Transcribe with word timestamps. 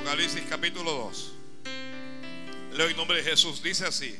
Apocalipsis 0.00 0.44
capítulo 0.48 0.92
2. 0.92 1.32
Leo 2.72 2.88
en 2.88 2.96
nombre 2.96 3.18
de 3.18 3.30
Jesús. 3.30 3.62
Dice 3.62 3.84
así. 3.84 4.18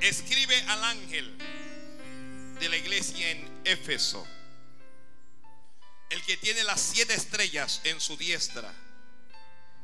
Escribe 0.00 0.54
al 0.68 0.84
ángel 0.84 1.36
de 2.60 2.68
la 2.68 2.76
iglesia 2.76 3.32
en 3.32 3.62
Éfeso. 3.64 4.24
El 6.10 6.22
que 6.22 6.36
tiene 6.36 6.62
las 6.62 6.80
siete 6.80 7.14
estrellas 7.14 7.80
en 7.82 8.00
su 8.00 8.16
diestra. 8.16 8.72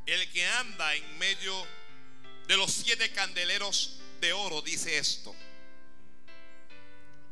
El 0.06 0.30
que 0.30 0.46
anda 0.46 0.94
en 0.94 1.18
medio 1.18 1.66
de 2.46 2.56
los 2.56 2.72
siete 2.72 3.10
candeleros 3.10 3.98
de 4.20 4.32
oro 4.34 4.62
dice 4.62 4.98
esto. 4.98 5.34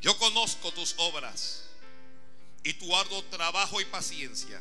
Yo 0.00 0.18
conozco 0.18 0.73
tus 0.73 0.96
obras 0.96 1.68
y 2.64 2.75
tu 2.75 2.96
arduo 2.96 3.23
trabajo 3.27 3.80
y 3.80 3.84
paciencia 3.84 4.61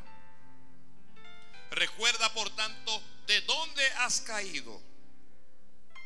Recuerda, 1.71 2.33
por 2.33 2.49
tanto, 2.55 3.01
de 3.27 3.41
dónde 3.41 3.85
has 3.99 4.21
caído 4.21 4.81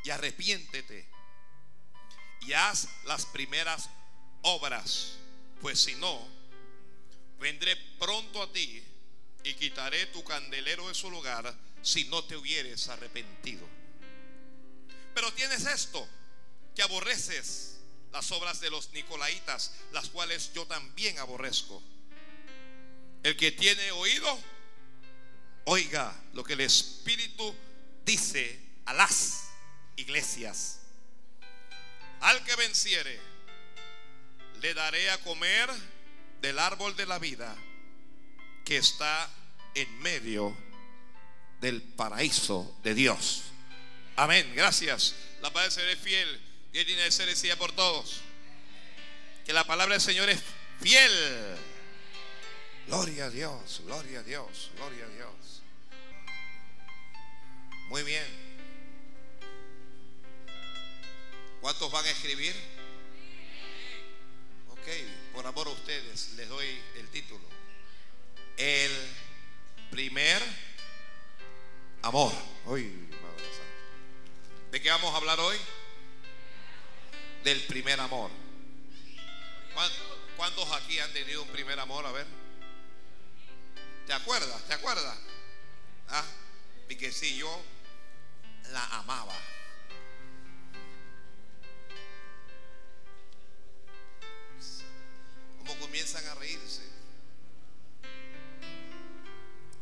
y 0.04 0.10
arrepiéntete 0.12 1.10
y 2.42 2.54
haz 2.54 2.88
las 3.06 3.26
primeras 3.26 3.90
obras, 4.44 5.18
pues 5.62 5.82
si 5.82 5.96
no, 5.96 6.28
vendré 7.40 7.76
pronto 8.00 8.44
a 8.44 8.52
ti 8.54 8.84
y 9.44 9.54
quitaré 9.56 10.06
tu 10.08 10.24
candelero 10.24 10.88
de 10.88 10.94
su 10.94 11.10
lugar 11.10 11.54
si 11.82 12.06
no 12.06 12.24
te 12.24 12.38
hubieres 12.38 12.88
arrepentido. 12.90 13.68
Pero 15.16 15.34
tienes 15.34 15.66
esto, 15.66 16.08
que 16.76 16.84
aborreces 16.84 17.78
las 18.12 18.32
obras 18.32 18.60
de 18.60 18.70
los 18.70 18.92
nicolaitas, 18.92 19.72
las 19.92 20.10
cuales 20.10 20.54
yo 20.54 20.68
también 20.68 21.18
aborrezco. 21.18 21.82
El 23.24 23.36
que 23.36 23.52
tiene 23.52 23.92
oído, 23.92 24.40
Oiga 25.66 26.14
lo 26.34 26.44
que 26.44 26.54
el 26.54 26.62
Espíritu 26.62 27.56
dice 28.06 28.60
a 28.86 28.94
las 28.94 29.50
iglesias. 29.96 30.80
Al 32.22 32.44
que 32.44 32.56
venciere, 32.56 33.20
le 34.62 34.74
daré 34.74 35.10
a 35.12 35.18
comer 35.20 35.70
del 36.42 36.60
árbol 36.60 36.96
de 36.96 37.06
la 37.06 37.20
vida 37.20 37.56
que 38.64 38.78
está 38.78 39.30
en 39.74 40.00
medio 40.00 40.56
del 41.62 41.82
paraíso 41.82 42.78
de 42.84 42.94
Dios. 42.94 43.44
Amén, 44.16 44.52
gracias. 44.56 45.16
La 45.42 45.52
palabra 45.52 45.64
del 45.64 45.72
Señor 45.72 45.90
es 45.90 46.00
fiel 46.00 46.42
y 46.74 46.80
Él 46.80 46.86
tiene 46.86 47.04
que 47.04 47.12
ser 47.12 47.28
decía 47.28 47.58
por 47.58 47.72
todos. 47.72 48.22
Que 49.46 49.54
la 49.54 49.64
palabra 49.64 49.96
del 49.96 50.02
Señor 50.02 50.30
es 50.30 50.42
fiel. 50.82 51.58
Gloria 52.88 53.26
a 53.26 53.30
Dios, 53.30 53.82
gloria 53.84 54.20
a 54.20 54.24
Dios, 54.24 54.72
gloria 54.78 55.06
a 55.06 55.10
Dios. 55.10 55.55
Muy 57.90 58.04
bien. 58.04 58.26
¿Cuántos 61.62 61.92
van 61.92 62.06
a 62.06 62.10
escribir? 62.10 62.56
Ok, 64.70 64.88
por 65.34 65.46
amor 65.46 65.68
a 65.68 65.72
ustedes 65.72 66.34
les 66.34 66.48
doy 66.50 66.68
el 66.96 67.08
título. 67.10 67.44
El 68.58 68.92
primer 69.92 70.42
amor. 72.02 72.34
Hoy, 72.66 73.10
¿De 74.72 74.82
qué 74.82 74.90
vamos 74.90 75.14
a 75.14 75.18
hablar 75.18 75.40
hoy? 75.40 75.58
Del 77.44 77.62
primer 77.64 78.00
amor. 78.00 78.30
¿Cuántos 80.36 80.72
aquí 80.74 81.00
han 81.00 81.14
tenido 81.14 81.44
un 81.44 81.50
primer 81.50 81.80
amor? 81.80 82.06
A 82.06 82.12
ver. 82.12 82.28
¿Te 84.06 84.14
acuerdas? 84.14 84.68
¿Te 84.68 84.74
acuerdas? 84.74 85.18
¿Ah? 86.10 86.26
Y 86.90 86.96
que 86.96 87.12
sí, 87.12 87.38
yo 87.38 87.64
la 88.72 88.86
amaba. 89.00 89.38
Como 95.58 95.80
comienzan 95.80 96.26
a 96.28 96.36
reírse. 96.36 96.84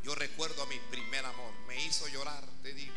Yo 0.04 0.16
recuerdo 0.16 0.64
a 0.64 0.66
mi 0.68 0.80
primer 0.92 1.26
amor. 1.26 1.54
Me 1.68 1.84
hizo 1.84 2.08
llorar, 2.08 2.44
te 2.62 2.74
digo. 2.74 2.94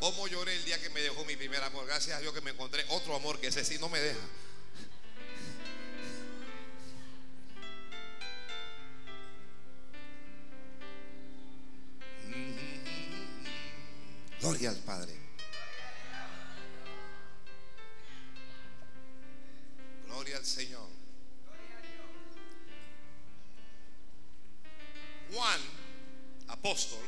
¿Cómo 0.00 0.28
lloré 0.28 0.54
el 0.54 0.64
día 0.64 0.80
que 0.80 0.90
me 0.90 1.00
dejó 1.00 1.24
mi 1.24 1.34
primer 1.36 1.62
amor? 1.62 1.86
Gracias 1.86 2.16
a 2.16 2.20
Dios 2.20 2.32
que 2.32 2.40
me 2.40 2.52
encontré 2.52 2.84
otro 2.88 3.16
amor 3.16 3.40
que 3.40 3.48
ese 3.48 3.64
sí 3.64 3.78
no 3.78 3.88
me 3.88 3.98
deja. 3.98 4.20
Gloria 14.40 14.70
al 14.70 14.76
Padre. 14.76 15.14
Gloria 20.06 20.36
al 20.36 20.46
Señor. 20.46 20.88
Juan, 25.32 25.60
apóstol, 26.46 27.04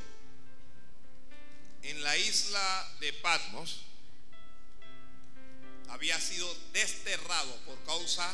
en 1.82 2.02
la 2.02 2.16
isla 2.16 2.96
de 3.00 3.12
Patmos, 3.14 3.82
había 5.88 6.20
sido 6.20 6.52
desterrado 6.72 7.56
por 7.64 7.82
causa 7.84 8.32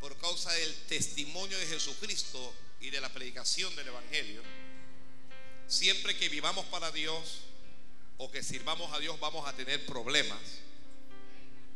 por 0.00 0.18
causa 0.18 0.52
del 0.52 0.74
testimonio 0.86 1.58
de 1.58 1.66
Jesucristo 1.66 2.54
y 2.78 2.90
de 2.90 3.00
la 3.00 3.08
predicación 3.08 3.74
del 3.74 3.88
evangelio 3.88 4.42
Siempre 5.66 6.16
que 6.16 6.28
vivamos 6.28 6.66
para 6.66 6.90
Dios 6.90 7.40
o 8.18 8.30
que 8.30 8.42
sirvamos 8.42 8.92
a 8.92 8.98
Dios 8.98 9.18
vamos 9.18 9.46
a 9.48 9.52
tener 9.54 9.84
problemas. 9.86 10.40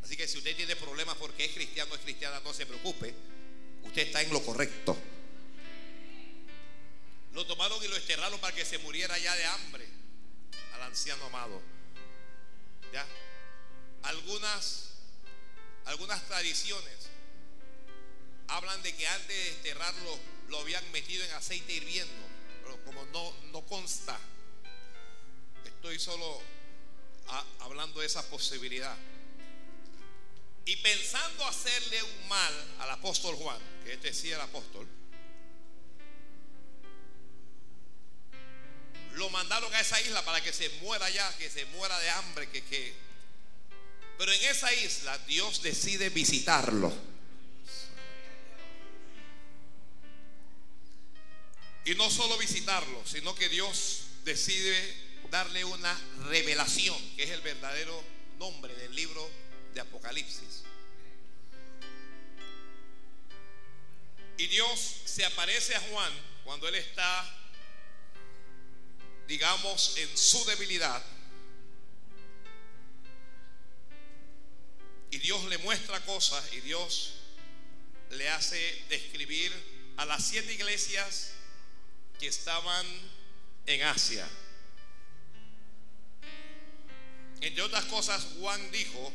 Así 0.02 0.16
que 0.16 0.28
si 0.28 0.38
usted 0.38 0.56
tiene 0.56 0.76
problemas 0.76 1.16
porque 1.16 1.44
es 1.44 1.52
cristiano 1.52 1.92
o 1.92 1.94
es 1.96 2.02
cristiana, 2.02 2.40
no 2.40 2.52
se 2.52 2.66
preocupe. 2.66 3.14
Usted 3.82 4.02
está 4.02 4.22
en 4.22 4.32
lo 4.32 4.42
correcto. 4.42 4.96
Lo 7.32 7.46
tomaron 7.46 7.82
y 7.84 7.88
lo 7.88 7.96
enterraron 7.96 8.38
para 8.40 8.54
que 8.54 8.64
se 8.64 8.78
muriera 8.78 9.18
ya 9.18 9.34
de 9.36 9.44
hambre 9.46 9.86
al 10.74 10.82
anciano 10.82 11.24
amado. 11.26 11.60
¿Ya? 12.92 13.06
Algunas, 14.04 14.90
algunas 15.84 16.26
tradiciones 16.26 16.94
hablan 18.48 18.82
de 18.82 18.94
que 18.94 19.06
antes 19.06 19.28
de 19.28 19.48
enterrarlo 19.50 20.18
lo 20.48 20.60
habían 20.60 20.90
metido 20.90 21.24
en 21.24 21.32
aceite 21.32 21.74
hirviendo 21.74 22.27
como 22.84 23.04
no, 23.06 23.32
no 23.52 23.64
consta, 23.66 24.18
estoy 25.64 25.98
solo 25.98 26.40
hablando 27.60 28.00
de 28.00 28.06
esa 28.06 28.28
posibilidad. 28.28 28.96
Y 30.64 30.76
pensando 30.76 31.46
hacerle 31.46 32.02
un 32.02 32.28
mal 32.28 32.52
al 32.80 32.90
apóstol 32.90 33.34
Juan, 33.36 33.58
que 33.84 33.94
este 33.94 34.12
sí 34.12 34.30
era 34.30 34.44
apóstol, 34.44 34.86
lo 39.14 39.30
mandaron 39.30 39.74
a 39.74 39.80
esa 39.80 40.00
isla 40.02 40.24
para 40.24 40.42
que 40.42 40.52
se 40.52 40.68
muera 40.80 41.08
ya, 41.10 41.36
que 41.38 41.50
se 41.50 41.64
muera 41.66 41.98
de 41.98 42.10
hambre, 42.10 42.48
que, 42.50 42.62
que... 42.64 42.94
Pero 44.16 44.32
en 44.32 44.42
esa 44.44 44.72
isla 44.72 45.16
Dios 45.26 45.62
decide 45.62 46.10
visitarlo. 46.10 46.92
Y 51.84 51.94
no 51.94 52.10
solo 52.10 52.36
visitarlo, 52.38 53.02
sino 53.06 53.34
que 53.34 53.48
Dios 53.48 54.02
decide 54.24 55.08
darle 55.30 55.64
una 55.64 55.98
revelación, 56.28 56.96
que 57.16 57.24
es 57.24 57.30
el 57.30 57.40
verdadero 57.40 58.02
nombre 58.38 58.74
del 58.74 58.94
libro 58.94 59.28
de 59.74 59.80
Apocalipsis. 59.80 60.62
Y 64.36 64.46
Dios 64.46 65.00
se 65.04 65.24
aparece 65.24 65.74
a 65.74 65.80
Juan 65.80 66.12
cuando 66.44 66.68
él 66.68 66.76
está, 66.76 67.36
digamos, 69.26 69.96
en 69.96 70.16
su 70.16 70.44
debilidad. 70.44 71.02
Y 75.10 75.18
Dios 75.18 75.42
le 75.46 75.58
muestra 75.58 76.04
cosas 76.04 76.52
y 76.52 76.60
Dios 76.60 77.14
le 78.10 78.28
hace 78.28 78.84
describir 78.88 79.52
a 79.96 80.04
las 80.04 80.24
siete 80.24 80.52
iglesias 80.52 81.32
que 82.18 82.28
estaban 82.28 82.86
en 83.66 83.82
Asia. 83.82 84.28
Entre 87.40 87.62
otras 87.62 87.84
cosas, 87.84 88.26
Juan 88.40 88.70
dijo 88.72 89.12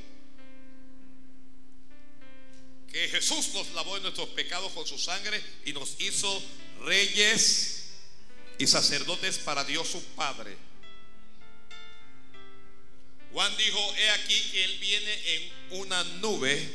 que 2.92 3.10
Jesús 3.10 3.54
nos 3.54 3.72
lavó 3.74 3.96
de 3.96 4.02
nuestros 4.02 4.30
pecados 4.30 4.72
con 4.72 4.86
su 4.86 4.98
sangre 4.98 5.42
y 5.66 5.74
nos 5.74 6.00
hizo 6.00 6.42
reyes 6.82 7.90
y 8.58 8.68
sacerdotes 8.68 9.40
para 9.40 9.64
Dios 9.64 9.88
su 9.88 10.04
Padre. 10.16 10.56
Juan 13.34 13.58
dijo, 13.58 13.96
he 13.98 14.10
aquí 14.12 14.40
que 14.52 14.64
Él 14.64 14.78
viene 14.78 15.36
en 15.36 15.52
una 15.80 16.04
nube 16.04 16.70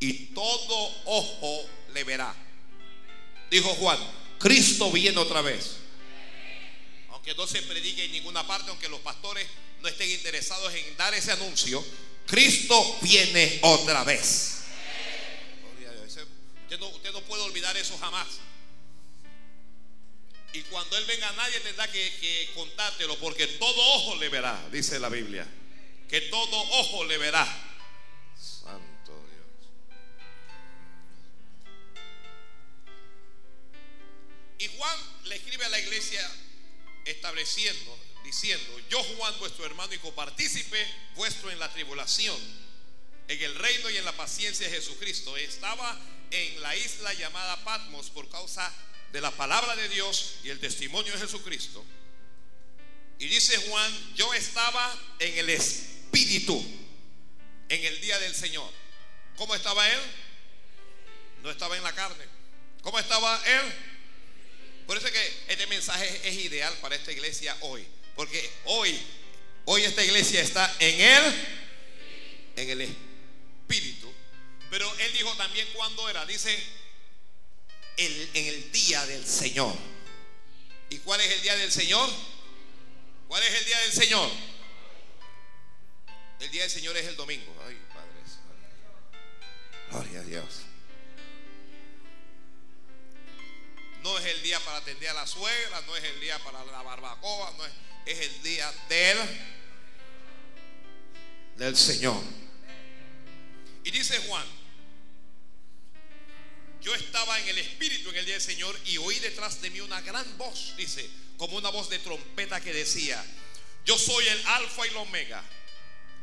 y 0.00 0.12
todo 0.34 1.02
ojo 1.04 1.70
le 1.94 2.02
verá. 2.04 2.34
Dijo 3.50 3.68
Juan, 3.76 3.98
Cristo 4.38 4.90
viene 4.90 5.18
otra 5.18 5.42
vez. 5.42 5.76
Aunque 7.10 7.34
no 7.34 7.46
se 7.46 7.62
predique 7.62 8.04
en 8.04 8.12
ninguna 8.12 8.46
parte, 8.46 8.70
aunque 8.70 8.88
los 8.88 9.00
pastores 9.00 9.46
no 9.80 9.88
estén 9.88 10.10
interesados 10.10 10.72
en 10.74 10.96
dar 10.96 11.14
ese 11.14 11.32
anuncio, 11.32 11.84
Cristo 12.26 12.98
viene 13.02 13.58
otra 13.62 14.04
vez. 14.04 14.52
Usted 16.66 17.12
no, 17.12 17.20
puede 17.22 17.42
olvidar 17.42 17.76
eso 17.76 17.96
jamás. 17.98 18.26
Y 20.52 20.62
cuando 20.62 20.96
Él 20.96 21.04
venga 21.04 21.30
nadie 21.32 21.60
tendrá 21.60 21.90
que 21.90 22.50
contártelo 22.54 23.16
porque 23.18 23.46
todo 23.46 23.80
ojo 23.94 24.16
le 24.16 24.28
verá, 24.28 24.68
dice 24.72 24.98
la 24.98 25.08
Biblia. 25.08 25.46
Que 26.08 26.22
todo 26.22 26.56
ojo 26.56 27.04
le 27.04 27.18
verá. 27.18 27.65
Y 34.58 34.68
Juan 34.76 34.98
le 35.24 35.36
escribe 35.36 35.64
a 35.64 35.68
la 35.68 35.78
iglesia 35.78 36.30
estableciendo, 37.04 37.98
diciendo, 38.24 38.80
yo 38.90 39.02
Juan 39.02 39.38
vuestro 39.38 39.64
hermano 39.66 39.92
y 39.94 39.98
copartícipe 39.98 40.86
vuestro 41.14 41.50
en 41.50 41.58
la 41.58 41.72
tribulación, 41.72 42.36
en 43.28 43.42
el 43.42 43.54
reino 43.56 43.90
y 43.90 43.96
en 43.96 44.04
la 44.04 44.16
paciencia 44.16 44.68
de 44.68 44.76
Jesucristo, 44.76 45.36
estaba 45.36 45.98
en 46.30 46.60
la 46.60 46.74
isla 46.76 47.12
llamada 47.14 47.62
Patmos 47.64 48.10
por 48.10 48.28
causa 48.28 48.72
de 49.12 49.20
la 49.20 49.30
palabra 49.30 49.76
de 49.76 49.88
Dios 49.88 50.36
y 50.42 50.50
el 50.50 50.58
testimonio 50.58 51.12
de 51.12 51.20
Jesucristo. 51.20 51.84
Y 53.18 53.28
dice 53.28 53.56
Juan, 53.68 54.14
yo 54.14 54.32
estaba 54.34 54.94
en 55.18 55.38
el 55.38 55.50
Espíritu 55.50 56.62
en 57.68 57.84
el 57.84 58.00
día 58.00 58.18
del 58.18 58.34
Señor. 58.34 58.70
¿Cómo 59.36 59.54
estaba 59.54 59.88
él? 59.88 60.00
No 61.42 61.50
estaba 61.50 61.76
en 61.76 61.82
la 61.82 61.94
carne. 61.94 62.24
¿Cómo 62.82 62.98
estaba 62.98 63.40
él? 63.46 63.95
Por 64.86 64.96
eso 64.96 65.06
es 65.06 65.12
que 65.12 65.52
este 65.52 65.66
mensaje 65.66 66.20
es 66.24 66.34
ideal 66.36 66.72
para 66.80 66.94
esta 66.94 67.12
iglesia 67.12 67.56
hoy. 67.60 67.86
Porque 68.14 68.50
hoy, 68.66 68.98
hoy 69.64 69.82
esta 69.82 70.04
iglesia 70.04 70.40
está 70.40 70.74
en 70.78 71.00
él, 71.00 71.46
en 72.56 72.70
el 72.70 72.80
Espíritu. 72.82 74.12
Pero 74.70 74.92
él 74.98 75.12
dijo 75.12 75.34
también 75.36 75.66
cuándo 75.74 76.08
era. 76.08 76.24
Dice, 76.24 76.56
en 77.96 78.46
el 78.46 78.72
día 78.72 79.04
del 79.06 79.26
Señor. 79.26 79.74
¿Y 80.90 80.98
cuál 80.98 81.20
es 81.20 81.32
el 81.32 81.42
día 81.42 81.56
del 81.56 81.72
Señor? 81.72 82.08
¿Cuál 83.28 83.42
es 83.42 83.54
el 83.54 83.64
día 83.64 83.78
del 83.80 83.92
Señor? 83.92 84.30
El 86.40 86.50
día 86.50 86.62
del 86.62 86.70
Señor 86.70 86.96
es 86.96 87.06
el 87.06 87.16
domingo. 87.16 87.52
Ay, 87.66 87.76
Padre. 87.92 88.10
Gloria 89.90 90.20
a 90.20 90.24
Dios. 90.24 90.65
No 94.06 94.16
es 94.20 94.24
el 94.24 94.40
día 94.40 94.60
para 94.60 94.76
atender 94.76 95.08
a 95.08 95.14
la 95.14 95.26
suegra, 95.26 95.80
no 95.80 95.96
es 95.96 96.04
el 96.04 96.20
día 96.20 96.38
para 96.38 96.64
la 96.64 96.80
barbacoa, 96.80 97.52
no 97.58 97.66
es, 97.66 97.72
es 98.06 98.20
el 98.20 98.42
día 98.44 98.72
del, 98.88 99.18
del 101.56 101.76
Señor. 101.76 102.22
Y 103.82 103.90
dice 103.90 104.16
Juan, 104.28 104.46
yo 106.82 106.94
estaba 106.94 107.36
en 107.40 107.48
el 107.48 107.58
Espíritu 107.58 108.10
en 108.10 108.16
el 108.18 108.24
día 108.26 108.34
del 108.34 108.42
Señor 108.42 108.78
y 108.84 108.96
oí 108.98 109.18
detrás 109.18 109.60
de 109.60 109.70
mí 109.70 109.80
una 109.80 110.00
gran 110.02 110.38
voz, 110.38 110.76
dice, 110.76 111.10
como 111.36 111.56
una 111.56 111.70
voz 111.70 111.90
de 111.90 111.98
trompeta 111.98 112.60
que 112.60 112.72
decía, 112.72 113.20
yo 113.84 113.98
soy 113.98 114.28
el 114.28 114.46
alfa 114.46 114.86
y 114.86 114.90
el 114.90 114.96
omega, 114.98 115.42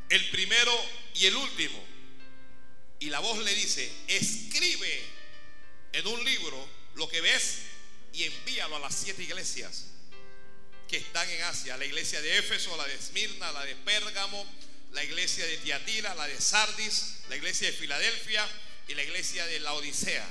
el 0.07 0.29
primero 0.29 0.73
y 1.15 1.25
el 1.25 1.35
último. 1.35 1.83
Y 2.99 3.09
la 3.09 3.19
voz 3.19 3.39
le 3.39 3.53
dice, 3.53 3.91
escribe 4.07 5.03
en 5.91 6.07
un 6.07 6.23
libro 6.23 6.65
lo 6.95 7.09
que 7.09 7.19
ves 7.19 7.62
y 8.13 8.23
envíalo 8.23 8.77
a 8.77 8.79
las 8.79 8.95
siete 8.95 9.23
iglesias 9.23 9.85
que 10.87 10.97
están 10.97 11.27
en 11.29 11.43
Asia, 11.43 11.75
la 11.77 11.85
iglesia 11.85 12.21
de 12.21 12.37
Éfeso, 12.37 12.75
la 12.77 12.85
de 12.85 12.95
Esmirna, 12.95 13.51
la 13.51 13.65
de 13.65 13.75
Pérgamo, 13.75 14.45
la 14.91 15.03
iglesia 15.03 15.45
de 15.45 15.57
Tiatira, 15.57 16.13
la 16.15 16.27
de 16.27 16.39
Sardis, 16.39 17.19
la 17.29 17.35
iglesia 17.35 17.67
de 17.67 17.73
Filadelfia 17.73 18.47
y 18.87 18.93
la 18.93 19.03
iglesia 19.03 19.45
de 19.47 19.59
la 19.59 19.73
Odisea 19.73 20.25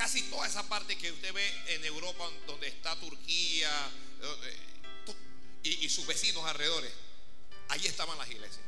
casi 0.00 0.22
toda 0.30 0.46
esa 0.46 0.66
parte 0.66 0.96
que 0.96 1.12
usted 1.12 1.30
ve 1.34 1.74
en 1.74 1.84
Europa, 1.84 2.26
donde 2.46 2.68
está 2.68 2.98
Turquía 2.98 3.70
y, 5.62 5.86
sus 5.90 6.06
vecinos 6.06 6.42
alrededores, 6.46 6.90
allí 7.68 7.86
estaban 7.86 8.16
las 8.16 8.30
iglesias. 8.30 8.64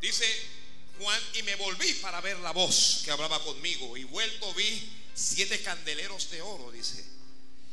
Dice 0.00 0.24
Juan, 1.00 1.20
y 1.34 1.42
me 1.42 1.56
volví 1.56 1.94
para 1.94 2.20
ver 2.20 2.38
la 2.40 2.52
voz 2.52 3.00
que 3.04 3.10
hablaba 3.10 3.42
conmigo, 3.42 3.96
y 3.96 4.04
vuelto 4.04 4.52
vi 4.54 4.88
siete 5.14 5.62
candeleros 5.62 6.30
de 6.30 6.42
oro, 6.42 6.70
dice. 6.70 7.04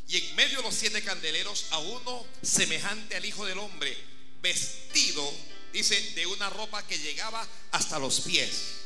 Y 0.07 0.17
en 0.17 0.35
medio 0.35 0.57
de 0.57 0.63
los 0.63 0.75
siete 0.75 1.03
candeleros 1.03 1.65
a 1.71 1.79
uno 1.79 2.25
semejante 2.41 3.17
al 3.17 3.25
Hijo 3.25 3.45
del 3.45 3.59
Hombre, 3.59 3.95
vestido, 4.41 5.29
dice, 5.73 5.99
de 6.13 6.25
una 6.25 6.49
ropa 6.49 6.85
que 6.87 6.97
llegaba 6.97 7.45
hasta 7.71 7.99
los 7.99 8.21
pies 8.21 8.77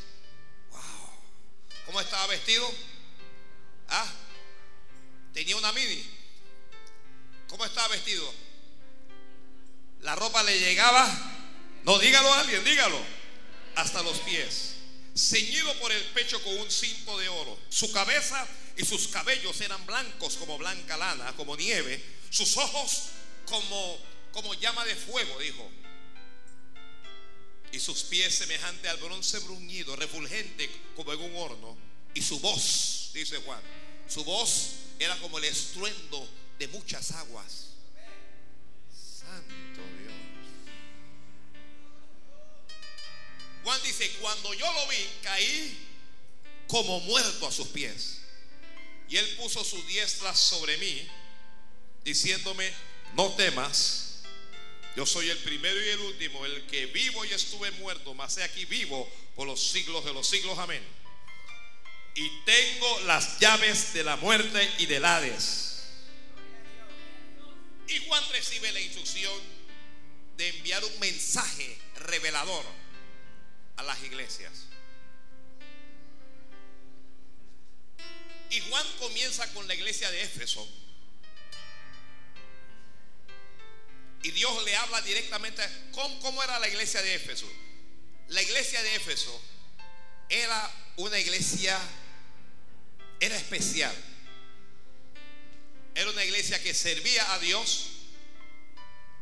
¿Cómo 1.86 2.00
estaba 2.00 2.26
vestido? 2.28 2.70
¿Ah? 3.88 4.06
Tenía 5.34 5.56
una 5.56 5.72
mini. 5.72 6.02
¿Cómo 7.48 7.64
estaba 7.64 7.88
vestido? 7.88 8.32
La 10.00 10.14
ropa 10.14 10.42
le 10.42 10.58
llegaba. 10.58 11.06
No, 11.84 11.98
dígalo 11.98 12.32
a 12.32 12.40
alguien, 12.40 12.64
dígalo. 12.64 12.98
Hasta 13.76 14.02
los 14.02 14.18
pies. 14.20 14.74
Ceñido 15.16 15.72
por 15.80 15.92
el 15.92 16.02
pecho 16.14 16.42
con 16.42 16.56
un 16.58 16.70
cinto 16.70 17.18
de 17.18 17.28
oro. 17.28 17.58
Su 17.68 17.90
cabeza 17.92 18.46
y 18.76 18.84
sus 18.84 19.08
cabellos 19.08 19.60
eran 19.60 19.84
blancos 19.86 20.36
como 20.36 20.58
blanca 20.58 20.96
lana, 20.96 21.34
como 21.36 21.56
nieve. 21.56 22.02
Sus 22.30 22.56
ojos 22.56 23.08
como, 23.46 23.98
como 24.32 24.54
llama 24.54 24.84
de 24.84 24.96
fuego, 24.96 25.38
dijo 25.38 25.70
y 27.72 27.80
sus 27.80 28.04
pies 28.04 28.34
semejante 28.34 28.88
al 28.88 28.98
bronce 28.98 29.38
bruñido, 29.40 29.96
refulgente 29.96 30.70
como 30.94 31.12
en 31.12 31.20
un 31.20 31.36
horno, 31.36 31.76
y 32.14 32.20
su 32.20 32.38
voz, 32.38 33.10
dice 33.14 33.38
Juan, 33.38 33.60
su 34.06 34.22
voz 34.24 34.74
era 34.98 35.16
como 35.18 35.38
el 35.38 35.44
estruendo 35.44 36.28
de 36.58 36.68
muchas 36.68 37.12
aguas. 37.12 37.68
Santo 39.18 39.80
Dios. 39.98 40.01
Juan 43.64 43.80
dice, 43.82 44.10
cuando 44.20 44.52
yo 44.54 44.72
lo 44.72 44.86
vi, 44.88 45.08
caí 45.22 45.88
como 46.66 47.00
muerto 47.00 47.46
a 47.46 47.52
sus 47.52 47.68
pies. 47.68 48.18
Y 49.08 49.16
él 49.16 49.36
puso 49.36 49.62
su 49.64 49.82
diestra 49.84 50.34
sobre 50.34 50.76
mí, 50.78 51.08
diciéndome, 52.02 52.72
no 53.14 53.32
temas 53.34 54.12
yo 54.94 55.06
soy 55.06 55.30
el 55.30 55.38
primero 55.38 55.82
y 55.82 55.88
el 55.88 56.00
último, 56.00 56.44
el 56.44 56.66
que 56.66 56.86
vivo 56.86 57.24
y 57.24 57.32
estuve 57.32 57.70
muerto, 57.72 58.12
mas 58.14 58.36
he 58.36 58.42
aquí 58.42 58.66
vivo 58.66 59.10
por 59.34 59.46
los 59.46 59.70
siglos 59.70 60.04
de 60.04 60.12
los 60.12 60.28
siglos. 60.28 60.58
Amén. 60.58 60.82
Y 62.14 62.28
tengo 62.44 63.00
las 63.00 63.38
llaves 63.40 63.94
de 63.94 64.04
la 64.04 64.16
muerte 64.16 64.70
y 64.78 64.86
del 64.86 65.04
Hades. 65.04 65.84
Y 67.88 68.06
Juan 68.06 68.22
recibe 68.32 68.70
la 68.72 68.80
instrucción 68.80 69.32
de 70.36 70.48
enviar 70.48 70.84
un 70.84 70.98
mensaje 71.00 71.78
revelador 71.96 72.64
a 73.76 73.82
las 73.82 74.02
iglesias. 74.02 74.66
Y 78.50 78.60
Juan 78.60 78.86
comienza 78.98 79.50
con 79.54 79.66
la 79.66 79.74
iglesia 79.74 80.10
de 80.10 80.22
Éfeso 80.22 80.68
Y 84.22 84.30
Dios 84.30 84.64
le 84.64 84.76
habla 84.76 85.00
directamente. 85.02 85.62
¿Cómo, 85.92 86.42
era 86.42 86.58
la 86.60 86.68
iglesia 86.68 87.02
de 87.02 87.14
Éfeso? 87.14 87.50
La 88.28 88.40
iglesia 88.40 88.80
de 88.82 88.94
Éfeso 88.94 89.40
era 90.28 90.70
una 90.96 91.18
iglesia, 91.18 91.78
era 93.18 93.36
especial. 93.36 93.94
Era 95.94 96.08
una 96.10 96.24
iglesia 96.24 96.62
que 96.62 96.72
servía 96.72 97.32
a 97.32 97.38
Dios. 97.40 97.88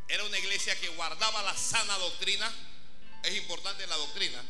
Era 0.06 0.24
una 0.24 0.38
iglesia 0.38 0.78
que 0.78 0.88
guardaba 0.90 1.42
la 1.42 1.56
sana 1.56 1.96
doctrina. 1.98 2.52
Es 3.22 3.36
importante 3.36 3.86
la 3.86 3.96
doctrina. 3.96 4.42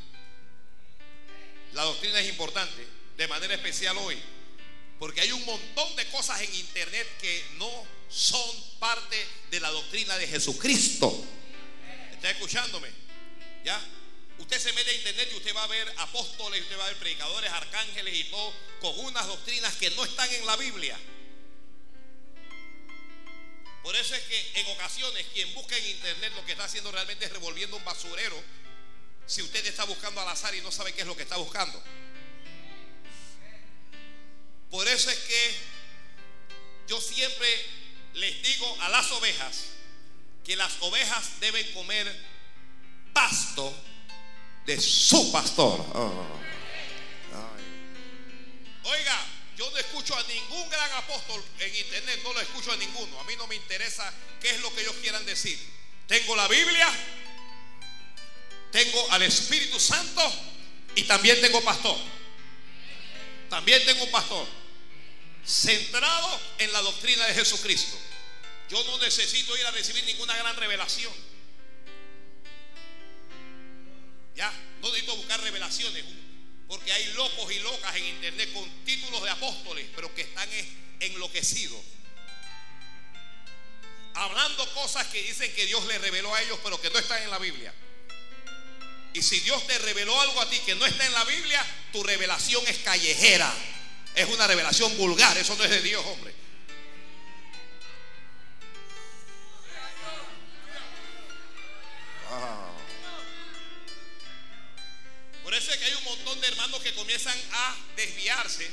La 1.73 1.85
doctrina 1.85 2.21
es 2.21 2.29
importante, 2.29 2.87
de 3.17 3.29
manera 3.29 3.55
especial 3.55 3.97
hoy. 3.99 4.19
Porque 4.99 5.21
hay 5.21 5.33
un 5.33 5.45
montón 5.45 5.97
de 5.97 6.07
cosas 6.09 6.41
en 6.43 6.55
internet 6.55 7.07
que 7.21 7.45
no 7.57 7.71
son 8.09 8.65
parte 8.79 9.27
de 9.51 9.61
la 9.61 9.71
doctrina 9.71 10.19
de 10.19 10.27
Jesucristo. 10.27 11.25
¿Está 12.13 12.31
escuchándome? 12.31 12.89
¿Ya? 13.65 13.81
Usted 14.39 14.59
se 14.59 14.73
mete 14.73 14.91
a 14.91 14.95
internet 14.95 15.29
y 15.33 15.37
usted 15.37 15.55
va 15.55 15.65
a 15.65 15.69
ver 15.69 15.93
apóstoles, 15.99 16.63
usted 16.63 16.79
va 16.79 16.85
a 16.85 16.89
ver 16.89 16.97
predicadores, 16.99 17.51
arcángeles 17.51 18.15
y 18.15 18.25
todo, 18.25 18.55
con 18.81 18.99
unas 19.01 19.27
doctrinas 19.27 19.75
que 19.77 19.91
no 19.91 20.05
están 20.05 20.33
en 20.33 20.47
la 20.47 20.57
Biblia. 20.57 20.99
Por 23.83 23.97
eso 23.97 24.15
es 24.15 24.23
que 24.23 24.61
en 24.61 24.67
ocasiones 24.67 25.27
quien 25.33 25.53
busca 25.55 25.77
en 25.77 25.87
internet 25.87 26.33
lo 26.37 26.45
que 26.45 26.53
está 26.53 26.65
haciendo 26.65 26.93
realmente 26.93 27.25
es 27.25 27.33
revolviendo 27.33 27.77
un 27.77 27.85
basurero. 27.85 28.37
Si 29.31 29.43
usted 29.43 29.65
está 29.65 29.85
buscando 29.85 30.21
al 30.21 30.29
azar 30.29 30.53
y 30.57 30.61
no 30.61 30.73
sabe 30.73 30.93
qué 30.93 31.03
es 31.03 31.07
lo 31.07 31.17
que 31.17 31.23
está 31.23 31.37
buscando. 31.37 31.81
Por 34.69 34.89
eso 34.89 35.09
es 35.09 35.19
que 35.19 35.55
yo 36.89 37.01
siempre 37.01 37.49
les 38.15 38.43
digo 38.43 38.77
a 38.81 38.89
las 38.89 39.09
ovejas 39.13 39.67
que 40.45 40.57
las 40.57 40.73
ovejas 40.81 41.39
deben 41.39 41.65
comer 41.75 42.13
pasto 43.13 43.73
de 44.67 44.81
su 44.81 45.31
pastor. 45.31 45.79
Oh. 45.95 46.27
Oiga, 48.83 49.27
yo 49.57 49.71
no 49.71 49.77
escucho 49.77 50.17
a 50.17 50.25
ningún 50.25 50.69
gran 50.71 50.91
apóstol 50.95 51.41
en 51.61 51.77
internet, 51.77 52.19
no 52.25 52.33
lo 52.33 52.41
escucho 52.41 52.73
a 52.73 52.77
ninguno. 52.77 53.21
A 53.21 53.25
mí 53.25 53.37
no 53.37 53.47
me 53.47 53.55
interesa 53.55 54.13
qué 54.41 54.51
es 54.51 54.61
lo 54.61 54.75
que 54.75 54.81
ellos 54.81 54.97
quieran 55.01 55.25
decir. 55.25 55.57
Tengo 56.09 56.35
la 56.35 56.49
Biblia, 56.49 56.89
tengo 58.73 59.11
al 59.11 59.23
Espíritu 59.23 59.79
Santo 59.79 60.23
y 60.95 61.03
también 61.05 61.41
tengo 61.41 61.63
pastor. 61.63 61.97
También 63.49 63.85
tengo 63.85 64.09
pastor 64.11 64.47
centrado 65.45 66.41
en 66.59 66.73
la 66.73 66.81
doctrina 66.83 67.27
de 67.27 67.35
Jesucristo. 67.35 67.99
Yo 68.69 68.83
no 68.85 68.99
necesito 68.99 69.57
ir 69.57 69.67
a 69.67 69.71
recibir 69.73 70.05
ninguna 70.05 70.37
gran 70.37 70.57
revelación. 70.57 71.13
Ya, 74.37 74.53
no 74.81 74.89
necesito 74.89 75.17
buscar 75.17 75.41
revelaciones, 75.43 76.05
porque 76.69 76.93
hay 76.93 77.13
locos 77.15 77.53
y 77.53 77.59
locas 77.59 77.97
en 77.97 78.05
internet 78.05 78.53
con 78.53 78.69
títulos 78.85 79.23
de 79.23 79.31
apóstoles, 79.31 79.87
pero 79.95 80.15
que 80.15 80.23
están 80.23 80.49
enloquecidos. 81.01 81.81
Hablando 84.15 84.73
cosas 84.75 85.07
que 85.09 85.23
dicen 85.23 85.53
que 85.55 85.67
Dios 85.67 85.85
les 85.87 86.01
reveló 86.01 86.33
a 86.35 86.43
ellos, 86.43 86.59
pero 86.63 86.81
que 86.81 86.91
no 86.91 86.99
están 86.99 87.23
en 87.23 87.31
la 87.31 87.39
Biblia. 87.39 87.75
Y 89.13 89.23
si 89.23 89.41
Dios 89.41 89.67
te 89.67 89.79
reveló 89.79 90.19
algo 90.21 90.41
a 90.41 90.49
ti 90.49 90.59
que 90.61 90.75
no 90.75 90.87
está 90.87 91.05
en 91.05 91.13
la 91.13 91.25
Biblia, 91.25 91.65
tu 91.93 92.03
revelación 92.03 92.63
es 92.69 92.79
callejera. 92.79 93.53
Es 94.15 94.29
una 94.29 94.47
revelación 94.47 94.97
vulgar, 94.97 95.37
eso 95.39 95.57
no 95.57 95.65
es 95.65 95.71
de 95.71 95.83
Dios, 95.83 96.05
hombre. 96.07 96.35
Por 105.43 105.55
eso 105.55 105.73
es 105.73 105.79
que 105.79 105.85
hay 105.85 105.95
un 105.95 106.05
montón 106.05 106.41
de 106.41 106.47
hermanos 106.47 106.81
que 106.81 106.95
comienzan 106.95 107.37
a 107.53 107.77
desviarse, 107.97 108.71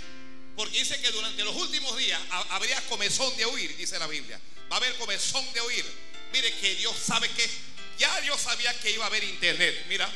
porque 0.56 0.78
dice 0.78 1.02
que 1.02 1.10
durante 1.10 1.44
los 1.44 1.56
últimos 1.56 1.98
días 1.98 2.22
habría 2.50 2.80
comezón 2.82 3.36
de 3.36 3.46
oír, 3.46 3.76
dice 3.78 3.98
la 3.98 4.06
Biblia. 4.06 4.40
Va 4.72 4.76
a 4.76 4.80
haber 4.80 4.94
comezón 4.98 5.44
de 5.54 5.62
oír. 5.62 5.86
Mire 6.32 6.54
que 6.60 6.76
Dios 6.76 6.96
sabe 7.04 7.30
que 7.30 7.50
ya 7.98 8.22
Dios 8.22 8.40
sabía 8.40 8.80
que 8.80 8.92
iba 8.92 9.06
a 9.06 9.08
haber 9.08 9.24
internet. 9.24 9.86
Mira, 9.88 10.08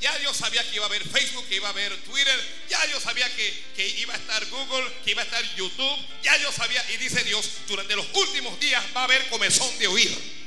ya 0.00 0.16
Dios 0.18 0.34
sabía 0.34 0.62
que 0.68 0.76
iba 0.76 0.84
a 0.84 0.88
haber 0.88 1.06
Facebook, 1.06 1.46
que 1.46 1.56
iba 1.56 1.68
a 1.68 1.70
haber 1.70 1.94
Twitter. 2.02 2.40
Ya 2.68 2.84
Dios 2.86 3.02
sabía 3.02 3.28
que, 3.36 3.64
que, 3.76 3.86
iba 3.86 4.14
a 4.14 4.16
estar 4.16 4.44
Google, 4.46 4.90
que 5.04 5.10
iba 5.10 5.20
a 5.20 5.24
estar 5.24 5.44
YouTube. 5.56 6.06
Ya 6.22 6.38
Dios 6.38 6.54
sabía, 6.54 6.82
y 6.90 6.96
dice 6.96 7.22
Dios, 7.22 7.50
durante 7.68 7.94
los 7.94 8.06
últimos 8.14 8.58
días 8.58 8.82
va 8.96 9.02
a 9.02 9.04
haber 9.04 9.28
comezón 9.28 9.78
de 9.78 9.86
oír. 9.86 10.40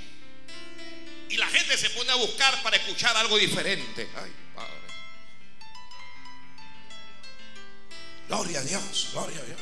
Y 1.29 1.38
la 1.38 1.48
gente 1.48 1.77
se 1.77 1.91
pone 1.91 2.12
a 2.12 2.15
buscar 2.15 2.63
para 2.63 2.77
escuchar 2.77 3.15
algo 3.15 3.38
diferente. 3.38 4.10
Ay, 4.15 4.31
Padre. 4.55 4.74
Gloria 8.27 8.60
a 8.60 8.63
Dios, 8.63 9.10
gloria 9.13 9.39
a 9.39 9.43
Dios. 9.43 9.60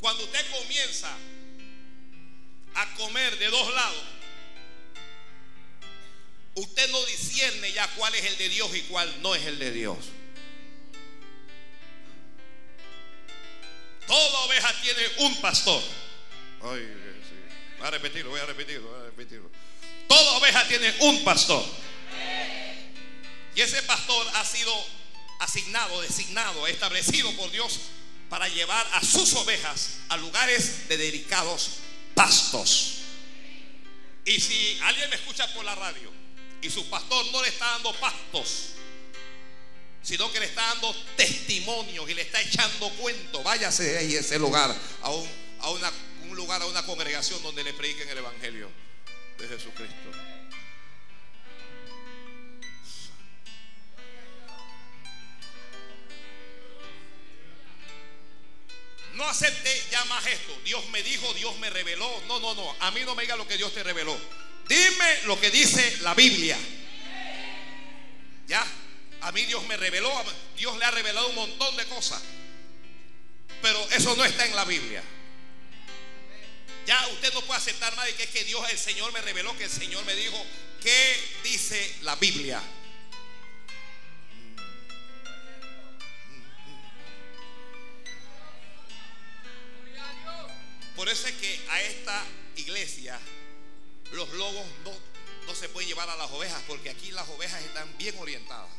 Cuando 0.00 0.24
usted 0.24 0.50
comienza 0.50 1.16
a 2.76 2.94
comer 2.94 3.38
de 3.38 3.46
dos 3.48 3.74
lados, 3.74 4.02
usted 6.54 6.90
no 6.90 7.04
discierne 7.06 7.72
ya 7.72 7.88
cuál 7.96 8.14
es 8.14 8.24
el 8.24 8.38
de 8.38 8.48
Dios 8.50 8.74
y 8.74 8.82
cuál 8.82 9.22
no 9.22 9.34
es 9.34 9.44
el 9.46 9.58
de 9.58 9.70
Dios. 9.72 9.98
Toda 14.06 14.38
oveja 14.40 14.72
tiene 14.82 15.02
un 15.18 15.40
pastor. 15.40 15.82
Voy 16.60 16.80
a 17.82 17.90
repetirlo, 17.90 18.30
voy 18.30 18.40
a 18.40 18.46
repetirlo, 18.46 18.88
voy 18.88 19.00
a 19.00 19.04
repetirlo. 19.04 19.50
Toda 20.06 20.32
oveja 20.32 20.68
tiene 20.68 20.94
un 21.00 21.24
pastor. 21.24 21.64
Y 23.54 23.60
ese 23.60 23.82
pastor 23.82 24.26
ha 24.34 24.44
sido 24.44 24.72
asignado, 25.40 26.00
designado, 26.02 26.66
establecido 26.66 27.32
por 27.36 27.50
Dios 27.50 27.80
para 28.28 28.48
llevar 28.48 28.86
a 28.92 29.02
sus 29.02 29.34
ovejas 29.34 29.98
a 30.08 30.16
lugares 30.16 30.88
de 30.88 30.96
delicados 30.96 31.78
pastos. 32.16 32.94
Y 34.24 34.40
si 34.40 34.80
alguien 34.82 35.08
me 35.10 35.16
escucha 35.16 35.46
por 35.54 35.64
la 35.64 35.74
radio 35.76 36.10
y 36.60 36.70
su 36.70 36.88
pastor 36.90 37.26
no 37.30 37.42
le 37.42 37.48
está 37.48 37.66
dando 37.72 37.92
pastos, 38.00 38.70
sino 40.02 40.32
que 40.32 40.40
le 40.40 40.46
está 40.46 40.62
dando 40.66 40.92
testimonios 41.16 42.08
y 42.08 42.14
le 42.14 42.22
está 42.22 42.40
echando 42.40 42.88
cuento, 42.90 43.42
váyase 43.42 43.98
ahí 43.98 44.16
a 44.16 44.20
ese 44.20 44.38
lugar, 44.38 44.74
a, 45.02 45.10
un, 45.10 45.28
a 45.60 45.70
una, 45.70 45.92
un 46.22 46.34
lugar, 46.34 46.62
a 46.62 46.66
una 46.66 46.84
congregación 46.84 47.40
donde 47.42 47.62
le 47.62 47.74
prediquen 47.74 48.08
el 48.08 48.18
Evangelio 48.18 48.70
de 49.38 49.48
Jesucristo. 49.48 50.35
No 59.16 59.26
acepte 59.26 59.82
ya 59.90 60.04
más 60.04 60.26
esto. 60.26 60.58
Dios 60.64 60.86
me 60.90 61.02
dijo, 61.02 61.32
Dios 61.34 61.58
me 61.58 61.70
reveló. 61.70 62.22
No, 62.28 62.38
no, 62.38 62.54
no. 62.54 62.76
A 62.80 62.90
mí 62.90 63.00
no 63.04 63.14
me 63.14 63.22
diga 63.22 63.34
lo 63.36 63.48
que 63.48 63.56
Dios 63.56 63.72
te 63.72 63.82
reveló. 63.82 64.16
Dime 64.68 65.22
lo 65.24 65.40
que 65.40 65.50
dice 65.50 65.98
la 66.02 66.14
Biblia. 66.14 66.58
Ya. 68.46 68.64
A 69.22 69.32
mí 69.32 69.46
Dios 69.46 69.66
me 69.66 69.76
reveló. 69.78 70.12
Dios 70.56 70.76
le 70.76 70.84
ha 70.84 70.90
revelado 70.90 71.28
un 71.28 71.34
montón 71.34 71.74
de 71.76 71.86
cosas. 71.86 72.22
Pero 73.62 73.90
eso 73.90 74.14
no 74.16 74.24
está 74.24 74.44
en 74.44 74.54
la 74.54 74.66
Biblia. 74.66 75.02
Ya 76.86 77.08
usted 77.08 77.32
no 77.32 77.40
puede 77.40 77.58
aceptar 77.58 77.96
más 77.96 78.06
de 78.06 78.14
que 78.14 78.24
es 78.24 78.30
que 78.30 78.44
Dios, 78.44 78.68
el 78.70 78.78
Señor 78.78 79.12
me 79.12 79.22
reveló, 79.22 79.56
que 79.56 79.64
el 79.64 79.70
Señor 79.70 80.04
me 80.04 80.14
dijo, 80.14 80.40
¿qué 80.82 81.38
dice 81.42 81.96
la 82.02 82.16
Biblia? 82.16 82.62
Por 90.96 91.10
eso 91.10 91.28
es 91.28 91.34
que 91.34 91.60
a 91.68 91.82
esta 91.82 92.24
iglesia 92.56 93.18
los 94.12 94.30
lobos 94.30 94.66
no, 94.82 94.92
no 95.46 95.54
se 95.54 95.68
pueden 95.68 95.88
llevar 95.88 96.08
a 96.08 96.16
las 96.16 96.30
ovejas, 96.30 96.60
porque 96.66 96.88
aquí 96.88 97.10
las 97.10 97.28
ovejas 97.28 97.62
están 97.62 97.96
bien 97.98 98.14
orientadas. 98.18 98.70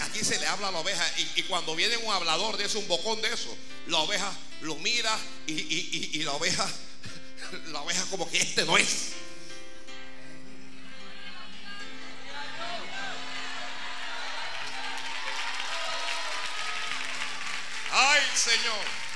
aquí 0.00 0.24
se 0.24 0.38
le 0.38 0.46
habla 0.46 0.68
a 0.68 0.70
la 0.70 0.78
oveja 0.78 1.04
y, 1.36 1.42
cuando 1.42 1.74
viene 1.74 1.96
un 1.96 2.12
hablador 2.12 2.56
de 2.56 2.66
eso, 2.66 2.78
un 2.78 2.86
bocón 2.86 3.20
de 3.20 3.32
eso, 3.32 3.54
la 3.88 3.98
oveja 3.98 4.32
lo 4.60 4.76
mira 4.76 5.18
y, 5.48 5.52
y 6.12 6.22
la 6.22 6.32
oveja, 6.32 6.70
la 7.72 7.82
oveja 7.82 8.04
como 8.06 8.30
que 8.30 8.38
este 8.38 8.64
no 8.64 8.78
es. 8.78 9.14
Ay, 17.90 18.22
Señor. 18.34 19.11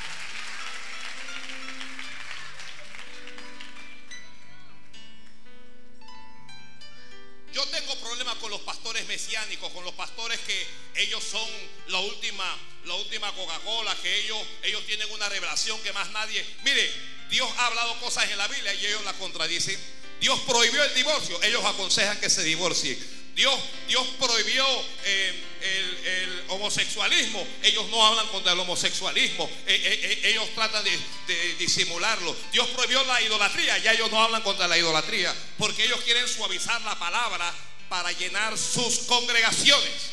Mesiánicos, 9.07 9.73
con 9.73 9.85
los 9.85 9.95
pastores 9.95 10.39
que 10.41 10.67
ellos 10.95 11.23
son 11.23 11.49
la 11.89 11.99
última, 11.99 12.57
la 12.85 12.95
última 12.95 13.33
Coca-Cola, 13.33 13.97
que 14.03 14.25
ellos, 14.25 14.39
ellos 14.63 14.85
tienen 14.87 15.11
una 15.11 15.29
revelación 15.29 15.81
que 15.83 15.93
más 15.93 16.11
nadie. 16.11 16.45
Mire, 16.65 16.91
Dios 17.31 17.49
ha 17.59 17.67
hablado 17.67 17.99
cosas 18.01 18.31
en 18.31 18.39
la 18.39 18.49
Biblia 18.49 18.75
y 18.75 18.87
ellos 18.87 19.05
la 19.05 19.13
contradicen. 19.15 19.79
Dios 20.21 20.41
prohibió 20.41 20.83
el 20.83 20.95
divorcio, 20.95 21.43
ellos 21.43 21.65
aconsejan 21.65 22.19
que 22.21 22.31
se 22.31 22.43
divorcien. 22.43 23.17
Dios, 23.37 23.55
Dios 23.87 24.07
prohibió 24.19 24.65
eh, 25.05 25.43
el, 25.61 26.45
homosexualismo. 26.49 27.47
Ellos 27.63 27.87
no 27.91 28.05
hablan 28.07 28.27
contra 28.29 28.53
el 28.53 28.61
homosexualismo. 28.61 29.51
Eh, 29.67 30.21
eh, 30.25 30.31
ellos 30.31 30.49
tratan 30.55 30.83
de, 30.83 31.55
disimularlo. 31.59 32.35
Dios 32.51 32.67
prohibió 32.69 33.05
la 33.05 33.21
idolatría. 33.21 33.77
Ya 33.79 33.93
ellos 33.93 34.11
no 34.11 34.23
hablan 34.23 34.41
contra 34.41 34.67
la 34.67 34.79
idolatría. 34.79 35.35
Porque 35.59 35.85
ellos 35.85 36.01
quieren 36.01 36.27
suavizar 36.27 36.81
la 36.81 36.99
palabra 36.99 37.53
para 37.89 38.13
llenar 38.13 38.57
sus 38.57 39.01
congregaciones. 39.01 40.11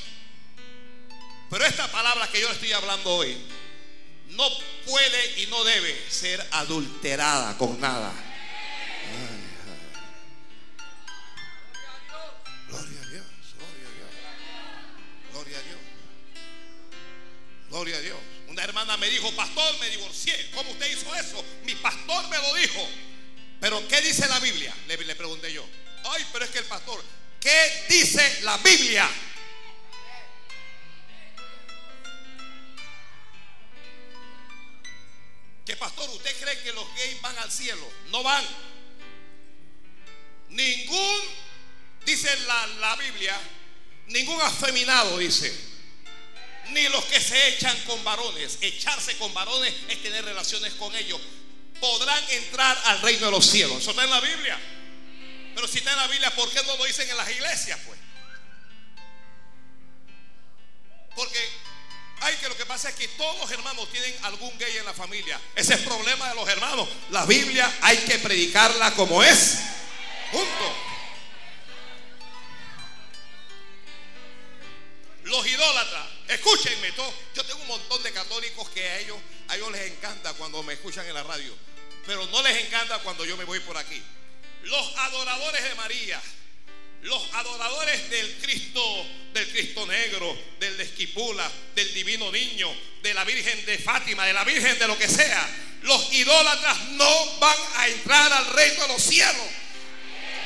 Pero 1.49 1.65
esta 1.65 1.91
palabra 1.91 2.27
que 2.29 2.41
yo 2.41 2.49
estoy 2.49 2.71
hablando 2.71 3.09
hoy 3.11 3.37
no 4.29 4.49
puede 4.85 5.41
y 5.41 5.47
no 5.47 5.63
debe 5.63 6.09
ser 6.09 6.45
adulterada 6.51 7.57
con 7.57 7.79
nada. 7.79 8.11
Gloria 12.69 13.01
a 13.01 13.05
Dios, 13.05 13.25
gloria 13.55 13.87
a 13.87 13.91
Dios, 13.93 14.09
gloria 15.31 15.57
a 15.57 15.61
Dios, 15.61 15.79
gloria 17.69 17.97
a 17.97 18.01
Dios. 18.01 18.17
Una 18.47 18.63
hermana 18.63 18.97
me 18.97 19.09
dijo, 19.09 19.31
pastor, 19.35 19.79
me 19.79 19.89
divorcié. 19.89 20.51
¿Cómo 20.53 20.71
usted 20.71 20.91
hizo 20.91 21.15
eso? 21.15 21.43
Mi 21.65 21.75
pastor 21.75 22.27
me 22.29 22.37
lo 22.37 22.53
dijo. 22.55 22.87
Pero 23.59 23.87
¿qué 23.87 24.01
dice 24.01 24.27
la 24.27 24.39
Biblia? 24.39 24.73
Le, 24.87 24.97
le 24.97 25.15
pregunté 25.15 25.51
yo. 25.53 25.65
Ay, 26.05 26.25
pero 26.31 26.45
es 26.45 26.51
que 26.51 26.59
el 26.59 26.65
pastor, 26.65 27.01
¿qué 27.43 27.85
dice 27.89 28.39
la 28.43 28.57
Biblia? 28.57 29.09
Que 35.65 35.75
pastor, 35.75 36.09
¿usted 36.09 36.39
cree 36.39 36.61
que 36.61 36.73
los 36.73 36.85
gays 36.95 37.21
van 37.21 37.37
al 37.39 37.51
cielo? 37.51 37.85
No 38.09 38.23
van. 38.23 38.45
Ningún, 40.49 41.19
dice 42.05 42.33
la, 42.47 42.67
la 42.67 42.95
Biblia, 42.95 43.37
ningún 44.07 44.41
afeminado, 44.41 45.17
dice. 45.17 45.53
Ni 46.69 46.87
los 46.87 47.03
que 47.05 47.19
se 47.19 47.49
echan 47.49 47.77
con 47.85 48.01
varones. 48.05 48.57
Echarse 48.61 49.17
con 49.17 49.33
varones 49.33 49.73
es 49.89 50.01
tener 50.01 50.23
relaciones 50.23 50.73
con 50.75 50.95
ellos. 50.95 51.19
Podrán 51.81 52.23
entrar 52.29 52.81
al 52.85 53.01
reino 53.01 53.25
de 53.25 53.31
los 53.31 53.45
cielos. 53.45 53.79
Eso 53.79 53.91
está 53.91 54.05
en 54.05 54.09
la 54.09 54.21
Biblia. 54.21 54.59
Pero 55.55 55.67
si 55.67 55.79
está 55.79 55.91
en 55.91 55.97
la 55.97 56.07
Biblia, 56.07 56.35
¿por 56.35 56.49
qué 56.49 56.63
no 56.63 56.77
lo 56.77 56.85
dicen 56.85 57.09
en 57.09 57.17
las 57.17 57.29
iglesias? 57.29 57.79
Pues. 57.85 57.99
Porque 61.15 61.39
hay 62.21 62.35
que 62.37 62.47
lo 62.47 62.57
que 62.57 62.65
pasa 62.65 62.89
es 62.89 62.95
que 62.95 63.07
todos 63.09 63.37
los 63.39 63.51
hermanos 63.51 63.89
tienen 63.91 64.15
algún 64.23 64.57
gay 64.57 64.77
en 64.77 64.85
la 64.85 64.93
familia. 64.93 65.39
Ese 65.55 65.73
es 65.73 65.79
el 65.79 65.85
problema 65.85 66.29
de 66.29 66.35
los 66.35 66.47
hermanos. 66.47 66.87
La 67.11 67.25
Biblia 67.25 67.71
hay 67.81 67.97
que 67.97 68.17
predicarla 68.19 68.93
como 68.95 69.21
es. 69.23 69.59
Punto. 70.31 70.75
Los 75.25 75.47
idólatras, 75.47 76.07
escúchenme, 76.27 76.93
yo 77.33 77.43
tengo 77.43 77.61
un 77.61 77.67
montón 77.67 78.03
de 78.03 78.11
católicos 78.11 78.69
que 78.69 78.87
a 78.87 78.99
ellos, 78.99 79.17
a 79.47 79.55
ellos 79.55 79.71
les 79.71 79.91
encanta 79.91 80.33
cuando 80.33 80.61
me 80.63 80.73
escuchan 80.73 81.05
en 81.07 81.13
la 81.13 81.23
radio, 81.23 81.55
pero 82.05 82.25
no 82.27 82.41
les 82.41 82.65
encanta 82.65 82.99
cuando 82.99 83.25
yo 83.25 83.37
me 83.37 83.43
voy 83.45 83.59
por 83.61 83.77
aquí. 83.77 84.03
Los 84.63 84.97
adoradores 84.97 85.63
de 85.63 85.75
María, 85.75 86.21
los 87.03 87.33
adoradores 87.33 88.09
del 88.09 88.37
Cristo, 88.37 89.05
del 89.33 89.49
Cristo 89.49 89.85
negro, 89.85 90.37
del 90.59 90.77
de 90.77 90.83
Esquipula, 90.83 91.49
del 91.75 91.93
divino 91.93 92.31
niño, 92.31 92.73
de 93.01 93.13
la 93.13 93.23
Virgen 93.25 93.65
de 93.65 93.77
Fátima, 93.77 94.25
de 94.25 94.33
la 94.33 94.43
Virgen 94.43 94.79
de 94.79 94.87
lo 94.87 94.97
que 94.97 95.09
sea, 95.09 95.49
los 95.81 96.13
idólatras 96.13 96.79
no 96.91 97.39
van 97.39 97.57
a 97.75 97.87
entrar 97.89 98.31
al 98.31 98.45
reino 98.53 98.83
de 98.83 98.87
los 98.87 99.03
cielos. 99.03 99.47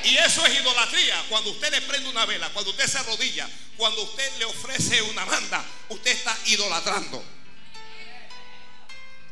Y 0.04 0.18
eso 0.18 0.46
es 0.46 0.60
idolatría. 0.60 1.24
Cuando 1.30 1.52
usted 1.52 1.72
le 1.72 1.82
prende 1.82 2.10
una 2.10 2.26
vela, 2.26 2.50
cuando 2.50 2.72
usted 2.72 2.88
se 2.88 2.98
arrodilla, 2.98 3.48
cuando 3.76 4.02
usted 4.02 4.38
le 4.40 4.46
ofrece 4.46 5.02
una 5.04 5.26
manda, 5.26 5.64
usted 5.90 6.12
está 6.12 6.36
idolatrando. 6.46 7.24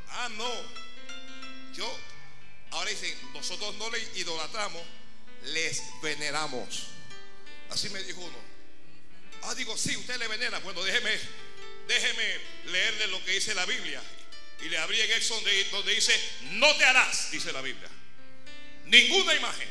Ah, 0.09 0.29
no. 0.37 0.51
Yo, 1.75 1.99
ahora 2.75 2.89
dicen, 2.89 3.15
nosotros 3.33 3.73
no 3.75 3.89
le 3.89 3.99
idolatramos, 4.15 4.81
les 5.45 5.81
veneramos. 6.01 6.87
Así 7.69 7.89
me 7.89 8.03
dijo 8.03 8.19
uno. 8.19 8.37
Ah, 9.43 9.55
digo, 9.55 9.77
sí, 9.77 9.95
usted 9.95 10.17
le 10.17 10.27
venera. 10.27 10.59
Bueno, 10.59 10.83
déjeme, 10.83 11.17
déjeme 11.87 12.39
leerle 12.65 13.07
lo 13.07 13.23
que 13.23 13.31
dice 13.31 13.55
la 13.55 13.65
Biblia. 13.65 14.01
Y 14.61 14.69
le 14.69 14.77
abrí 14.77 14.99
en 14.99 15.11
Éxodo 15.11 15.41
donde 15.71 15.95
dice, 15.95 16.19
no 16.51 16.75
te 16.75 16.83
harás, 16.83 17.31
dice 17.31 17.53
la 17.53 17.61
Biblia. 17.61 17.89
Ninguna 18.85 19.33
imagen, 19.35 19.69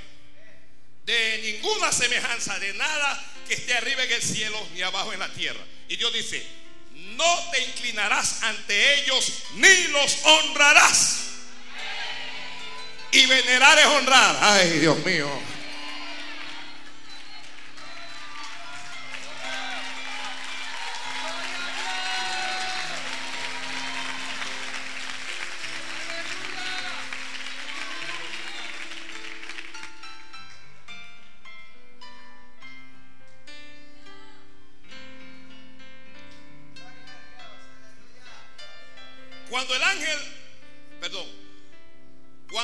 de 1.05 1.41
ninguna 1.43 1.93
semejanza, 1.93 2.59
de 2.59 2.73
nada 2.75 3.33
que 3.47 3.55
esté 3.55 3.75
arriba 3.75 4.03
en 4.05 4.13
el 4.13 4.23
cielo 4.23 4.69
ni 4.73 4.83
abajo 4.83 5.13
en 5.13 5.21
la 5.21 5.33
tierra. 5.33 5.65
Y 5.89 5.97
Dios 5.97 6.13
dice, 6.13 6.45
no 6.93 7.51
te 7.51 7.63
inclinarás 7.65 8.43
ante 8.43 9.03
ellos 9.03 9.31
ni 9.55 9.89
los 9.89 10.25
honrarás. 10.25 11.34
Y 13.15 13.27
venerar 13.27 13.79
es 13.79 13.87
honrar. 13.87 14.37
Ay, 14.41 14.71
Dios 14.81 14.99
mío. 15.05 15.29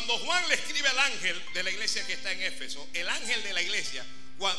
Cuando 0.00 0.24
Juan 0.24 0.48
le 0.48 0.54
escribe 0.54 0.88
al 0.88 0.98
ángel 0.98 1.42
de 1.52 1.62
la 1.62 1.70
iglesia 1.70 2.06
que 2.06 2.14
está 2.14 2.32
en 2.32 2.40
Éfeso, 2.40 2.88
el 2.94 3.06
ángel 3.06 3.42
de 3.42 3.52
la 3.52 3.60
iglesia, 3.60 4.02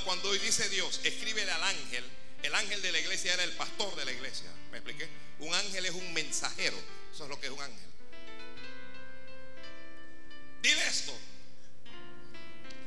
cuando 0.05 0.29
hoy 0.29 0.37
dice 0.37 0.69
Dios, 0.69 0.99
escríbele 1.03 1.49
al 1.49 1.63
ángel, 1.63 2.03
el 2.43 2.53
ángel 2.53 2.79
de 2.83 2.91
la 2.91 2.99
iglesia 2.99 3.33
era 3.33 3.43
el 3.43 3.51
pastor 3.53 3.95
de 3.95 4.05
la 4.05 4.11
iglesia. 4.11 4.45
¿Me 4.71 4.77
expliqué? 4.77 5.09
Un 5.39 5.51
ángel 5.55 5.87
es 5.87 5.93
un 5.93 6.13
mensajero. 6.13 6.77
Eso 7.11 7.23
es 7.23 7.29
lo 7.29 7.39
que 7.39 7.47
es 7.47 7.51
un 7.51 7.59
ángel. 7.59 7.89
Dile 10.61 10.87
esto. 10.87 11.17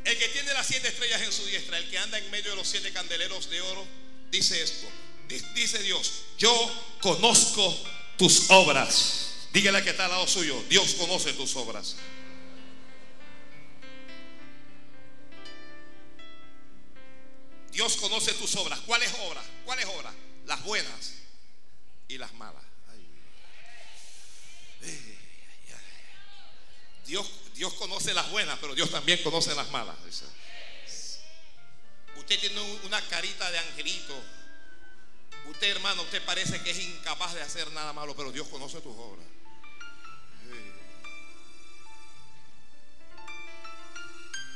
El 0.04 0.16
que 0.16 0.28
tiene 0.28 0.52
las 0.52 0.66
siete 0.68 0.86
estrellas 0.86 1.22
en 1.22 1.32
su 1.32 1.44
diestra, 1.46 1.78
el 1.78 1.90
que 1.90 1.98
anda 1.98 2.18
en 2.18 2.30
medio 2.30 2.50
de 2.50 2.56
los 2.56 2.68
siete 2.68 2.92
candeleros 2.92 3.50
de 3.50 3.60
oro, 3.62 3.84
dice 4.30 4.62
esto. 4.62 4.86
Dice 5.54 5.82
Dios, 5.82 6.22
yo 6.38 6.98
conozco 7.00 7.76
tus 8.16 8.48
obras 8.50 9.24
Dígale 9.54 9.84
que 9.84 9.90
está 9.90 10.06
al 10.06 10.10
lado 10.10 10.26
suyo. 10.26 10.60
Dios 10.68 10.94
conoce 10.94 11.32
tus 11.32 11.54
obras. 11.54 11.94
Dios 17.74 17.96
conoce 17.96 18.32
tus 18.34 18.54
obras. 18.54 18.78
¿Cuáles 18.86 19.12
obras? 19.26 19.44
¿Cuáles 19.64 19.84
obras? 19.86 20.14
Las 20.46 20.62
buenas 20.62 21.14
y 22.06 22.16
las 22.16 22.32
malas. 22.34 22.62
Dios, 27.04 27.28
Dios 27.54 27.74
conoce 27.74 28.14
las 28.14 28.30
buenas, 28.30 28.58
pero 28.60 28.74
Dios 28.74 28.90
también 28.90 29.22
conoce 29.22 29.54
las 29.54 29.68
malas. 29.70 29.96
Usted 32.16 32.40
tiene 32.40 32.60
una 32.84 33.00
carita 33.08 33.50
de 33.50 33.58
angelito. 33.58 34.22
Usted, 35.50 35.70
hermano, 35.70 36.02
usted 36.02 36.24
parece 36.24 36.62
que 36.62 36.70
es 36.70 36.78
incapaz 36.78 37.34
de 37.34 37.42
hacer 37.42 37.70
nada 37.72 37.92
malo, 37.92 38.14
pero 38.14 38.30
Dios 38.30 38.46
conoce 38.48 38.80
tus 38.80 38.96
obras. 38.96 39.26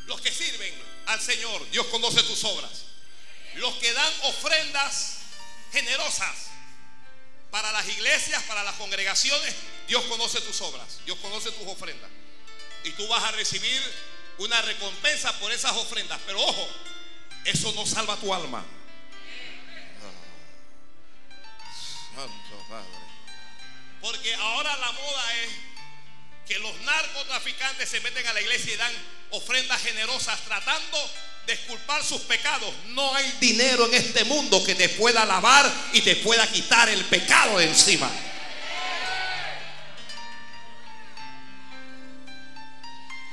Los 0.07 0.21
que 0.21 0.31
sirven 0.33 0.73
al 1.07 1.21
Señor, 1.21 1.69
Dios 1.71 1.87
conoce 1.89 2.23
tus 2.23 2.43
obras. 2.45 2.85
Los 3.59 3.75
que 3.75 3.93
dan 3.93 4.13
ofrendas 4.23 5.19
generosas 5.73 6.49
para 7.51 7.73
las 7.73 7.89
iglesias, 7.89 8.43
para 8.45 8.63
las 8.63 8.77
congregaciones, 8.77 9.55
Dios 9.89 10.05
conoce 10.05 10.41
tus 10.41 10.61
obras, 10.61 11.01
Dios 11.05 11.19
conoce 11.19 11.51
tus 11.51 11.67
ofrendas. 11.67 12.11
Y 12.85 12.91
tú 12.91 13.07
vas 13.09 13.25
a 13.25 13.33
recibir 13.33 13.83
una 14.39 14.63
recompensa 14.63 15.33
por 15.41 15.51
esas 15.51 15.73
ofrendas. 15.73 16.21
Pero 16.25 16.41
ojo, 16.41 16.69
eso 17.45 17.73
no 17.73 17.85
salva 17.85 18.17
tu 18.17 18.33
alma. 18.33 18.65
Santo 22.15 22.67
Padre. 22.69 22.89
Porque 24.01 24.35
ahora 24.37 24.77
la 24.77 24.93
moda 24.93 25.37
es 25.37 25.51
que 26.49 26.59
los 26.59 26.75
narcotraficantes 26.81 27.91
se 27.91 28.01
meten 28.01 28.27
a 28.27 28.33
la 28.33 28.41
iglesia 28.41 28.73
y 28.73 28.77
dan 28.79 28.93
ofrendas 29.33 29.83
generosas 29.83 30.41
tratando 30.47 30.99
de 31.47 31.53
esculpar 31.53 32.03
sus 32.03 32.23
pecados. 32.23 32.75
No 32.87 33.15
hay 33.15 33.31
dinero 33.39 33.85
en 33.85 33.93
este 33.93 34.25
mundo 34.25 34.65
que 34.65 34.75
te 34.75 34.89
pueda 34.89 35.27
lavar 35.27 35.71
y 35.93 36.01
te 36.01 36.17
pueda 36.17 36.47
quitar 36.51 36.89
el 36.89 37.05
pecado 37.05 37.59
de 37.59 37.67
encima. 37.67 38.11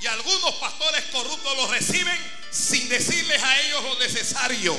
Y 0.01 0.07
algunos 0.07 0.55
pastores 0.55 1.05
corruptos 1.05 1.55
los 1.55 1.69
reciben 1.69 2.19
sin 2.51 2.89
decirles 2.89 3.41
a 3.41 3.61
ellos 3.61 3.83
lo 3.83 3.99
necesario. 3.99 4.77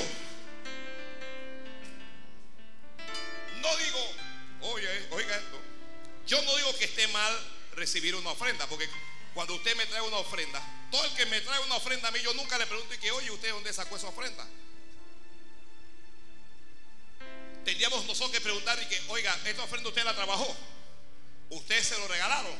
No 3.63 3.77
digo, 3.79 4.13
oye, 4.61 5.07
oiga 5.11 5.37
esto. 5.37 5.61
Yo 6.27 6.43
no 6.43 6.55
digo 6.57 6.77
que 6.77 6.85
esté 6.85 7.09
mal 7.09 7.56
recibir 7.77 8.17
una 8.17 8.31
ofrenda, 8.31 8.67
porque 8.67 8.89
cuando 9.35 9.55
usted 9.55 9.77
me 9.77 9.87
trae 9.87 10.01
una 10.01 10.17
ofrenda, 10.17 10.61
todo 10.91 11.05
el 11.05 11.13
que 11.13 11.27
me 11.27 11.41
trae 11.43 11.61
una 11.61 11.77
ofrenda 11.77 12.09
a 12.09 12.11
mí, 12.11 12.19
yo 12.21 12.35
nunca 12.35 12.59
le 12.59 12.67
pregunto 12.67 12.95
y 12.95 12.99
que, 12.99 13.13
oye, 13.13 13.31
¿usted 13.31 13.51
dónde 13.51 13.73
sacó 13.73 13.97
esa 13.97 14.09
ofrenda? 14.09 14.47
nosotros 18.07 18.31
que 18.31 18.41
preguntar 18.41 18.79
y 18.83 18.87
que, 18.87 19.01
oiga, 19.09 19.37
esta 19.45 19.63
ofrenda 19.63 19.89
usted 19.89 20.05
la 20.05 20.15
trabajó. 20.15 20.57
Usted 21.51 21.83
se 21.83 21.99
lo 21.99 22.09
regalaron. 22.09 22.53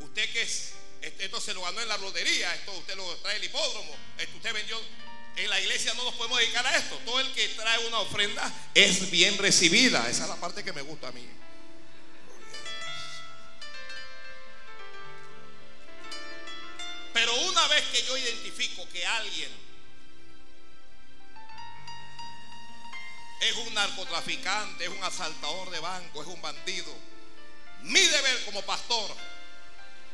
Usted 0.00 0.32
que 0.32 0.42
es, 0.42 0.72
esto 1.02 1.40
se 1.40 1.54
lo 1.54 1.62
ganó 1.62 1.80
en 1.80 1.88
la 1.88 1.98
lotería, 1.98 2.54
esto 2.54 2.72
usted 2.72 2.94
lo 2.96 3.16
trae 3.16 3.36
el 3.36 3.44
hipódromo, 3.44 3.94
esto 4.18 4.36
usted 4.36 4.52
vendió. 4.52 4.80
En 5.36 5.50
la 5.50 5.60
iglesia 5.60 5.94
no 5.94 6.04
nos 6.04 6.14
podemos 6.14 6.38
dedicar 6.38 6.66
a 6.66 6.76
esto. 6.76 6.96
Todo 7.04 7.20
el 7.20 7.32
que 7.32 7.48
trae 7.48 7.86
una 7.86 8.00
ofrenda 8.00 8.52
es 8.74 9.10
bien 9.10 9.38
recibida. 9.38 10.08
Esa 10.08 10.24
es 10.24 10.28
la 10.28 10.36
parte 10.36 10.64
que 10.64 10.72
me 10.72 10.82
gusta 10.82 11.08
a 11.08 11.12
mí. 11.12 11.24
Pero 17.18 17.34
una 17.34 17.66
vez 17.66 17.84
que 17.86 18.00
yo 18.04 18.16
identifico 18.16 18.88
que 18.90 19.04
alguien 19.04 19.50
es 23.40 23.56
un 23.56 23.74
narcotraficante, 23.74 24.84
es 24.84 24.90
un 24.90 25.02
asaltador 25.02 25.68
de 25.70 25.80
banco, 25.80 26.22
es 26.22 26.28
un 26.28 26.40
bandido, 26.40 26.94
mi 27.82 27.98
deber 27.98 28.44
como 28.44 28.62
pastor 28.62 29.16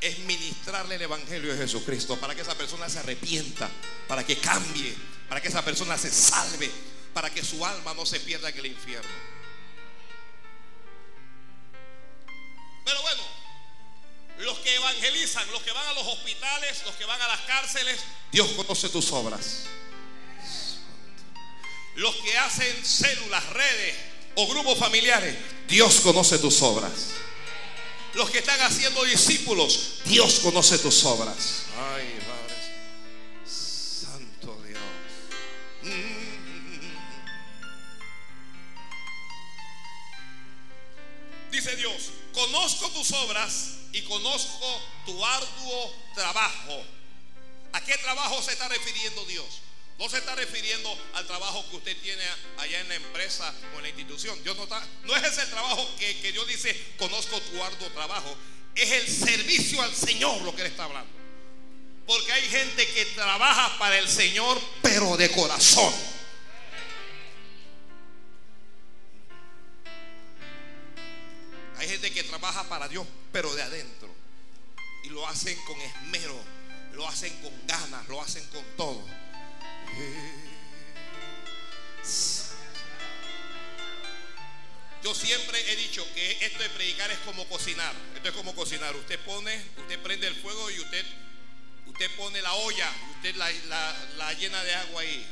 es 0.00 0.18
ministrarle 0.20 0.94
el 0.94 1.02
Evangelio 1.02 1.52
de 1.52 1.58
Jesucristo 1.58 2.18
para 2.18 2.34
que 2.34 2.40
esa 2.40 2.54
persona 2.54 2.88
se 2.88 3.00
arrepienta, 3.00 3.68
para 4.08 4.24
que 4.24 4.38
cambie, 4.38 4.96
para 5.28 5.42
que 5.42 5.48
esa 5.48 5.62
persona 5.62 5.98
se 5.98 6.10
salve, 6.10 6.70
para 7.12 7.28
que 7.28 7.44
su 7.44 7.66
alma 7.66 7.92
no 7.92 8.06
se 8.06 8.18
pierda 8.20 8.48
en 8.48 8.58
el 8.60 8.66
infierno. 8.66 9.10
Pero 12.82 13.02
bueno, 13.02 13.33
los 14.38 14.58
que 14.58 14.74
evangelizan, 14.74 15.48
los 15.52 15.62
que 15.62 15.72
van 15.72 15.86
a 15.86 15.92
los 15.94 16.06
hospitales, 16.06 16.82
los 16.84 16.94
que 16.96 17.04
van 17.04 17.20
a 17.20 17.28
las 17.28 17.40
cárceles, 17.42 18.00
Dios 18.32 18.48
conoce 18.52 18.88
tus 18.88 19.12
obras. 19.12 19.64
Los 21.96 22.14
que 22.16 22.36
hacen 22.38 22.84
células, 22.84 23.48
redes 23.50 23.94
o 24.34 24.48
grupos 24.48 24.78
familiares, 24.78 25.36
Dios 25.68 26.00
conoce 26.00 26.38
tus 26.38 26.60
obras. 26.62 27.10
Los 28.14 28.30
que 28.30 28.38
están 28.38 28.60
haciendo 28.60 29.04
discípulos, 29.04 30.00
Dios 30.04 30.40
conoce 30.40 30.78
tus 30.78 31.04
obras. 31.04 31.64
Ay, 31.76 32.18
Padre. 32.26 32.54
Santo 33.46 34.60
Dios. 34.66 34.80
Mm. 35.82 36.24
Dice 41.52 41.76
Dios, 41.76 42.10
conozco 42.32 42.88
tus 42.90 43.12
obras 43.12 43.83
y 43.94 44.02
conozco 44.02 44.82
tu 45.06 45.24
arduo 45.24 45.94
trabajo. 46.14 46.84
¿A 47.72 47.80
qué 47.80 47.96
trabajo 47.98 48.42
se 48.42 48.52
está 48.52 48.68
refiriendo 48.68 49.24
Dios? 49.24 49.46
No 50.00 50.08
se 50.08 50.18
está 50.18 50.34
refiriendo 50.34 50.98
al 51.14 51.24
trabajo 51.28 51.64
que 51.70 51.76
usted 51.76 51.96
tiene 52.02 52.24
allá 52.58 52.80
en 52.80 52.88
la 52.88 52.96
empresa 52.96 53.54
o 53.72 53.76
en 53.76 53.82
la 53.82 53.88
institución. 53.90 54.42
Dios 54.42 54.56
no, 54.56 54.64
está, 54.64 54.84
no 55.04 55.14
es 55.14 55.22
ese 55.22 55.46
trabajo 55.46 55.88
que, 55.96 56.18
que 56.18 56.32
Dios 56.32 56.46
dice, 56.48 56.76
conozco 56.98 57.40
tu 57.40 57.62
arduo 57.62 57.88
trabajo. 57.90 58.36
Es 58.74 58.90
el 58.90 59.08
servicio 59.08 59.80
al 59.80 59.94
Señor 59.94 60.42
lo 60.42 60.54
que 60.54 60.62
Él 60.62 60.68
está 60.68 60.84
hablando. 60.84 61.12
Porque 62.04 62.32
hay 62.32 62.42
gente 62.48 62.86
que 62.88 63.04
trabaja 63.06 63.78
para 63.78 63.96
el 63.96 64.08
Señor, 64.08 64.60
pero 64.82 65.16
de 65.16 65.30
corazón. 65.30 65.94
Hay 71.78 71.88
gente 71.88 72.12
que 72.12 72.24
trabaja 72.24 72.64
para 72.64 72.88
Dios, 72.88 73.06
pero 73.34 73.52
de 73.52 73.62
adentro. 73.62 74.14
Y 75.02 75.08
lo 75.08 75.26
hacen 75.26 75.58
con 75.66 75.78
esmero, 75.80 76.40
lo 76.92 77.06
hacen 77.08 77.36
con 77.42 77.52
ganas, 77.66 78.06
lo 78.06 78.22
hacen 78.22 78.46
con 78.46 78.64
todo. 78.76 79.04
Yo 85.02 85.14
siempre 85.16 85.72
he 85.72 85.76
dicho 85.76 86.06
que 86.14 86.46
esto 86.46 86.62
de 86.62 86.70
predicar 86.70 87.10
es 87.10 87.18
como 87.26 87.44
cocinar. 87.48 87.92
Esto 88.14 88.28
es 88.28 88.34
como 88.36 88.54
cocinar. 88.54 88.94
Usted 88.94 89.18
pone, 89.24 89.60
usted 89.78 90.00
prende 90.00 90.28
el 90.28 90.36
fuego 90.36 90.70
y 90.70 90.78
usted, 90.78 91.04
usted 91.86 92.16
pone 92.16 92.40
la 92.40 92.54
olla, 92.54 92.88
usted 93.16 93.34
la, 93.34 93.50
la 94.16 94.32
llena 94.34 94.62
de 94.62 94.74
agua 94.76 95.02
ahí. 95.02 95.26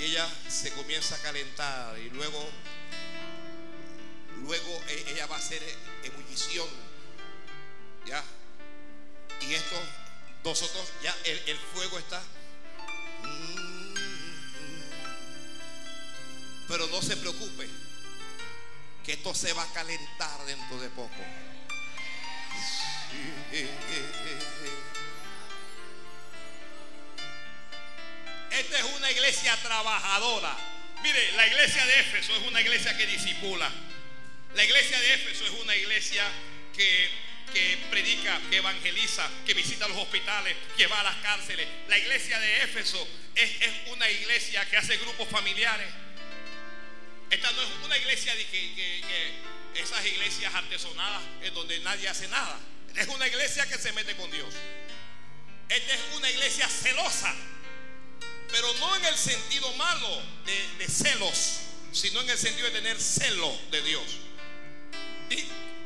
Y 0.00 0.02
ella 0.02 0.28
se 0.48 0.72
comienza 0.72 1.14
a 1.14 1.18
calentar 1.18 1.96
y 2.00 2.10
luego 2.10 2.50
Luego 4.44 4.82
eh, 4.88 5.04
ella 5.08 5.26
va 5.26 5.36
a 5.36 5.38
hacer 5.38 5.62
eh, 5.62 5.76
ebullición. 6.04 6.68
¿Ya? 8.04 8.22
Y 9.40 9.54
esto, 9.54 9.76
nosotros, 10.44 10.92
ya 11.02 11.16
el, 11.24 11.58
fuego 11.72 11.98
está. 11.98 12.22
Pero 16.68 16.86
no 16.88 17.00
se 17.00 17.16
preocupe, 17.16 17.68
que 19.04 19.14
esto 19.14 19.34
se 19.34 19.52
va 19.54 19.62
a 19.62 19.72
calentar 19.72 20.44
dentro 20.44 20.78
de 20.78 20.90
poco. 20.90 21.24
Esta 28.50 28.78
es 28.78 28.84
una 28.96 29.10
iglesia 29.10 29.56
trabajadora. 29.62 30.54
Mire, 31.02 31.32
la 31.32 31.46
iglesia 31.46 31.84
de 31.86 32.00
Éfeso 32.00 32.36
es 32.36 32.46
una 32.46 32.60
iglesia 32.60 32.96
que 32.96 33.06
disipula. 33.06 33.70
La 34.54 34.64
iglesia 34.64 35.00
de 35.00 35.14
Éfeso 35.14 35.44
es 35.44 35.50
una 35.50 35.74
iglesia 35.74 36.24
que, 36.74 37.10
predica, 37.90 38.40
que 38.50 38.58
evangeliza, 38.58 39.28
que 39.44 39.52
visita 39.52 39.88
los 39.88 39.96
hospitales, 39.98 40.56
que 40.76 40.86
va 40.86 41.00
a 41.00 41.04
las 41.04 41.16
cárceles. 41.16 41.66
La 41.88 41.98
iglesia 41.98 42.38
de 42.38 42.62
Éfeso 42.62 43.06
es, 43.34 43.50
una 43.88 44.08
iglesia 44.08 44.64
que 44.70 44.76
hace 44.76 44.96
grupos 44.98 45.28
familiares. 45.28 45.88
Esta 47.30 47.50
no 47.50 47.62
es 47.62 47.68
una 47.84 47.98
iglesia 47.98 48.34
de 48.34 48.46
que, 48.46 49.44
esas 49.74 50.06
iglesias 50.06 50.54
artesonadas 50.54 51.20
en 51.42 51.52
donde 51.52 51.80
nadie 51.80 52.08
hace 52.08 52.28
nada. 52.28 52.56
Es 52.94 53.08
una 53.08 53.26
iglesia 53.26 53.66
que 53.66 53.76
se 53.76 53.92
mete 53.92 54.14
con 54.14 54.30
Dios. 54.30 54.54
Esta 55.68 55.94
es 55.94 56.00
una 56.14 56.30
iglesia 56.30 56.68
celosa, 56.68 57.34
pero 58.52 58.72
no 58.74 58.94
en 58.94 59.04
el 59.06 59.16
sentido 59.16 59.72
malo 59.74 60.22
de 60.46 60.86
celos, 60.86 61.58
sino 61.90 62.20
en 62.20 62.30
el 62.30 62.38
sentido 62.38 62.68
de 62.68 62.72
tener 62.74 63.00
celo 63.00 63.58
de 63.72 63.82
Dios. 63.82 64.04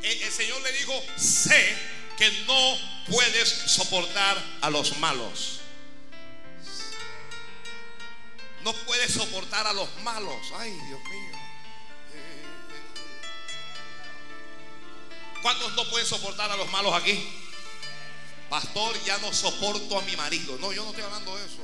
El 0.02 0.32
Señor 0.32 0.60
le 0.62 0.72
dijo, 0.72 1.02
sé 1.16 1.76
que 2.16 2.30
no 2.46 2.78
puedes 3.10 3.48
soportar 3.48 4.42
a 4.60 4.70
los 4.70 4.96
malos. 4.98 5.60
No 8.62 8.72
puedes 8.72 9.12
soportar 9.12 9.66
a 9.66 9.72
los 9.72 9.88
malos. 10.02 10.36
Ay, 10.56 10.70
Dios 10.70 11.00
mío. 11.04 11.38
¿Cuántos 15.42 15.72
no 15.74 15.88
pueden 15.88 16.06
soportar 16.06 16.50
a 16.50 16.56
los 16.56 16.68
malos 16.70 16.92
aquí? 16.94 17.26
Pastor, 18.50 18.96
ya 19.04 19.18
no 19.18 19.32
soporto 19.32 19.98
a 19.98 20.02
mi 20.02 20.16
marido. 20.16 20.56
No, 20.58 20.72
yo 20.72 20.82
no 20.82 20.90
estoy 20.90 21.04
hablando 21.04 21.36
de 21.36 21.46
eso. 21.46 21.62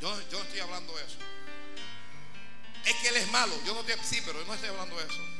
Yo, 0.00 0.20
yo 0.30 0.38
no 0.38 0.44
estoy 0.44 0.60
hablando 0.60 0.94
de 0.94 1.04
eso. 1.04 1.16
Es 2.84 2.94
que 2.96 3.08
él 3.08 3.16
es 3.16 3.30
malo. 3.30 3.54
Yo 3.64 3.74
no 3.74 3.80
estoy, 3.80 3.96
sí, 4.04 4.22
pero 4.24 4.38
yo 4.40 4.46
no 4.46 4.54
estoy 4.54 4.68
hablando 4.68 4.96
de 4.96 5.04
eso. 5.06 5.35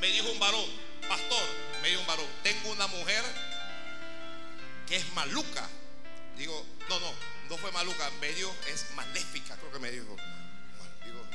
Me 0.00 0.06
dijo 0.08 0.30
un 0.30 0.38
varón, 0.38 0.64
pastor, 1.08 1.42
me 1.82 1.88
dijo 1.88 2.00
un 2.00 2.06
varón, 2.06 2.26
tengo 2.42 2.70
una 2.70 2.86
mujer 2.86 3.22
que 4.86 4.96
es 4.96 5.12
maluca. 5.12 5.68
Digo, 6.36 6.66
no, 6.88 7.00
no, 7.00 7.12
no 7.50 7.58
fue 7.58 7.70
maluca, 7.72 8.10
medio 8.20 8.50
es 8.68 8.86
maléfica, 8.94 9.56
creo 9.56 9.72
que 9.72 9.78
me 9.78 9.90
dijo. 9.90 10.16
Digo, 11.04 11.26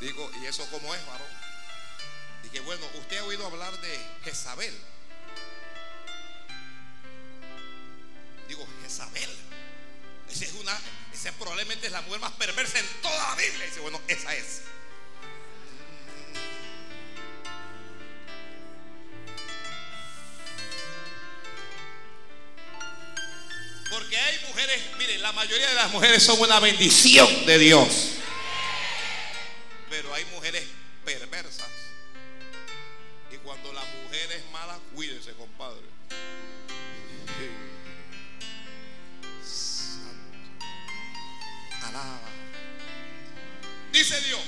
digo, 0.00 0.30
¿y 0.42 0.46
eso 0.46 0.66
cómo 0.70 0.94
es, 0.94 1.06
varón? 1.06 1.28
Dije, 2.44 2.60
bueno, 2.60 2.86
usted 2.94 3.18
ha 3.18 3.24
oído 3.24 3.46
hablar 3.46 3.78
de 3.80 4.00
Jezabel. 4.24 4.74
Digo, 8.48 8.66
Jezabel. 8.82 9.30
Esa 10.30 10.44
es 10.46 10.52
una, 10.54 10.76
esa 11.12 11.32
probablemente 11.32 11.86
es 11.86 11.92
la 11.92 12.00
mujer 12.02 12.20
más 12.20 12.32
perversa 12.32 12.78
en 12.78 12.86
toda 13.02 13.30
la 13.30 13.34
Biblia. 13.34 13.66
Dice, 13.66 13.80
bueno, 13.80 14.00
esa 14.08 14.34
es. 14.34 14.62
Porque 23.94 24.18
hay 24.18 24.38
mujeres, 24.48 24.82
miren, 24.98 25.22
la 25.22 25.30
mayoría 25.30 25.68
de 25.68 25.74
las 25.76 25.92
mujeres 25.92 26.20
son 26.20 26.40
una 26.40 26.58
bendición 26.58 27.46
de 27.46 27.58
Dios. 27.58 28.10
Pero 29.88 30.12
hay 30.12 30.24
mujeres 30.34 30.64
perversas. 31.04 31.68
Y 33.32 33.36
cuando 33.36 33.72
la 33.72 33.84
mujer 33.84 34.32
es 34.32 34.50
mala, 34.50 34.80
cuídese, 34.96 35.32
compadre. 35.34 35.86
Santo. 39.44 40.66
Alaba. 41.86 42.18
Dice 43.92 44.20
Dios, 44.22 44.42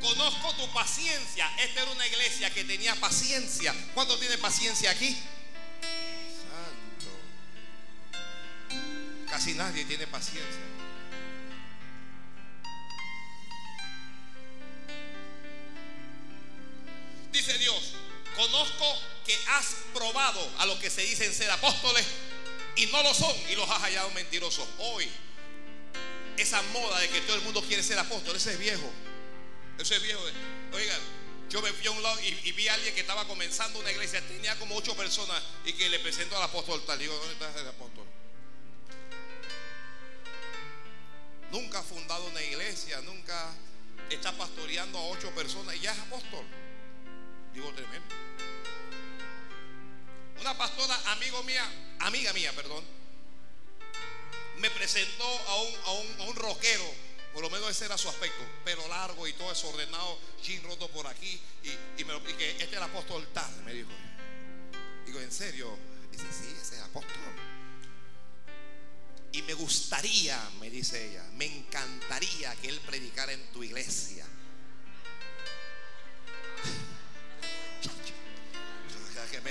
conozco 0.00 0.54
tu 0.54 0.72
paciencia. 0.72 1.50
Esta 1.58 1.82
era 1.82 1.90
una 1.90 2.06
iglesia 2.06 2.48
que 2.50 2.62
tenía 2.62 2.94
paciencia. 2.94 3.74
¿Cuánto 3.92 4.16
tiene 4.20 4.38
paciencia 4.38 4.92
aquí? 4.92 5.20
Casi 9.34 9.52
nadie 9.54 9.84
tiene 9.84 10.06
paciencia. 10.06 10.60
Dice 17.32 17.58
Dios, 17.58 17.94
conozco 18.36 18.96
que 19.26 19.36
has 19.48 19.74
probado 19.92 20.48
a 20.58 20.66
los 20.66 20.78
que 20.78 20.88
se 20.88 21.02
dicen 21.02 21.34
ser 21.34 21.50
apóstoles 21.50 22.06
y 22.76 22.86
no 22.86 23.02
lo 23.02 23.12
son 23.12 23.34
y 23.50 23.56
los 23.56 23.68
has 23.68 23.80
hallado 23.82 24.08
mentirosos. 24.12 24.68
Hoy, 24.78 25.10
esa 26.36 26.62
moda 26.72 27.00
de 27.00 27.08
que 27.08 27.20
todo 27.22 27.34
el 27.34 27.42
mundo 27.42 27.60
quiere 27.62 27.82
ser 27.82 27.98
apóstol, 27.98 28.36
ese 28.36 28.52
es 28.52 28.58
viejo. 28.60 28.88
Ese 29.80 29.96
es 29.96 30.02
viejo. 30.04 30.22
Oigan, 30.74 31.00
yo 31.50 31.60
me 31.60 31.72
fui 31.72 31.88
a 31.88 31.90
un 31.90 32.04
lado 32.04 32.20
y, 32.20 32.52
vi 32.52 32.68
a 32.68 32.74
alguien 32.74 32.94
que 32.94 33.00
estaba 33.00 33.26
comenzando 33.26 33.80
una 33.80 33.90
iglesia, 33.90 34.24
tenía 34.28 34.56
como 34.60 34.76
ocho 34.76 34.94
personas 34.96 35.42
y 35.64 35.72
que 35.72 35.88
le 35.88 35.98
presentó 35.98 36.36
al 36.36 36.44
apóstol 36.44 36.84
tal. 36.86 37.00
Digo, 37.00 37.16
¿dónde 37.16 37.32
está 37.32 37.50
ese 37.50 37.68
apóstol? 37.68 38.03
Nunca 41.54 41.78
ha 41.78 41.82
fundado 41.84 42.24
una 42.24 42.42
iglesia, 42.42 43.00
nunca 43.02 43.52
está 44.10 44.32
pastoreando 44.32 44.98
a 44.98 45.02
ocho 45.02 45.30
personas 45.36 45.76
y 45.76 45.80
ya 45.82 45.92
es 45.92 45.98
apóstol. 46.00 46.44
Digo, 47.52 47.72
tremendo. 47.72 48.12
Una 50.40 50.58
pastora, 50.58 50.98
amigo 51.12 51.44
mía, 51.44 51.64
amiga 52.00 52.32
mía, 52.32 52.52
perdón, 52.56 52.82
me 54.58 54.68
presentó 54.70 55.24
a 55.24 55.62
un, 55.62 55.74
a 55.84 55.92
un, 55.92 56.20
a 56.22 56.24
un 56.24 56.34
rockero, 56.34 56.92
por 57.32 57.42
lo 57.42 57.50
menos 57.50 57.70
ese 57.70 57.84
era 57.84 57.96
su 57.96 58.08
aspecto, 58.08 58.44
pero 58.64 58.88
largo 58.88 59.28
y 59.28 59.32
todo 59.34 59.50
desordenado, 59.50 60.18
jean 60.42 60.60
roto 60.64 60.88
por 60.88 61.06
aquí, 61.06 61.40
y, 61.62 62.00
y 62.00 62.04
me 62.04 62.14
lo 62.14 62.24
que 62.24 62.50
este 62.50 62.64
es 62.64 62.72
el 62.72 62.82
apóstol 62.82 63.28
tal, 63.32 63.54
me 63.62 63.74
dijo. 63.74 63.90
Digo, 65.06 65.20
¿en 65.20 65.30
serio? 65.30 65.78
Dice, 66.10 66.24
sí, 66.32 66.52
ese 66.60 66.74
es 66.74 66.82
apóstol. 66.82 67.14
Y 69.34 69.42
me 69.42 69.54
gustaría, 69.54 70.40
me 70.60 70.70
dice 70.70 71.10
ella, 71.10 71.24
me 71.34 71.46
encantaría 71.46 72.54
que 72.54 72.68
él 72.68 72.80
predicara 72.86 73.32
en 73.32 73.44
tu 73.52 73.64
iglesia. 73.64 74.24
que 79.32 79.40
me. 79.40 79.50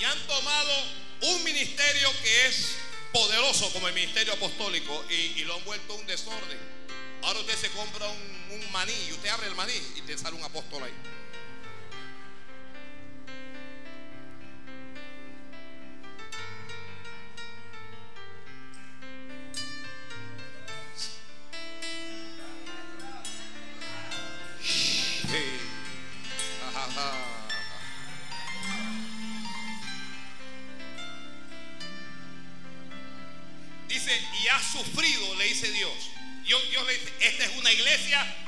Y 0.00 0.04
han 0.04 0.26
tomado 0.26 0.72
un 1.20 1.44
ministerio 1.44 2.10
que 2.22 2.46
es 2.46 2.76
poderoso 3.12 3.70
como 3.74 3.88
el 3.88 3.94
ministerio 3.94 4.32
apostólico 4.32 5.04
y, 5.10 5.44
lo 5.44 5.56
han 5.56 5.64
vuelto 5.66 5.94
un 5.96 6.06
desorden. 6.06 6.83
Ahora 7.24 7.40
usted 7.40 7.56
se 7.56 7.70
compra 7.70 8.06
un, 8.08 8.72
maní 8.72 8.92
y 9.08 9.12
usted 9.12 9.28
abre 9.30 9.46
el 9.46 9.54
maní 9.54 9.72
y 9.96 10.02
te 10.02 10.18
sale 10.18 10.36
un 10.36 10.44
apóstol 10.44 10.82
ahí. 10.82 10.92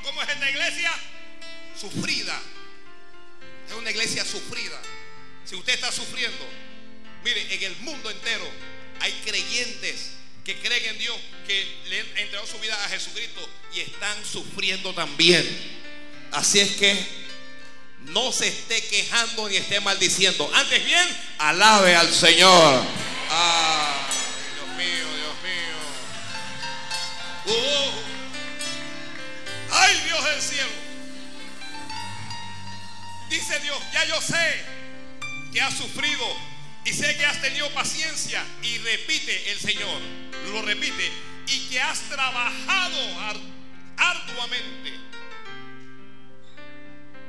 ¿Cómo 0.03 0.21
es 0.23 0.29
esta 0.29 0.49
iglesia? 0.49 0.91
Sufrida. 1.79 2.39
Es 3.67 3.73
una 3.73 3.91
iglesia 3.91 4.23
sufrida. 4.25 4.79
Si 5.45 5.55
usted 5.55 5.73
está 5.73 5.91
sufriendo, 5.91 6.45
mire, 7.23 7.53
en 7.53 7.63
el 7.63 7.75
mundo 7.77 8.09
entero 8.09 8.49
hay 8.99 9.11
creyentes 9.25 10.11
que 10.43 10.57
creen 10.59 10.85
en 10.85 10.97
Dios, 10.97 11.17
que 11.45 11.77
le 11.89 11.99
han 11.99 12.07
entregado 12.17 12.47
su 12.47 12.59
vida 12.59 12.75
a 12.85 12.89
Jesucristo 12.89 13.49
y 13.73 13.81
están 13.81 14.25
sufriendo 14.25 14.93
también. 14.93 15.45
Así 16.31 16.59
es 16.59 16.71
que 16.77 17.05
no 18.05 18.31
se 18.31 18.47
esté 18.47 18.81
quejando 18.83 19.49
ni 19.49 19.57
esté 19.57 19.79
maldiciendo. 19.81 20.49
Antes 20.53 20.85
bien, 20.85 21.17
alabe 21.37 21.95
al 21.95 22.13
Señor. 22.13 22.83
Ah. 23.29 24.07
Oh, 27.49 27.86
Dice 33.47 33.59
Dios, 33.61 33.79
ya 33.93 34.03
yo 34.03 34.19
sé 34.21 34.65
que 35.53 35.61
has 35.61 35.73
sufrido 35.73 36.25
y 36.83 36.91
sé 36.91 37.15
que 37.15 37.25
has 37.25 37.41
tenido 37.41 37.69
paciencia 37.73 38.43
y 38.61 38.77
repite 38.79 39.51
el 39.53 39.57
Señor, 39.57 40.01
lo 40.51 40.61
repite, 40.63 41.09
y 41.47 41.59
que 41.69 41.79
has 41.79 41.97
trabajado 42.09 42.97
arduamente. 43.95 44.91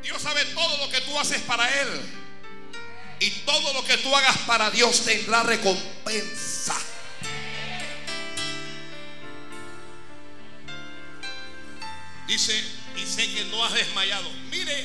Dios 0.03 0.21
sabe 0.21 0.45
todo 0.47 0.79
lo 0.79 0.91
que 0.91 1.01
tú 1.03 1.17
haces 1.21 1.41
para 1.43 1.69
Él. 1.83 1.89
Y 3.21 3.31
todo 3.31 3.73
lo 3.73 3.85
que 3.85 3.97
tú 3.99 4.15
hagas 4.17 4.39
para 4.39 4.73
Dios 4.73 5.05
tendrá 5.05 5.45
recompensa. 5.45 6.77
Dice, 12.27 12.65
y 12.97 13.07
sé 13.07 13.33
que 13.33 13.45
no 13.53 13.65
has 13.65 13.75
desmayado. 13.75 14.29
Mire, 14.51 14.85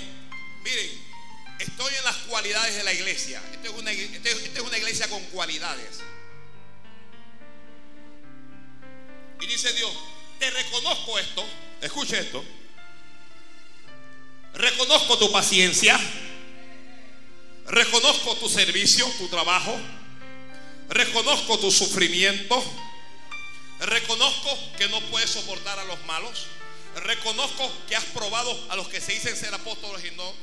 miren, 0.63 1.02
estoy 1.59 1.93
en 1.95 2.03
las 2.03 2.15
cualidades 2.27 2.75
de 2.75 2.83
la 2.83 2.93
iglesia. 2.93 3.41
Esta 3.51 3.67
es 3.67 3.73
una, 3.73 3.91
una 4.67 4.77
iglesia 4.77 5.07
con 5.07 5.23
cualidades. 5.25 6.01
Y 9.41 9.47
dice 9.47 9.73
Dios, 9.73 9.91
te 10.39 10.49
reconozco 10.49 11.19
esto. 11.19 11.45
Escuche 11.81 12.19
esto. 12.19 12.43
Reconozco 14.53 15.17
tu 15.17 15.31
paciencia. 15.31 15.99
Reconozco 17.67 18.35
tu 18.35 18.49
servicio, 18.49 19.05
tu 19.17 19.27
trabajo. 19.27 19.77
Reconozco 20.89 21.59
tu 21.59 21.71
sufrimiento. 21.71 22.63
Reconozco 23.79 24.57
que 24.77 24.87
no 24.89 25.01
puedes 25.09 25.29
soportar 25.29 25.79
a 25.79 25.83
los 25.85 26.03
malos. 26.05 26.47
Reconozco 26.95 27.71
que 27.87 27.95
has 27.95 28.05
probado 28.05 28.57
a 28.69 28.75
los 28.75 28.87
que 28.87 29.01
se 29.01 29.13
dicen 29.13 29.35
ser 29.35 29.53
apóstoles 29.53 30.05
y 30.05 30.15
no, 30.15 30.33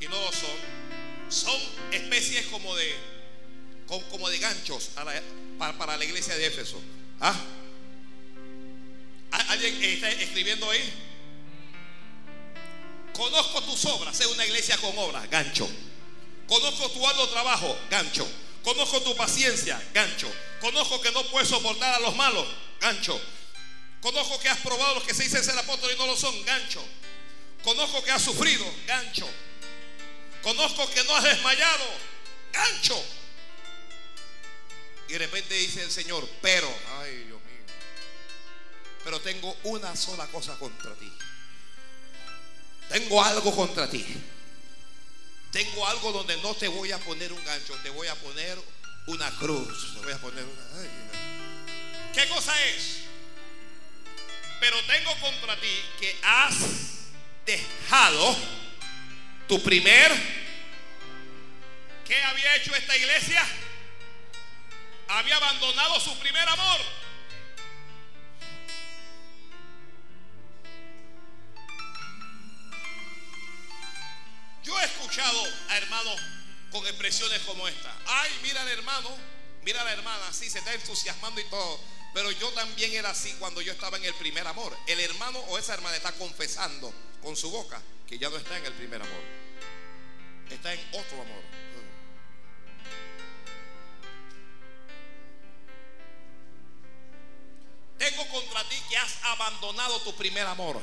y 0.00 0.06
no 0.06 0.18
lo 0.18 0.32
son. 0.32 0.80
Son 1.28 1.60
especies 1.92 2.46
como 2.46 2.74
de, 2.74 2.94
como 4.10 4.28
de 4.28 4.38
ganchos 4.38 4.90
para, 5.58 5.96
la 5.96 6.04
iglesia 6.04 6.34
de 6.36 6.46
Éfeso. 6.46 6.80
¿Ah? 7.20 7.38
¿Alguien 9.48 9.82
está 9.82 10.10
escribiendo 10.10 10.68
ahí? 10.68 10.92
Conozco 13.14 13.62
tus 13.62 13.84
obras, 13.84 14.18
es 14.18 14.26
una 14.26 14.46
iglesia 14.46 14.76
con 14.78 14.96
obras, 14.98 15.28
gancho. 15.30 15.68
Conozco 16.48 16.90
tu 16.90 17.06
arduo 17.06 17.28
trabajo, 17.28 17.78
gancho. 17.90 18.26
Conozco 18.64 19.00
tu 19.02 19.14
paciencia, 19.14 19.80
gancho. 19.94 20.30
Conozco 20.60 21.00
que 21.00 21.12
no 21.12 21.22
puedes 21.24 21.48
soportar 21.48 21.94
a 21.94 22.00
los 22.00 22.16
malos, 22.16 22.46
gancho. 22.80 23.20
Conozco 24.00 24.38
que 24.40 24.48
has 24.48 24.58
probado 24.58 24.94
los 24.96 25.04
que 25.04 25.14
se 25.14 25.24
dicen 25.24 25.44
ser 25.44 25.58
apóstoles 25.58 25.96
y 25.96 25.98
no 25.98 26.06
lo 26.06 26.16
son, 26.16 26.44
gancho. 26.44 26.82
Conozco 27.62 28.02
que 28.02 28.10
has 28.10 28.22
sufrido, 28.22 28.64
gancho. 28.86 29.28
Conozco 30.42 30.88
que 30.90 31.04
no 31.04 31.16
has 31.16 31.24
desmayado, 31.24 31.84
gancho. 32.52 33.04
Y 35.08 35.12
de 35.12 35.18
repente 35.18 35.54
dice 35.54 35.82
el 35.82 35.90
Señor, 35.90 36.28
pero, 36.40 36.72
ay 37.00 37.16
Dios 37.24 37.40
mío, 37.42 37.64
pero 39.04 39.20
tengo 39.20 39.56
una 39.64 39.94
sola 39.96 40.26
cosa 40.28 40.56
contra 40.58 40.94
ti. 40.94 41.12
Tengo 42.88 43.22
algo 43.22 43.54
contra 43.54 43.88
ti. 43.88 44.04
Tengo 45.52 45.86
algo 45.86 46.12
donde 46.12 46.36
no 46.38 46.54
te 46.54 46.68
voy 46.68 46.92
a 46.92 46.98
poner 46.98 47.32
un 47.32 47.44
gancho, 47.44 47.74
te 47.82 47.90
voy 47.90 48.06
a 48.06 48.14
poner 48.14 48.58
una 49.06 49.30
cruz. 49.36 49.94
Te 49.94 50.00
voy 50.00 50.12
a 50.12 50.18
poner 50.18 50.44
una. 50.44 52.12
¿Qué 52.12 52.28
cosa 52.28 52.52
es? 52.66 53.00
Pero 54.60 54.76
tengo 54.84 55.12
contra 55.20 55.58
ti 55.60 55.82
que 55.98 56.16
has 56.22 56.54
dejado 57.46 58.36
tu 59.50 59.60
primer. 59.60 60.12
¿Qué 62.06 62.22
había 62.22 62.54
hecho 62.54 62.72
esta 62.72 62.96
iglesia? 62.96 63.44
Había 65.08 65.34
abandonado 65.38 65.98
su 65.98 66.16
primer 66.20 66.48
amor. 66.48 66.80
Yo 74.62 74.78
he 74.78 74.84
escuchado 74.84 75.42
a 75.68 75.78
hermanos 75.78 76.20
con 76.70 76.86
expresiones 76.86 77.40
como 77.40 77.66
esta. 77.66 77.92
Ay, 78.06 78.30
mira 78.44 78.62
al 78.62 78.68
hermano, 78.68 79.10
mira 79.64 79.80
a 79.80 79.84
la 79.84 79.92
hermana, 79.94 80.28
así 80.28 80.48
se 80.48 80.60
está 80.60 80.72
entusiasmando 80.74 81.40
y 81.40 81.44
todo. 81.50 81.80
Pero 82.14 82.30
yo 82.30 82.50
también 82.50 82.92
era 82.92 83.10
así 83.10 83.34
cuando 83.40 83.60
yo 83.62 83.72
estaba 83.72 83.96
en 83.96 84.04
el 84.04 84.14
primer 84.14 84.46
amor. 84.46 84.78
El 84.86 85.00
hermano 85.00 85.40
o 85.40 85.58
esa 85.58 85.74
hermana 85.74 85.96
está 85.96 86.12
confesando 86.12 86.94
con 87.20 87.36
su 87.36 87.50
boca 87.50 87.82
que 88.10 88.18
ya 88.18 88.28
no 88.28 88.36
está 88.36 88.58
en 88.58 88.66
el 88.66 88.72
primer 88.72 89.00
amor. 89.00 89.22
Está 90.50 90.74
en 90.74 90.80
otro 90.90 91.22
amor. 91.22 91.42
Tengo 97.98 98.28
contra 98.30 98.64
ti 98.64 98.74
que 98.88 98.96
has 98.96 99.16
abandonado 99.22 100.00
tu 100.00 100.12
primer 100.16 100.44
amor. 100.44 100.80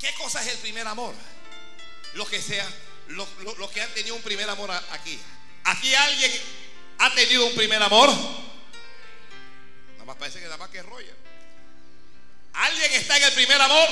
¿Qué 0.00 0.12
cosa 0.14 0.42
es 0.42 0.48
el 0.48 0.58
primer 0.58 0.88
amor? 0.88 1.14
Lo 2.14 2.26
que 2.26 2.42
sea, 2.42 2.68
los 3.08 3.28
lo, 3.38 3.70
que 3.70 3.80
han 3.80 3.94
tenido 3.94 4.16
un 4.16 4.22
primer 4.22 4.50
amor 4.50 4.72
aquí. 4.90 5.20
Aquí 5.62 5.94
alguien 5.94 6.32
ha 6.98 7.14
tenido 7.14 7.46
un 7.46 7.54
primer 7.54 7.80
amor. 7.80 8.10
Nada 9.92 10.04
más 10.04 10.16
parece 10.16 10.40
que 10.40 10.46
nada 10.46 10.56
más 10.56 10.70
que 10.70 10.82
Roger. 10.82 11.16
¿Alguien 12.54 12.92
está 12.94 13.16
en 13.18 13.22
el 13.22 13.32
primer 13.34 13.60
amor? 13.60 13.88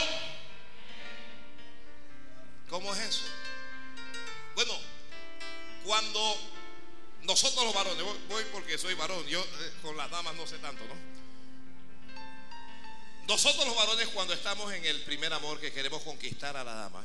¿Cómo 2.73 2.91
es 2.95 3.01
eso? 3.01 3.25
Bueno, 4.55 4.73
cuando 5.85 6.39
nosotros 7.25 7.67
los 7.67 7.75
varones, 7.75 8.03
voy 8.31 8.45
porque 8.51 8.79
soy 8.79 8.95
varón, 8.95 9.27
yo 9.27 9.43
eh, 9.43 9.73
con 9.83 9.95
las 9.95 10.11
damas 10.11 10.35
no 10.37 10.47
sé 10.47 10.57
tanto, 10.57 10.83
¿no? 10.87 10.95
Nosotros 13.29 13.67
los 13.67 13.77
varones 13.77 14.09
cuando 14.09 14.33
estamos 14.33 14.73
en 14.73 14.87
el 14.87 15.03
primer 15.03 15.35
amor 15.35 15.61
que 15.61 15.71
queremos 15.71 16.01
conquistar 16.01 16.57
a 16.57 16.65
la 16.65 16.73
dama, 16.73 17.05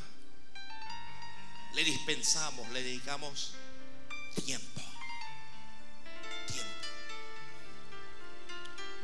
le 1.74 1.84
dispensamos, 1.84 2.70
le 2.70 2.82
dedicamos 2.82 3.52
tiempo. 4.46 4.82
Tiempo. 6.48 6.72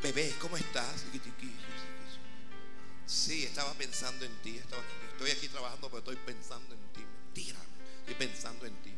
Bebé, 0.01 0.33
¿cómo 0.39 0.55
estás? 0.55 1.11
Sí, 3.13 3.43
estaba 3.43 3.71
pensando 3.75 4.25
en 4.25 4.35
ti. 4.41 4.57
estoy 4.57 5.29
aquí 5.29 5.47
trabajando, 5.47 5.87
pero 5.87 5.99
estoy 5.99 6.15
pensando 6.15 6.73
en 6.73 6.81
ti. 6.93 7.01
Mentira, 7.01 7.59
estoy 7.99 8.15
pensando 8.15 8.65
en 8.65 8.75
ti. 8.81 8.91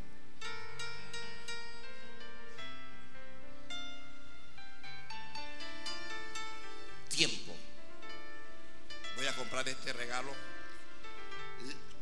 Tiempo. 7.09 7.53
Voy 9.17 9.27
a 9.27 9.35
comprar 9.35 9.67
este 9.67 9.91
regalo. 9.91 10.33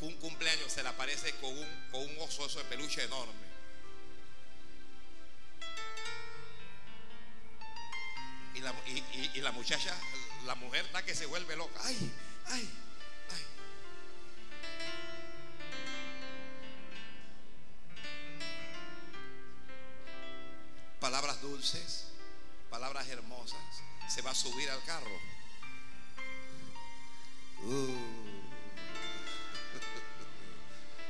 Un 0.02 0.14
cumpleaños 0.18 0.72
se 0.72 0.84
le 0.84 0.90
aparece 0.90 1.34
con 1.38 1.58
un, 1.58 2.18
oso 2.20 2.48
de 2.48 2.64
peluche 2.66 3.04
enorme. 3.04 3.34
Y 9.34 9.42
la 9.42 9.52
muchacha 9.52 9.98
la 10.46 10.56
mujer 10.56 10.86
está 10.86 11.04
que 11.04 11.16
se 11.16 11.26
vuelve 11.26 11.56
loca. 11.56 11.80
Ay, 11.84 12.12
ay, 12.48 12.70
ay. 13.32 13.46
Palabras 21.00 21.42
dulces, 21.42 22.08
palabras 22.70 23.08
hermosas. 23.08 23.60
Se 24.10 24.22
va 24.22 24.32
a 24.32 24.36
subir 24.36 24.70
al 24.70 24.84
carro. 24.84 25.20
Uh. 27.64 27.98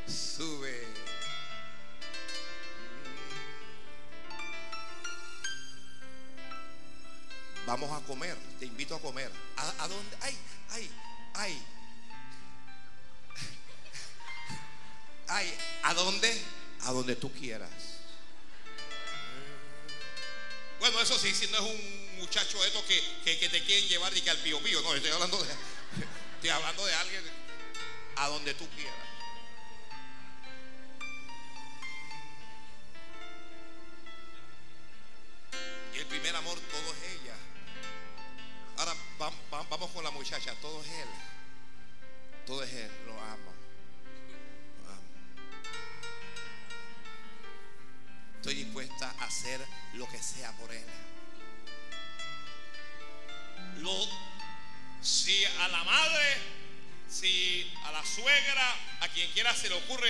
Sube. 0.11 1.12
Vamos 7.65 7.91
a 7.91 8.05
comer, 8.05 8.37
te 8.59 8.65
invito 8.65 8.95
a 8.95 9.01
comer. 9.01 9.31
¿A, 9.57 9.87
dónde? 9.87 10.17
Ay, 10.21 10.37
ay, 10.71 10.91
ay. 11.33 11.65
Ay, 15.27 15.57
¿a 15.83 15.93
dónde? 15.93 16.41
A 16.81 16.91
donde 16.91 17.15
tú 17.15 17.31
quieras. 17.31 17.69
Bueno, 20.79 20.99
eso 20.99 21.17
sí, 21.17 21.33
si 21.33 21.47
no 21.47 21.57
es 21.59 21.63
un 21.63 22.17
muchacho 22.17 22.63
esto 22.65 22.83
que, 22.85 23.01
que, 23.23 23.47
te 23.47 23.63
quieren 23.63 23.87
llevar 23.87 24.15
y 24.17 24.21
que 24.21 24.29
al 24.29 24.37
pío 24.39 24.61
pío, 24.61 24.81
no, 24.81 24.93
estoy 24.93 25.11
hablando 25.11 25.41
de, 25.41 25.49
estoy 26.35 26.49
hablando 26.49 26.85
de 26.85 26.93
alguien 26.93 27.23
a 28.17 28.27
donde 28.27 28.53
tú 28.53 28.67
quieras. 28.75 29.12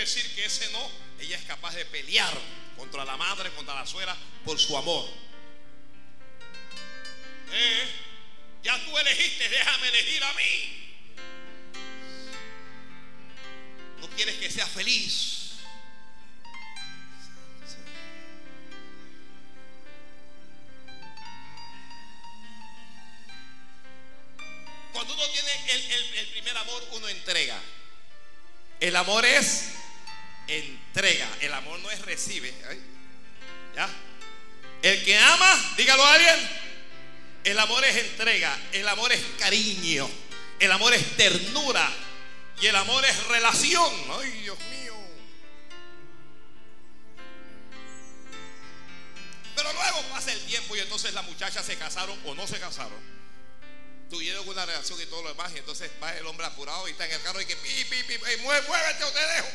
Decir 0.04 0.34
que 0.34 0.44
ese 0.44 0.70
no, 0.70 0.90
ella 1.18 1.38
es 1.38 1.44
capaz 1.44 1.74
de 1.74 1.84
pelear 1.86 2.36
contra 2.76 3.04
la 3.04 3.16
madre, 3.16 3.50
contra 3.52 3.74
la 3.74 3.86
suegra, 3.86 4.16
por 4.44 4.58
su 4.58 4.76
amor. 4.76 5.08
Eh, 7.52 7.88
ya 8.62 8.84
tú 8.84 8.98
elegiste, 8.98 9.48
déjame 9.48 9.88
elegir 9.88 10.22
a 10.24 10.32
mí. 10.34 10.80
No 14.00 14.08
quieres 14.10 14.36
que 14.36 14.50
sea 14.50 14.66
feliz. 14.66 15.44
Cuando 24.92 25.14
uno 25.14 25.24
tiene 25.28 25.50
el, 26.18 26.26
primer 26.28 26.56
amor, 26.56 26.88
uno 26.92 27.08
entrega. 27.08 27.60
El 28.80 28.96
amor 28.96 29.24
es. 29.24 29.63
El 29.63 29.63
no 31.84 31.90
es 31.90 32.00
recibe. 32.02 32.52
¿Ya? 33.76 33.88
El 34.82 35.04
que 35.04 35.16
ama, 35.16 35.74
dígalo 35.76 36.04
a 36.04 36.14
alguien 36.14 36.64
el 37.44 37.58
amor 37.58 37.84
es 37.84 37.96
entrega, 37.96 38.58
el 38.72 38.88
amor 38.88 39.12
es 39.12 39.22
cariño, 39.38 40.10
el 40.58 40.72
amor 40.72 40.94
es 40.94 41.16
ternura 41.16 41.92
y 42.60 42.66
el 42.66 42.74
amor 42.74 43.04
es 43.04 43.24
relación. 43.26 43.92
Ay, 44.18 44.30
Dios 44.42 44.58
mío. 44.70 44.94
Pero 49.54 49.72
luego 49.74 50.02
pasa 50.10 50.32
el 50.32 50.40
tiempo 50.46 50.74
y 50.74 50.80
entonces 50.80 51.12
las 51.12 51.24
muchachas 51.24 51.66
se 51.66 51.76
casaron 51.76 52.18
o 52.24 52.34
no 52.34 52.46
se 52.46 52.58
casaron. 52.58 53.14
Tuvieron 54.08 54.48
una 54.48 54.64
relación 54.64 55.00
y 55.02 55.06
todo 55.06 55.22
lo 55.22 55.28
demás 55.28 55.52
y 55.54 55.58
entonces 55.58 55.90
va 56.02 56.16
el 56.16 56.26
hombre 56.26 56.46
apurado 56.46 56.88
y 56.88 56.92
está 56.92 57.04
en 57.04 57.12
el 57.12 57.22
carro 57.22 57.42
y 57.42 57.46
que 57.46 57.56
pi, 57.56 57.84
pi, 57.84 58.02
pi, 58.04 58.18
muévete 58.42 59.04
o 59.04 59.10
te 59.10 59.20
dejo. 59.20 59.48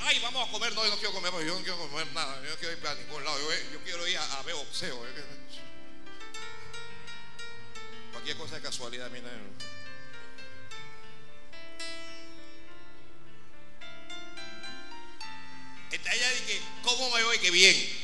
Ay, 0.00 0.18
vamos 0.20 0.48
a 0.48 0.52
comer. 0.52 0.72
No, 0.72 0.84
yo 0.84 0.90
no 0.90 0.96
quiero 0.96 1.12
comer, 1.12 1.32
yo 1.46 1.54
no 1.54 1.62
quiero 1.62 1.78
comer 1.78 2.06
nada. 2.12 2.42
Yo 2.42 2.50
no 2.50 2.56
quiero 2.56 2.76
ir 2.76 2.86
a 2.86 2.94
ningún 2.94 3.24
lado. 3.24 3.38
Yo, 3.72 3.80
quiero 3.84 4.06
ir 4.06 4.16
a, 4.18 4.42
ver 4.42 4.54
boxeo. 4.54 5.04
Cualquier 8.12 8.36
cosa 8.36 8.56
de 8.56 8.62
casualidad, 8.62 9.10
mira. 9.10 9.28
Ella 15.90 16.30
dice, 16.30 16.60
¿cómo 16.82 17.10
me 17.10 17.24
voy? 17.24 17.38
Que 17.38 17.50
bien. 17.50 18.03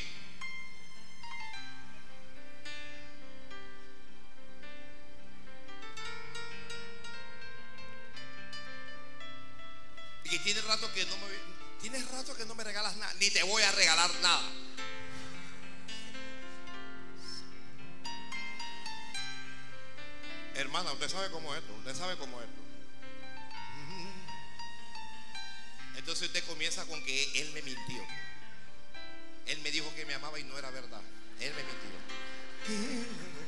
Te 13.41 13.47
voy 13.47 13.63
a 13.63 13.71
regalar 13.71 14.11
nada. 14.21 14.51
Hermana, 20.53 20.91
usted 20.91 21.09
sabe 21.09 21.31
cómo 21.31 21.51
es 21.55 21.61
esto, 21.61 21.73
usted 21.73 21.95
sabe 21.95 22.17
cómo 22.17 22.39
es 22.39 22.47
esto. 22.47 22.61
Entonces 25.97 26.27
usted 26.27 26.45
comienza 26.45 26.85
con 26.85 27.03
que 27.03 27.41
él 27.41 27.51
me 27.53 27.63
mintió. 27.63 28.05
Él 29.47 29.59
me 29.61 29.71
dijo 29.71 29.91
que 29.95 30.05
me 30.05 30.13
amaba 30.13 30.39
y 30.39 30.43
no 30.43 30.55
era 30.59 30.69
verdad. 30.69 31.01
Él 31.39 31.51
me 31.55 31.63
mintió. 31.63 33.40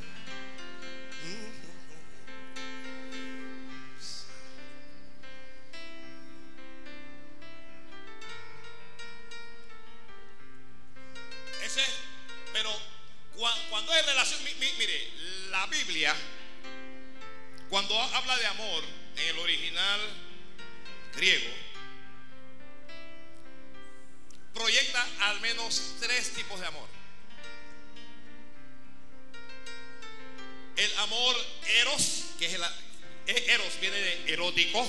Erótico, 34.73 34.87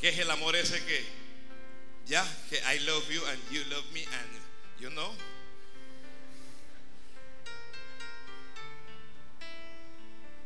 que 0.00 0.08
es 0.08 0.18
el 0.18 0.30
amor 0.30 0.56
ese 0.56 0.82
que 0.84 1.04
ya 2.06 2.26
que 2.48 2.56
I 2.56 2.80
love 2.80 3.06
you 3.10 3.22
and 3.26 3.50
you 3.50 3.62
love 3.64 3.84
me 3.92 4.02
and 4.02 4.40
you 4.80 4.88
know. 4.90 5.14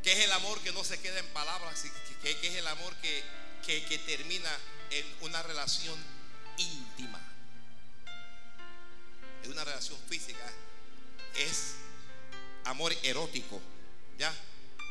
Que 0.03 0.13
es 0.13 0.25
el 0.25 0.33
amor 0.33 0.61
que 0.63 0.73
no 0.73 0.83
se 0.83 0.99
queda 1.01 1.21
en 1.21 1.27
palabras, 1.29 1.85
que, 2.21 2.37
que 2.37 2.49
es 2.49 2.55
el 2.57 2.67
amor 2.67 2.93
que, 2.97 3.23
que, 3.65 3.85
que 3.85 3.99
termina 3.99 4.51
en 4.91 5.07
una 5.21 5.41
relación 5.45 5.97
íntima, 6.57 7.21
en 9.45 9.53
una 9.53 9.65
relación 9.65 9.97
física. 10.09 10.45
Es 11.37 11.77
amor 12.65 12.93
erótico, 13.05 13.61
¿ya? 14.19 14.35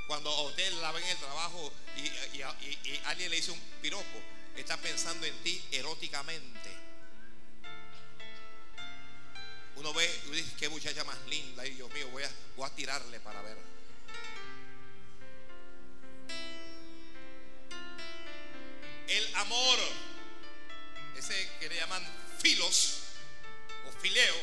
Cuando 0.08 0.30
a 0.30 0.44
usted 0.44 0.72
la 0.80 0.94
ven 0.94 1.04
en 1.04 1.10
el 1.10 1.18
trabajo 1.18 1.74
y, 1.98 2.42
alguien 3.06 3.30
le 3.30 3.38
dice 3.38 3.52
un 3.52 3.60
piropo, 3.82 4.22
está 4.56 4.78
pensando 4.78 5.26
en 5.26 5.36
ti 5.44 5.62
eróticamente. 5.72 6.70
Uno 9.76 9.94
ve 9.94 10.22
y 10.28 10.32
dice, 10.32 10.52
qué 10.60 10.70
muchacha 10.70 11.04
más 11.04 11.18
linda, 11.28 11.66
y 11.66 11.72
Dios 11.72 11.92
mío, 11.94 12.08
voy 12.10 12.24
a, 12.24 12.32
voy 12.56 12.68
a 12.68 12.76
tirarle 12.76 13.20
para 13.20 13.42
ver. 13.42 13.58
El 19.08 19.36
amor, 19.36 19.80
ese 21.18 21.50
que 21.60 21.68
le 21.68 21.76
llaman 21.76 22.06
filos 22.40 23.00
o 23.88 24.00
fileo, 24.00 24.36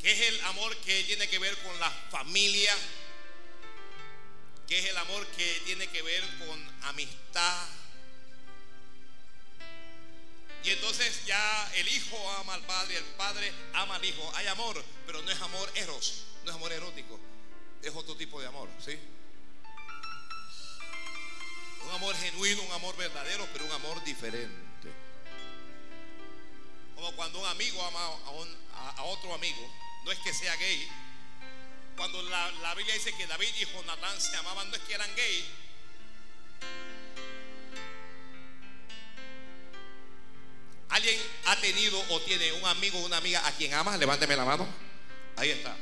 que 0.00 0.12
es 0.12 0.20
el 0.20 0.40
amor 0.44 0.76
que 0.78 1.02
tiene 1.04 1.28
que 1.28 1.38
ver 1.38 1.56
con 1.62 1.80
la 1.80 1.90
familia, 2.10 2.72
que 4.66 4.78
es 4.78 4.86
el 4.86 4.96
amor 4.96 5.26
que 5.28 5.62
tiene 5.64 5.86
que 5.88 6.02
ver 6.02 6.22
con 6.38 6.72
amistad. 6.82 7.68
Y 10.64 10.70
entonces 10.70 11.26
ya 11.26 11.72
el 11.74 11.88
hijo 11.88 12.30
ama 12.38 12.54
al 12.54 12.62
padre, 12.62 12.96
el 12.96 13.04
padre 13.16 13.52
ama 13.74 13.96
al 13.96 14.04
hijo. 14.04 14.32
Hay 14.34 14.46
amor, 14.46 14.82
pero 15.06 15.20
no 15.22 15.30
es 15.30 15.40
amor 15.42 15.70
eros, 15.74 16.24
no 16.44 16.50
es 16.50 16.56
amor 16.56 16.72
erótico. 16.72 17.20
Es 17.82 17.94
otro 17.94 18.16
tipo 18.16 18.40
de 18.40 18.46
amor, 18.46 18.68
¿sí? 18.82 18.98
Un 21.82 21.90
amor 21.90 22.16
genuino, 22.16 22.62
un 22.62 22.72
amor 22.72 22.96
verdadero, 22.96 23.46
pero 23.52 23.66
un 23.66 23.72
amor 23.72 24.02
diferente. 24.04 24.88
Como 26.94 27.12
cuando 27.12 27.40
un 27.40 27.46
amigo 27.46 27.84
ama 27.84 28.00
a, 28.72 28.90
a 28.96 29.02
otro 29.02 29.34
amigo, 29.34 29.70
no 30.04 30.12
es 30.12 30.18
que 30.20 30.32
sea 30.32 30.56
gay, 30.56 30.88
cuando 31.96 32.22
la, 32.22 32.74
Biblia 32.74 32.94
dice 32.94 33.14
que 33.14 33.26
David 33.26 33.48
y 33.60 33.64
Jonatán 33.66 34.20
se 34.20 34.36
amaban, 34.36 34.68
no 34.68 34.76
es 34.76 34.82
que 34.82 34.94
eran 34.94 35.14
gay. 35.14 35.44
¿Alguien 40.88 41.20
ha 41.46 41.56
tenido 41.56 42.00
o 42.10 42.20
tiene 42.22 42.52
un 42.52 42.64
amigo 42.66 42.98
o 43.00 43.06
una 43.06 43.16
amiga 43.16 43.46
a 43.46 43.52
quien 43.52 43.74
ama? 43.74 43.96
Levánteme 43.96 44.36
la 44.36 44.44
mano. 44.44 44.66
Ahí 45.36 45.50
está. 45.50 45.76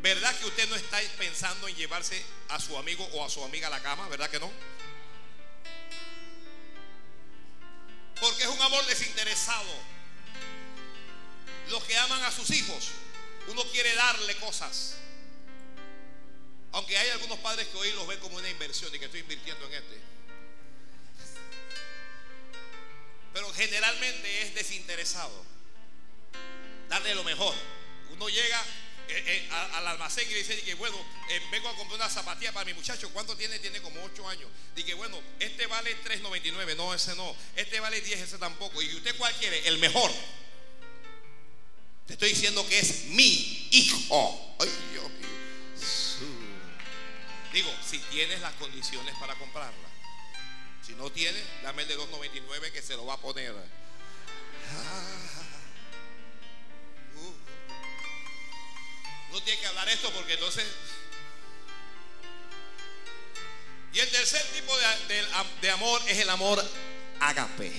¿Verdad 0.00 0.36
que 0.38 0.46
usted 0.46 0.68
no 0.68 0.76
está 0.76 1.00
pensando 1.18 1.68
en 1.68 1.76
llevarse 1.76 2.24
a 2.48 2.58
su 2.60 2.76
amigo 2.76 3.04
o 3.12 3.24
a 3.24 3.30
su 3.30 3.42
amiga 3.44 3.68
a 3.68 3.70
la 3.70 3.80
cama? 3.80 4.08
¿Verdad 4.08 4.30
que 4.30 4.40
no? 4.40 4.50
Porque 8.20 8.42
es 8.42 8.48
un 8.48 8.62
amor 8.62 8.84
desinteresado. 8.86 9.72
Los 11.70 11.82
que 11.84 11.96
aman 11.96 12.22
a 12.24 12.30
sus 12.30 12.50
hijos, 12.50 12.88
uno 13.48 13.62
quiere 13.72 13.94
darle 13.94 14.36
cosas. 14.36 14.96
Aunque 16.72 16.96
hay 16.96 17.10
algunos 17.10 17.38
padres 17.40 17.68
que 17.68 17.76
hoy 17.76 17.92
los 17.92 18.06
ven 18.06 18.18
como 18.20 18.36
una 18.36 18.48
inversión 18.48 18.94
y 18.94 18.98
que 18.98 19.04
estoy 19.04 19.20
invirtiendo 19.20 19.66
en 19.66 19.74
este. 19.74 20.00
Pero 23.32 23.52
generalmente 23.52 24.42
es 24.42 24.54
desinteresado. 24.54 25.44
Darle 26.88 27.14
lo 27.14 27.24
mejor. 27.24 27.54
Uno 28.10 28.28
llega 28.28 28.62
eh, 29.08 29.24
eh, 29.26 29.48
al 29.50 29.86
almacén 29.86 30.30
y 30.30 30.34
dice 30.34 30.58
que 30.62 30.74
bueno, 30.74 30.96
eh, 31.28 31.40
vengo 31.50 31.68
a 31.68 31.76
comprar 31.76 31.96
una 31.96 32.08
zapatilla 32.08 32.52
para 32.52 32.64
mi 32.64 32.74
muchacho. 32.74 33.10
¿Cuánto 33.10 33.36
tiene? 33.36 33.58
Tiene 33.58 33.80
como 33.82 34.02
8 34.04 34.28
años. 34.28 34.48
Dice 34.74 34.94
bueno, 34.94 35.20
este 35.40 35.66
vale 35.66 35.96
3.99. 36.04 36.76
No, 36.76 36.94
ese 36.94 37.14
no. 37.16 37.36
Este 37.56 37.80
vale 37.80 38.00
10, 38.00 38.20
ese 38.20 38.38
tampoco. 38.38 38.80
¿Y 38.80 38.94
usted 38.94 39.16
cuál 39.16 39.34
quiere? 39.34 39.66
El 39.68 39.78
mejor. 39.78 40.10
Te 42.06 42.14
estoy 42.14 42.30
diciendo 42.30 42.66
que 42.66 42.78
es 42.78 43.04
mi 43.06 43.68
hijo. 43.70 44.56
Ay, 44.58 44.70
Digo, 47.52 47.70
si 47.86 47.98
tienes 47.98 48.40
las 48.40 48.54
condiciones 48.54 49.14
para 49.16 49.34
comprarla. 49.34 49.88
Si 50.84 50.94
no 50.94 51.10
tienes, 51.10 51.42
dame 51.62 51.82
el 51.82 51.88
de 51.88 51.98
2.99 51.98 52.72
que 52.72 52.82
se 52.82 52.96
lo 52.96 53.04
va 53.04 53.14
a 53.14 53.18
poner. 53.18 53.54
Ah. 54.74 55.42
Uh. 57.16 57.34
No 59.32 59.42
tiene 59.42 59.60
que 59.60 59.66
hablar 59.66 59.88
esto 59.90 60.10
porque 60.12 60.34
entonces... 60.34 60.66
Y 63.92 64.00
el 64.00 64.08
tercer 64.08 64.42
tipo 64.54 64.72
de, 65.60 65.70
amor 65.70 66.00
es 66.08 66.18
el 66.18 66.30
amor 66.30 66.64
agape. 67.20 67.70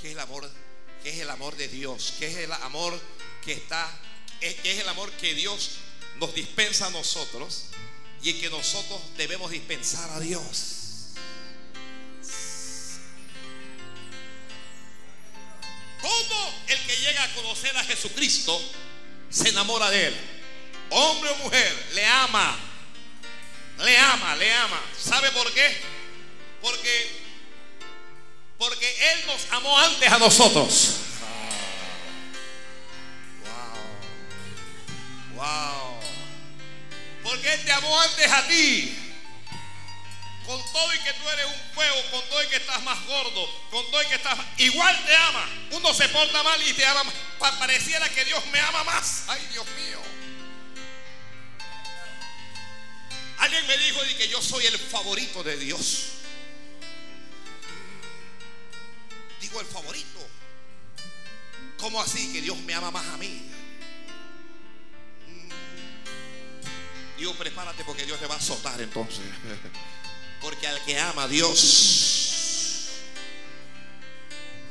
Que 0.00 0.08
es 0.08 0.12
el 0.12 0.20
amor, 0.20 0.48
que 1.02 1.10
es 1.10 1.18
el 1.18 1.28
amor 1.28 1.56
de 1.56 1.66
Dios, 1.66 2.14
que 2.20 2.28
es 2.28 2.36
el 2.36 2.52
amor 2.52 2.98
que 3.44 3.54
está, 3.54 3.90
que 4.38 4.48
es 4.62 4.78
el 4.78 4.88
amor 4.88 5.10
que 5.12 5.34
Dios 5.34 5.78
nos 6.20 6.32
dispensa 6.32 6.86
a 6.86 6.90
nosotros 6.90 7.73
y 8.24 8.30
en 8.30 8.40
que 8.40 8.48
nosotros 8.48 9.00
debemos 9.18 9.50
dispensar 9.50 10.10
a 10.10 10.18
Dios. 10.18 11.10
Todo 16.00 16.54
el 16.68 16.78
que 16.86 16.96
llega 16.96 17.22
a 17.22 17.34
conocer 17.34 17.76
a 17.76 17.84
Jesucristo 17.84 18.58
se 19.28 19.50
enamora 19.50 19.90
de 19.90 20.06
Él. 20.06 20.16
Hombre 20.88 21.30
o 21.30 21.36
mujer, 21.36 21.90
le 21.94 22.06
ama. 22.06 22.56
Le 23.80 23.98
ama, 23.98 24.36
le 24.36 24.52
ama. 24.52 24.80
¿Sabe 24.98 25.30
por 25.32 25.52
qué? 25.52 25.76
Porque, 26.62 27.10
porque 28.56 29.12
Él 29.12 29.26
nos 29.26 29.52
amó 29.52 29.78
antes 29.78 30.10
a 30.10 30.18
nosotros. 30.18 30.94
Wow. 35.34 35.44
Wow. 35.44 36.03
Porque 37.24 37.54
Él 37.54 37.64
te 37.64 37.72
amó 37.72 38.00
antes 38.00 38.30
a 38.30 38.46
ti. 38.46 38.98
Con 40.46 40.62
todo 40.72 40.94
y 40.94 40.98
que 40.98 41.12
tú 41.14 41.28
eres 41.30 41.46
un 41.46 41.74
fuego, 41.74 41.96
con 42.10 42.22
todo 42.28 42.44
y 42.44 42.46
que 42.48 42.56
estás 42.56 42.82
más 42.82 43.02
gordo, 43.06 43.68
con 43.70 43.90
todo 43.90 44.02
y 44.02 44.06
que 44.06 44.14
estás... 44.16 44.38
Igual 44.58 45.04
te 45.06 45.16
ama. 45.16 45.48
Uno 45.70 45.94
se 45.94 46.06
porta 46.10 46.42
mal 46.42 46.62
y 46.62 46.74
te 46.74 46.84
ama 46.84 47.02
más. 47.04 47.14
Pareciera 47.58 48.06
que 48.10 48.26
Dios 48.26 48.44
me 48.52 48.60
ama 48.60 48.84
más. 48.84 49.24
Ay, 49.28 49.40
Dios 49.50 49.66
mío. 49.68 50.00
Alguien 53.38 53.66
me 53.66 53.78
dijo 53.78 54.00
que 54.18 54.28
yo 54.28 54.42
soy 54.42 54.66
el 54.66 54.78
favorito 54.78 55.42
de 55.42 55.56
Dios. 55.56 56.10
Digo 59.40 59.60
el 59.60 59.66
favorito. 59.66 60.28
¿Cómo 61.78 62.00
así 62.02 62.32
que 62.34 62.42
Dios 62.42 62.58
me 62.58 62.74
ama 62.74 62.90
más 62.90 63.06
a 63.06 63.16
mí? 63.16 63.50
Dios, 67.24 67.36
prepárate 67.38 67.84
porque 67.84 68.04
Dios 68.04 68.20
te 68.20 68.26
va 68.26 68.34
a 68.34 68.36
azotar 68.36 68.78
entonces. 68.82 69.24
Porque 70.42 70.66
al 70.66 70.78
que 70.84 71.00
ama 71.00 71.22
a 71.22 71.28
Dios, 71.28 72.90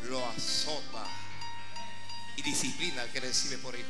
lo 0.03 0.23
azota 0.29 1.03
y 2.37 2.43
disciplina 2.43 3.01
al 3.01 3.11
que 3.11 3.21
recibe 3.21 3.57
por 3.57 3.73
hijo. 3.73 3.89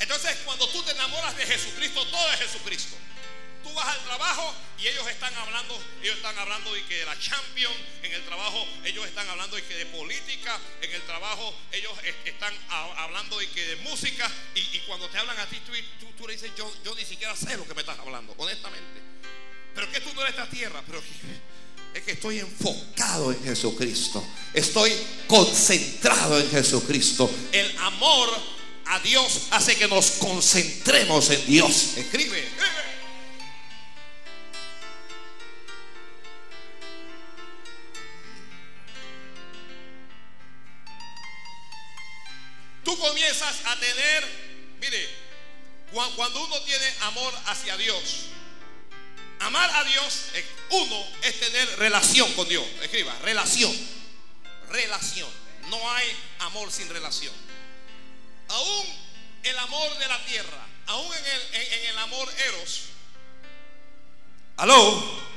Entonces, 0.00 0.36
cuando 0.44 0.68
tú 0.70 0.82
te 0.82 0.90
enamoras 0.90 1.36
de 1.36 1.46
Jesucristo, 1.46 2.04
todo 2.08 2.32
es 2.32 2.40
Jesucristo. 2.40 2.96
Tú 3.62 3.72
vas 3.74 3.86
al 3.86 4.04
trabajo 4.04 4.54
y 4.78 4.88
ellos 4.88 5.06
están 5.08 5.34
hablando, 5.34 5.78
ellos 6.02 6.16
están 6.16 6.36
hablando 6.38 6.74
de 6.74 6.84
que 6.84 6.98
de 6.98 7.04
la 7.04 7.18
Champions, 7.18 7.76
en 8.02 8.12
el 8.12 8.24
trabajo 8.24 8.66
ellos 8.84 9.06
están 9.06 9.28
hablando 9.28 9.56
de 9.56 9.62
que 9.62 9.74
de 9.74 9.86
política, 9.86 10.58
en 10.80 10.92
el 10.92 11.02
trabajo 11.02 11.54
ellos 11.70 11.92
están 12.24 12.54
hablando 12.68 13.38
de 13.38 13.48
que 13.50 13.64
de 13.64 13.76
música 13.76 14.30
y, 14.54 14.78
cuando 14.80 15.08
te 15.08 15.18
hablan 15.18 15.38
a 15.38 15.46
ti 15.46 15.60
tú, 15.64 16.06
tú, 16.18 16.26
le 16.26 16.34
dices 16.34 16.50
yo, 16.56 16.72
yo 16.84 16.94
ni 16.94 17.04
siquiera 17.04 17.36
sé 17.36 17.56
lo 17.56 17.66
que 17.66 17.74
me 17.74 17.82
estás 17.82 17.98
hablando, 17.98 18.34
honestamente. 18.36 19.00
Pero 19.74 19.90
que 19.90 20.00
tú 20.00 20.12
no 20.14 20.22
eres 20.22 20.34
esta 20.34 20.50
tierra, 20.50 20.82
pero 20.86 21.02
es 21.94 22.02
que 22.02 22.12
estoy 22.12 22.40
enfocado 22.40 23.32
en 23.32 23.42
Jesucristo. 23.44 24.24
Estoy 24.52 24.92
concentrado 25.26 26.40
en 26.40 26.50
Jesucristo. 26.50 27.30
El 27.52 27.76
amor 27.78 28.28
a 28.86 28.98
Dios 29.00 29.42
hace 29.50 29.76
que 29.76 29.88
nos 29.88 30.12
concentremos 30.12 31.30
en 31.30 31.46
Dios. 31.46 31.96
Escribe. 31.96 32.48
Comienzas 42.98 43.56
a 43.66 43.76
tener, 43.76 44.28
mire, 44.80 45.08
cuando 46.16 46.44
uno 46.44 46.60
tiene 46.62 46.94
amor 47.00 47.32
hacia 47.46 47.76
Dios, 47.76 48.26
amar 49.40 49.70
a 49.74 49.84
Dios, 49.84 50.26
uno 50.70 51.06
es 51.22 51.38
tener 51.40 51.78
relación 51.78 52.32
con 52.34 52.48
Dios. 52.48 52.64
Escriba, 52.82 53.14
relación. 53.22 53.72
Relación. 54.70 55.28
No 55.68 55.92
hay 55.92 56.16
amor 56.40 56.72
sin 56.72 56.88
relación. 56.88 57.34
Aún 58.48 58.86
el 59.42 59.58
amor 59.58 59.98
de 59.98 60.08
la 60.08 60.24
tierra, 60.24 60.66
aún 60.86 61.12
en 61.14 61.26
el, 61.26 61.54
en 61.54 61.86
el 61.90 61.98
amor 61.98 62.32
eros. 62.48 62.82
Aló. 64.56 65.32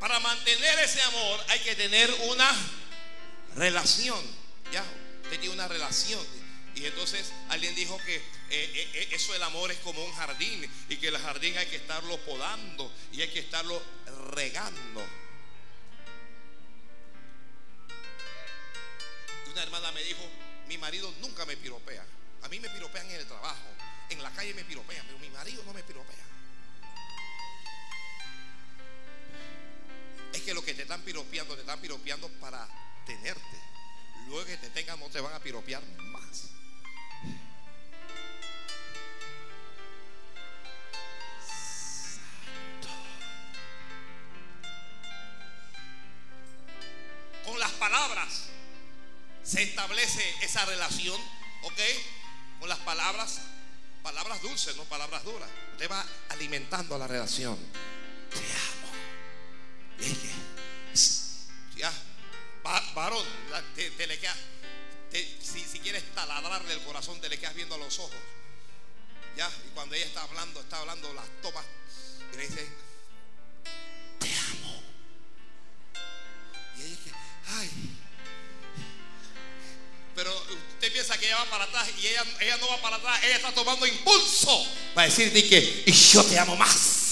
Para 0.00 0.20
mantener 0.20 0.78
ese 0.80 1.00
amor 1.02 1.44
hay 1.48 1.60
que 1.60 1.74
tener 1.76 2.12
una 2.28 2.50
relación. 3.56 4.43
Tenía 5.30 5.50
una 5.50 5.68
relación. 5.68 6.24
Y 6.74 6.86
entonces 6.86 7.32
alguien 7.50 7.74
dijo 7.74 7.96
que 7.98 8.16
eh, 8.16 8.22
eh, 8.50 8.90
eh, 8.94 9.08
eso 9.12 9.34
el 9.34 9.42
amor 9.42 9.70
es 9.70 9.78
como 9.78 10.04
un 10.04 10.12
jardín 10.12 10.68
y 10.88 10.96
que 10.96 11.08
el 11.08 11.18
jardín 11.18 11.56
hay 11.56 11.66
que 11.66 11.76
estarlo 11.76 12.18
podando 12.24 12.92
y 13.12 13.22
hay 13.22 13.28
que 13.28 13.38
estarlo 13.38 13.80
regando. 14.30 15.06
Una 19.52 19.62
hermana 19.62 19.92
me 19.92 20.02
dijo, 20.02 20.20
mi 20.66 20.76
marido 20.78 21.12
nunca 21.20 21.46
me 21.46 21.56
piropea. 21.56 22.04
A 22.42 22.48
mí 22.48 22.58
me 22.58 22.68
piropean 22.70 23.08
en 23.08 23.16
el 23.20 23.26
trabajo, 23.26 23.68
en 24.10 24.20
la 24.20 24.30
calle 24.32 24.52
me 24.52 24.64
piropean, 24.64 25.06
pero 25.06 25.18
mi 25.20 25.30
marido 25.30 25.62
no 25.64 25.72
me 25.72 25.82
piropea. 25.84 26.24
Es 30.32 30.42
que 30.42 30.52
lo 30.52 30.64
que 30.64 30.74
te 30.74 30.82
están 30.82 31.02
piropeando, 31.02 31.54
te 31.54 31.60
están 31.60 31.80
piropeando 31.80 32.28
para 32.40 32.68
tenerte. 33.06 33.63
Luego 34.28 34.44
que 34.46 34.56
te 34.56 34.70
tengan 34.70 34.98
no 34.98 35.08
te 35.08 35.20
van 35.20 35.34
a 35.34 35.40
piropear 35.40 35.82
más. 36.12 36.44
Con 47.44 47.58
las 47.58 47.72
palabras 47.72 48.48
se 49.42 49.62
establece 49.62 50.22
esa 50.42 50.64
relación, 50.64 51.20
¿ok? 51.62 51.80
Con 52.60 52.68
las 52.68 52.78
palabras, 52.78 53.40
palabras 54.02 54.40
dulces, 54.40 54.74
no 54.76 54.84
palabras 54.84 55.22
duras. 55.24 55.48
Usted 55.72 55.90
va 55.90 56.04
alimentando 56.30 56.98
la 56.98 57.06
relación. 57.06 57.58
Te 58.30 58.38
amo. 58.38 58.88
Ya, 60.94 61.23
varón, 62.94 63.24
te, 63.74 64.06
le 64.06 64.18
quedas, 64.18 64.36
si, 65.40 65.60
si, 65.60 65.78
quieres 65.80 66.02
taladrarle 66.14 66.72
el 66.72 66.80
corazón, 66.80 67.20
te 67.20 67.28
le 67.28 67.38
quedas 67.38 67.54
viendo 67.54 67.74
a 67.74 67.78
los 67.78 67.98
ojos. 67.98 68.16
Ya, 69.36 69.50
y 69.66 69.70
cuando 69.74 69.94
ella 69.94 70.06
está 70.06 70.22
hablando, 70.22 70.60
está 70.60 70.78
hablando 70.78 71.12
las 71.12 71.26
tomas, 71.42 71.64
y 72.32 72.36
le 72.36 72.48
dice, 72.48 72.68
te 74.18 74.34
amo. 74.34 74.82
Y 76.76 76.80
ella 76.82 76.90
dice, 76.90 77.12
ay. 77.48 77.70
Pero 80.14 80.32
usted 80.74 80.92
piensa 80.92 81.18
que 81.18 81.26
ella 81.26 81.38
va 81.38 81.50
para 81.50 81.64
atrás 81.64 81.88
y 82.00 82.06
ella, 82.06 82.24
ella 82.40 82.56
no 82.58 82.68
va 82.68 82.80
para 82.80 82.96
atrás, 82.96 83.24
ella 83.24 83.36
está 83.36 83.52
tomando 83.52 83.84
impulso 83.84 84.64
para 84.94 85.08
decirte 85.08 85.48
que 85.48 85.82
y 85.86 85.92
yo 85.92 86.22
te 86.24 86.38
amo 86.38 86.56
más. 86.56 87.03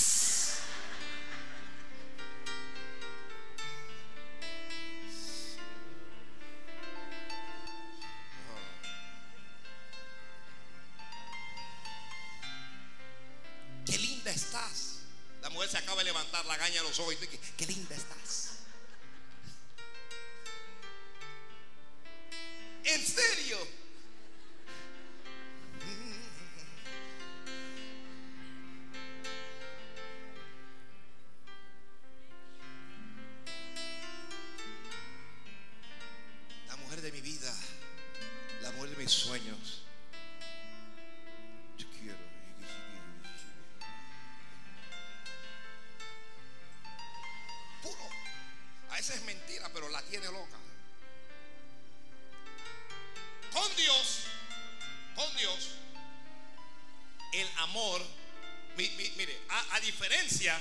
Diferencia 59.82 60.58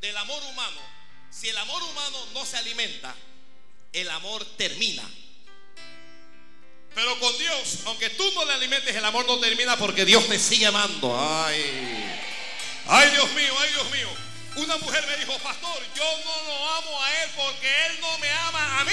del 0.00 0.16
amor 0.16 0.42
humano, 0.44 0.80
si 1.30 1.48
el 1.48 1.58
amor 1.58 1.82
humano 1.82 2.26
no 2.32 2.46
se 2.46 2.56
alimenta, 2.56 3.14
el 3.92 4.08
amor 4.10 4.44
termina. 4.56 5.02
Pero 6.94 7.18
con 7.20 7.36
Dios, 7.38 7.78
aunque 7.86 8.10
tú 8.10 8.30
no 8.34 8.44
le 8.44 8.52
alimentes, 8.52 8.94
el 8.94 9.04
amor 9.04 9.26
no 9.26 9.38
termina 9.38 9.76
porque 9.76 10.04
Dios 10.04 10.26
te 10.28 10.38
sigue 10.38 10.66
amando. 10.66 11.18
Ay, 11.18 12.20
ay 12.86 13.10
Dios 13.10 13.30
mío, 13.32 13.54
ay 13.58 13.72
Dios 13.72 13.90
mío. 13.90 14.08
Una 14.56 14.76
mujer 14.76 15.06
me 15.06 15.16
dijo, 15.16 15.38
pastor, 15.38 15.82
yo 15.96 16.04
no 16.24 16.42
lo 16.46 16.68
amo 16.74 17.02
a 17.02 17.22
él 17.22 17.30
porque 17.36 17.86
él 17.86 18.00
no 18.00 18.18
me 18.18 18.30
ama 18.30 18.80
a 18.80 18.84
mí. 18.84 18.92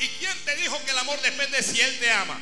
¿Y 0.00 0.08
quién 0.08 0.36
te 0.44 0.56
dijo 0.56 0.82
que 0.84 0.90
el 0.90 0.98
amor 0.98 1.20
depende 1.20 1.62
si 1.62 1.80
él 1.80 1.98
te 2.00 2.10
ama? 2.10 2.40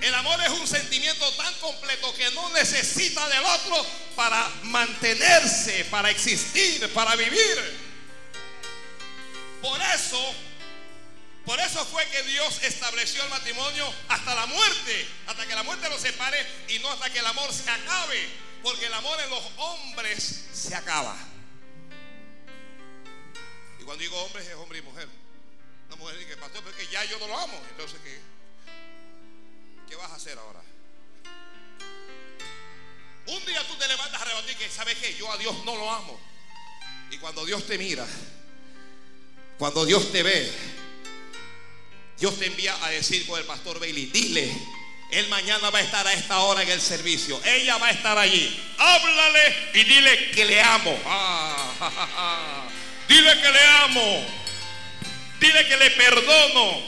El 0.00 0.14
amor 0.14 0.40
es 0.42 0.50
un 0.50 0.66
sentimiento 0.66 1.30
tan 1.32 1.52
completo 1.54 2.12
que 2.14 2.30
no 2.32 2.50
necesita 2.50 3.28
del 3.28 3.44
otro 3.44 3.86
para 4.18 4.50
mantenerse, 4.64 5.84
para 5.84 6.10
existir, 6.10 6.92
para 6.92 7.14
vivir. 7.14 7.56
Por 9.62 9.80
eso, 9.80 10.34
por 11.46 11.60
eso 11.60 11.84
fue 11.86 12.04
que 12.08 12.24
Dios 12.24 12.60
estableció 12.64 13.22
el 13.22 13.30
matrimonio 13.30 13.94
hasta 14.08 14.34
la 14.34 14.46
muerte, 14.46 15.08
hasta 15.28 15.46
que 15.46 15.54
la 15.54 15.62
muerte 15.62 15.88
lo 15.88 15.96
separe 15.96 16.44
y 16.66 16.80
no 16.80 16.90
hasta 16.90 17.10
que 17.10 17.20
el 17.20 17.26
amor 17.26 17.52
se 17.52 17.70
acabe. 17.70 18.28
Porque 18.60 18.86
el 18.86 18.94
amor 18.94 19.20
en 19.20 19.30
los 19.30 19.44
hombres 19.56 20.46
se 20.52 20.74
acaba. 20.74 21.16
Y 23.78 23.84
cuando 23.84 24.02
digo 24.02 24.20
hombres 24.20 24.48
es 24.48 24.54
hombre 24.56 24.80
y 24.80 24.82
mujer. 24.82 25.08
La 25.90 25.94
mujer 25.94 26.18
dice, 26.18 26.36
pastor, 26.38 26.64
pero 26.64 26.76
es 26.76 26.88
que 26.88 26.92
ya 26.92 27.04
yo 27.04 27.20
no 27.20 27.28
lo 27.28 27.38
amo. 27.38 27.62
Entonces, 27.70 28.00
¿qué, 28.02 28.18
qué 29.88 29.94
vas 29.94 30.10
a 30.10 30.16
hacer 30.16 30.36
ahora? 30.36 30.67
Un 33.28 33.44
día 33.46 33.62
tú 33.66 33.74
te 33.76 33.88
levantas 33.88 34.20
a 34.20 34.24
rebatir 34.24 34.56
que, 34.56 34.68
¿sabes 34.68 34.96
qué? 34.98 35.14
Yo 35.16 35.30
a 35.30 35.36
Dios 35.38 35.54
no 35.64 35.76
lo 35.76 35.90
amo. 35.90 36.20
Y 37.10 37.18
cuando 37.18 37.44
Dios 37.46 37.66
te 37.66 37.78
mira, 37.78 38.06
cuando 39.58 39.84
Dios 39.86 40.12
te 40.12 40.22
ve, 40.22 40.52
Dios 42.18 42.38
te 42.38 42.46
envía 42.46 42.76
a 42.84 42.90
decir 42.90 43.26
con 43.26 43.38
el 43.38 43.46
pastor 43.46 43.80
Bailey, 43.80 44.06
dile 44.06 44.52
él 45.10 45.26
mañana 45.28 45.70
va 45.70 45.78
a 45.78 45.82
estar 45.82 46.06
a 46.06 46.12
esta 46.12 46.38
hora 46.40 46.62
en 46.62 46.68
el 46.68 46.80
servicio. 46.80 47.40
Ella 47.44 47.78
va 47.78 47.86
a 47.86 47.90
estar 47.90 48.18
allí. 48.18 48.60
Háblale 48.76 49.70
y 49.74 49.84
dile 49.84 50.30
que 50.32 50.44
le 50.44 50.60
amo. 50.60 50.98
Ah, 51.06 52.66
dile 53.08 53.40
que 53.40 53.50
le 53.50 53.60
amo. 53.84 54.26
Dile 55.40 55.66
que 55.66 55.76
le 55.78 55.90
perdono. 55.92 56.82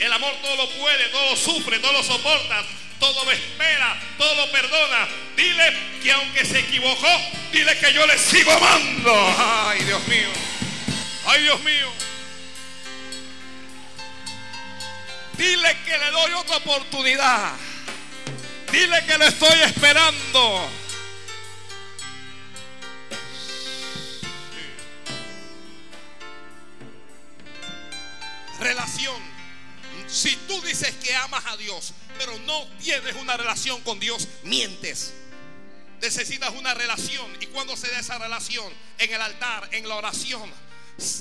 El, 0.00 0.12
amor 0.12 0.34
todo 0.42 0.56
lo 0.56 0.70
puede, 0.70 1.04
todo 1.10 1.30
lo 1.30 1.36
sufre, 1.36 1.78
todo 1.78 1.92
lo 1.92 2.02
soporta, 2.02 2.64
todo 3.00 3.24
lo 3.24 3.32
espera, 3.32 3.98
todo 4.16 4.34
lo 4.34 4.52
perdona. 4.52 5.08
Dile 5.34 5.76
que 6.02 6.12
aunque 6.12 6.44
se 6.44 6.60
equivocó, 6.60 7.08
dile 7.50 7.76
que 7.78 7.92
yo 7.92 8.06
le 8.06 8.18
sigo 8.18 8.52
amando. 8.52 9.34
Ay, 9.38 9.82
Dios 9.84 10.06
mío. 10.06 10.28
Ay, 11.26 11.42
Dios 11.42 11.60
mío. 11.62 11.92
Dile 15.36 15.76
que 15.84 15.98
le 15.98 16.10
doy 16.10 16.32
otra 16.34 16.58
oportunidad. 16.58 17.52
Dile 18.70 19.04
que 19.06 19.18
le 19.18 19.26
estoy 19.26 19.58
esperando. 19.62 20.70
Relación. 28.60 29.16
Si 30.06 30.36
tú 30.36 30.60
dices 30.62 30.94
que 30.96 31.14
amas 31.16 31.46
a 31.46 31.56
Dios, 31.56 31.94
pero 32.18 32.38
no 32.40 32.66
tienes 32.80 33.14
una 33.16 33.36
relación 33.36 33.80
con 33.82 34.00
Dios, 34.00 34.28
mientes. 34.42 35.14
Necesitas 36.00 36.50
una 36.54 36.74
relación. 36.74 37.30
¿Y 37.40 37.46
cuando 37.46 37.76
se 37.76 37.88
da 37.90 37.98
esa 37.98 38.18
relación? 38.18 38.72
En 38.98 39.12
el 39.12 39.20
altar, 39.20 39.68
en 39.72 39.88
la 39.88 39.96
oración 39.96 40.50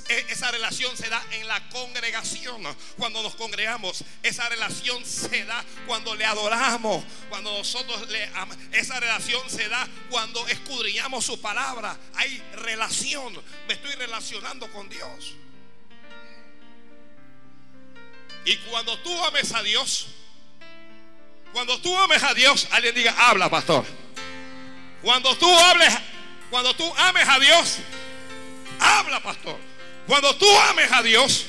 e, 0.10 0.26
esa 0.30 0.52
relación 0.52 0.96
se 0.98 1.10
da 1.10 1.24
en 1.32 1.48
la 1.48 1.70
congregación, 1.70 2.64
cuando 2.98 3.24
nos 3.24 3.36
congregamos. 3.36 4.04
Esa 4.24 4.50
relación 4.50 5.06
se 5.06 5.46
da 5.46 5.64
cuando 5.88 6.16
le 6.16 6.26
adoramos, 6.26 7.04
cuando 7.30 7.58
nosotros 7.58 8.10
le 8.10 8.26
amamos. 8.28 8.58
Esa 8.72 9.00
relación 9.00 9.50
se 9.50 9.70
da 9.70 9.88
cuando 10.10 10.46
escudriñamos 10.48 11.26
su 11.26 11.40
palabra. 11.40 11.98
Hay 12.16 12.42
relación. 12.56 13.42
Me 13.68 13.74
estoy 13.74 13.94
relacionando 13.94 14.70
con 14.72 14.90
Dios. 14.90 15.36
Y 18.46 18.58
cuando 18.70 18.98
tú 19.00 19.26
ames 19.26 19.54
a 19.54 19.64
Dios, 19.64 20.08
cuando 21.54 21.80
tú 21.80 21.95
ames 21.97 22.22
a 22.24 22.34
Dios, 22.34 22.68
alguien 22.72 22.95
diga, 22.95 23.14
habla, 23.18 23.50
pastor. 23.50 23.86
Cuando 25.02 25.36
tú 25.38 25.50
hables, 25.58 25.93
cuando 26.50 26.74
tú 26.76 26.93
ames 26.97 27.28
a 27.28 27.39
Dios, 27.39 27.78
habla, 28.80 29.20
pastor. 29.22 29.58
Cuando 30.08 30.36
tú 30.36 30.47
ames 30.70 30.91
a 30.91 31.02
Dios, 31.04 31.45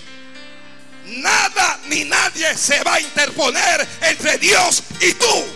nada 1.07 1.81
ni 1.87 2.05
nadie 2.05 2.57
se 2.57 2.83
va 2.85 2.95
a 2.95 3.01
interponer 3.01 3.89
entre 4.03 4.39
Dios 4.39 4.83
y 5.01 5.13
tú. 5.15 5.47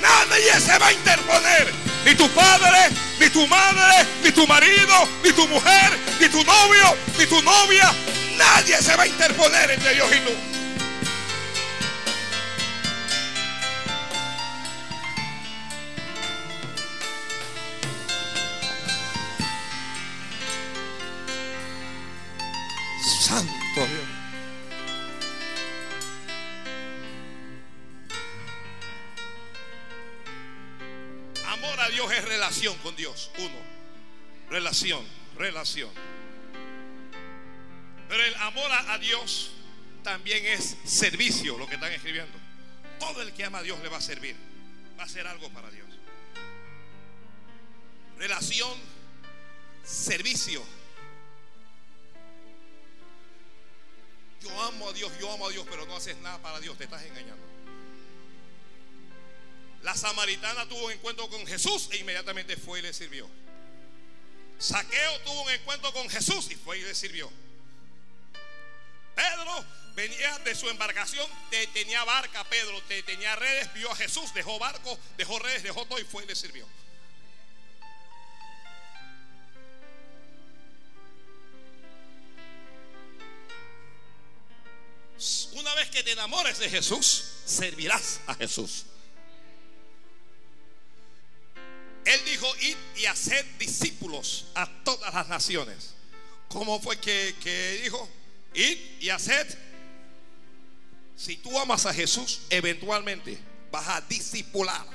Nadie 0.00 0.60
se 0.60 0.78
va 0.78 0.88
a 0.88 0.92
interponer. 0.92 1.72
Ni 2.04 2.14
tu 2.14 2.28
padre, 2.30 2.90
ni 3.18 3.30
tu 3.30 3.46
madre, 3.46 4.06
ni 4.22 4.30
tu 4.30 4.46
marido, 4.46 5.08
ni 5.22 5.32
tu 5.32 5.48
mujer, 5.48 5.98
ni 6.20 6.28
tu 6.28 6.44
novio, 6.44 6.96
ni 7.18 7.26
tu 7.26 7.40
novia. 7.42 7.92
Nadie 8.36 8.76
se 8.82 8.94
va 8.96 9.04
a 9.04 9.06
interponer 9.06 9.70
entre 9.70 9.94
Dios 9.94 10.08
y 10.14 10.20
tú. 10.20 10.53
Santo 23.04 23.52
Dios. 23.74 24.08
Amor 31.46 31.80
a 31.80 31.88
Dios 31.90 32.12
es 32.12 32.24
relación 32.24 32.76
con 32.78 32.96
Dios. 32.96 33.30
Uno. 33.38 33.56
Relación, 34.48 35.04
relación. 35.36 35.90
Pero 38.08 38.22
el 38.22 38.34
amor 38.36 38.70
a 38.70 38.98
Dios 38.98 39.50
también 40.02 40.46
es 40.46 40.76
servicio, 40.84 41.58
lo 41.58 41.66
que 41.66 41.74
están 41.74 41.92
escribiendo. 41.92 42.38
Todo 42.98 43.20
el 43.20 43.32
que 43.32 43.44
ama 43.44 43.58
a 43.58 43.62
Dios 43.62 43.80
le 43.82 43.88
va 43.88 43.98
a 43.98 44.02
servir. 44.02 44.36
Va 44.98 45.02
a 45.02 45.06
hacer 45.06 45.26
algo 45.26 45.50
para 45.50 45.70
Dios. 45.70 45.88
Relación, 48.16 48.78
servicio. 49.82 50.62
Yo 54.44 54.62
amo 54.62 54.90
a 54.90 54.92
Dios, 54.92 55.10
yo 55.18 55.32
amo 55.32 55.46
a 55.46 55.50
Dios, 55.50 55.66
pero 55.70 55.86
no 55.86 55.96
haces 55.96 56.18
nada 56.18 56.38
para 56.38 56.60
Dios, 56.60 56.76
te 56.76 56.84
estás 56.84 57.02
engañando. 57.02 57.42
La 59.82 59.94
samaritana 59.96 60.68
tuvo 60.68 60.84
un 60.86 60.92
encuentro 60.92 61.28
con 61.30 61.46
Jesús 61.46 61.88
e 61.92 61.96
inmediatamente 61.96 62.56
fue 62.56 62.80
y 62.80 62.82
le 62.82 62.92
sirvió. 62.92 63.26
Saqueo 64.58 65.20
tuvo 65.20 65.42
un 65.42 65.50
encuentro 65.50 65.92
con 65.94 66.08
Jesús 66.10 66.50
y 66.50 66.56
fue 66.56 66.78
y 66.78 66.82
le 66.82 66.94
sirvió. 66.94 67.30
Pedro 69.14 69.64
venía 69.94 70.38
de 70.40 70.54
su 70.54 70.68
embarcación, 70.68 71.28
tenía 71.72 72.04
barca, 72.04 72.44
Pedro 72.44 72.82
tenía 73.06 73.36
redes, 73.36 73.72
vio 73.72 73.90
a 73.90 73.96
Jesús, 73.96 74.34
dejó 74.34 74.58
barco, 74.58 74.98
dejó 75.16 75.38
redes, 75.38 75.62
dejó 75.62 75.86
todo 75.86 75.98
y 75.98 76.04
fue 76.04 76.24
y 76.24 76.26
le 76.26 76.36
sirvió. 76.36 76.66
Una 85.52 85.74
vez 85.74 85.90
que 85.90 86.02
te 86.02 86.12
enamores 86.12 86.58
de 86.58 86.68
Jesús, 86.68 87.24
servirás 87.44 88.20
a 88.26 88.34
Jesús. 88.34 88.84
Él 92.04 92.20
dijo, 92.26 92.46
id 92.60 92.76
y 92.96 93.06
haced 93.06 93.44
discípulos 93.58 94.46
a 94.54 94.68
todas 94.84 95.14
las 95.14 95.28
naciones. 95.28 95.94
¿Cómo 96.48 96.80
fue 96.80 96.98
que, 96.98 97.80
dijo? 97.82 98.08
Id 98.54 98.78
y 99.00 99.08
haced. 99.08 99.58
Si 101.16 101.36
tú 101.36 101.58
amas 101.58 101.86
a 101.86 101.94
Jesús, 101.94 102.40
eventualmente 102.50 103.38
vas 103.70 103.88
a 103.88 104.00
discipular. 104.02 104.86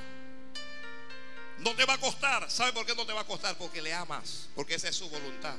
No 1.60 1.76
te 1.76 1.86
va 1.86 1.96
a 1.96 1.98
costar. 1.98 2.50
¿Sabe 2.52 2.72
por 2.74 2.86
qué 2.86 2.94
no 2.96 3.06
te 3.06 3.14
va 3.14 3.22
a 3.22 3.26
costar? 3.26 3.58
Porque 3.58 3.82
le 3.82 3.94
amas. 3.94 4.48
Porque 4.56 4.76
esa 4.76 4.90
es 4.90 4.96
su 4.96 5.10
voluntad. 5.10 5.56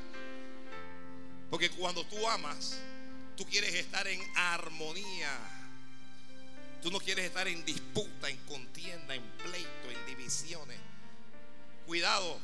Porque 1.50 1.70
cuando 1.70 2.06
tú 2.06 2.28
amas, 2.28 2.76
Tú 3.40 3.46
quieres 3.46 3.74
estar 3.74 4.06
en 4.06 4.20
armonía. 4.36 5.34
Tú 6.82 6.90
no 6.90 7.00
quieres 7.00 7.24
estar 7.24 7.48
en 7.48 7.64
disputa, 7.64 8.28
en 8.28 8.36
contienda, 8.44 9.14
en 9.14 9.22
pleito, 9.38 9.90
en 9.90 10.06
divisiones. 10.06 10.78
Cuidado, 11.86 12.38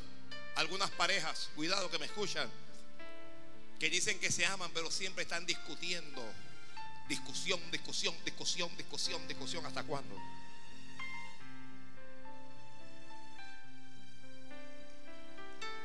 algunas 0.55 0.91
parejas, 0.93 1.51
cuidado 1.55 1.91
que 1.91 1.99
me 1.99 2.07
escuchan, 2.07 2.51
que 3.79 3.91
dicen 3.91 4.19
que 4.21 4.33
se 4.33 4.47
aman, 4.47 4.71
pero 4.73 4.91
siempre 4.91 5.25
están 5.25 5.45
discutiendo. 5.45 6.23
Discusión, 7.11 7.61
discusión, 7.71 8.15
discusión, 8.25 8.75
discusión, 8.79 9.29
discusión. 9.29 9.67
¿Hasta 9.67 9.83
cuándo? 9.83 10.17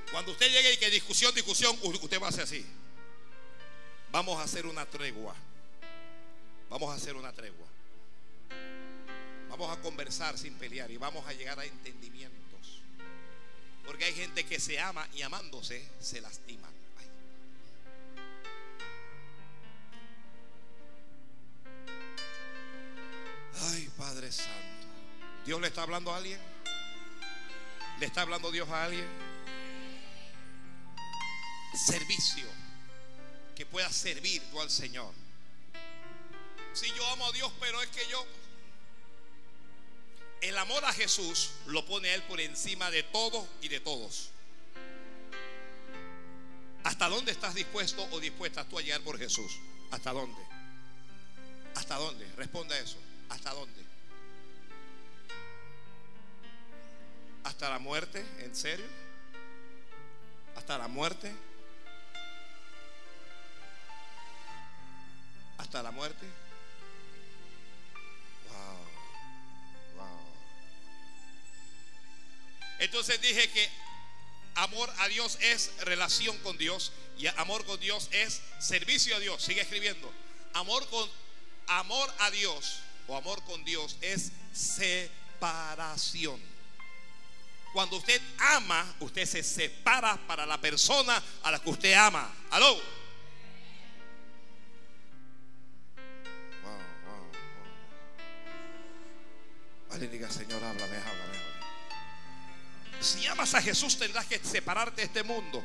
Cuando 0.09 0.31
usted 0.31 0.49
llegue 0.49 0.71
y 0.71 0.77
que 0.77 0.89
discusión, 0.89 1.35
discusión, 1.35 1.77
usted 1.83 2.21
va 2.21 2.27
a 2.27 2.29
hacer 2.29 2.45
así. 2.45 2.65
Vamos 4.11 4.39
a 4.39 4.43
hacer 4.43 4.65
una 4.65 4.85
tregua. 4.85 5.33
Vamos 6.69 6.91
a 6.91 6.95
hacer 6.95 7.15
una 7.15 7.31
tregua. 7.31 7.67
Vamos 9.49 9.77
a 9.77 9.81
conversar 9.81 10.37
sin 10.37 10.53
pelear 10.55 10.91
y 10.91 10.97
vamos 10.97 11.25
a 11.27 11.33
llegar 11.33 11.59
a 11.59 11.65
entendimientos. 11.65 12.81
Porque 13.85 14.05
hay 14.05 14.13
gente 14.13 14.45
que 14.45 14.59
se 14.59 14.79
ama 14.79 15.07
y 15.13 15.21
amándose 15.21 15.85
se 15.99 16.21
lastima. 16.21 16.69
Ay. 23.61 23.91
Padre 24.01 24.31
Santo. 24.31 24.51
¿Dios 25.45 25.61
le 25.61 25.67
está 25.67 25.83
hablando 25.83 26.11
a 26.11 26.17
alguien? 26.17 26.39
¿Le 27.99 28.05
está 28.07 28.23
hablando 28.23 28.49
Dios 28.49 28.67
a 28.69 28.85
alguien? 28.85 29.05
Servicio 31.85 32.50
que 33.61 33.65
pueda 33.67 33.91
servir 33.91 34.41
tú 34.49 34.59
al 34.59 34.71
Señor. 34.71 35.13
Si 36.73 36.87
yo 36.93 37.05
amo 37.09 37.27
a 37.27 37.31
Dios, 37.31 37.51
pero 37.59 37.79
es 37.83 37.89
que 37.89 38.01
yo... 38.09 38.25
El 40.41 40.57
amor 40.57 40.83
a 40.83 40.91
Jesús 40.93 41.51
lo 41.67 41.85
pone 41.85 42.09
a 42.09 42.15
Él 42.15 42.23
por 42.23 42.41
encima 42.41 42.89
de 42.89 43.03
todo 43.03 43.47
y 43.61 43.67
de 43.67 43.79
todos. 43.79 44.31
¿Hasta 46.83 47.07
dónde 47.07 47.31
estás 47.31 47.53
dispuesto 47.53 48.03
o 48.09 48.19
dispuesta 48.19 48.67
tú 48.67 48.79
a 48.79 48.81
llegar 48.81 49.01
por 49.01 49.19
Jesús? 49.19 49.59
¿Hasta 49.91 50.11
dónde? 50.11 50.41
¿Hasta 51.75 51.97
dónde? 51.97 52.25
Responda 52.37 52.75
eso. 52.79 52.97
¿Hasta 53.29 53.53
dónde? 53.53 53.79
¿Hasta 57.43 57.69
la 57.69 57.77
muerte? 57.77 58.25
¿En 58.39 58.55
serio? 58.55 58.87
¿Hasta 60.55 60.79
la 60.79 60.87
muerte? 60.87 61.31
Hasta 65.61 65.83
la 65.83 65.91
muerte. 65.91 66.25
Wow, 68.49 68.77
wow. 69.95 70.19
Entonces 72.79 73.21
dije 73.21 73.49
que 73.51 73.69
amor 74.55 74.91
a 74.99 75.07
Dios 75.07 75.37
es 75.41 75.71
relación 75.81 76.37
con 76.39 76.57
Dios 76.57 76.91
y 77.17 77.27
amor 77.27 77.63
con 77.65 77.79
Dios 77.79 78.09
es 78.11 78.41
servicio 78.59 79.15
a 79.15 79.19
Dios. 79.19 79.41
Sigue 79.43 79.61
escribiendo. 79.61 80.11
Amor 80.53 80.87
con 80.89 81.09
amor 81.67 82.13
a 82.19 82.31
Dios 82.31 82.79
o 83.07 83.15
amor 83.15 83.43
con 83.43 83.63
Dios 83.63 83.97
es 84.01 84.31
separación. 84.51 86.41
Cuando 87.71 87.97
usted 87.97 88.21
ama, 88.37 88.95
usted 88.99 89.25
se 89.25 89.43
separa 89.43 90.17
para 90.27 90.45
la 90.45 90.59
persona 90.59 91.21
a 91.43 91.51
la 91.51 91.59
que 91.59 91.69
usted 91.69 91.93
ama. 91.93 92.29
Aló. 92.49 93.00
Vale, 99.91 100.07
diga, 100.07 100.29
Señor, 100.31 100.63
háblame, 100.63 100.97
háblame, 100.97 101.37
háblame. 101.37 101.39
Si 102.99 103.27
amas 103.27 103.53
a 103.53 103.61
Jesús, 103.61 103.97
tendrás 103.99 104.25
que 104.25 104.39
separarte 104.39 105.01
de 105.01 105.07
este 105.07 105.23
mundo. 105.23 105.63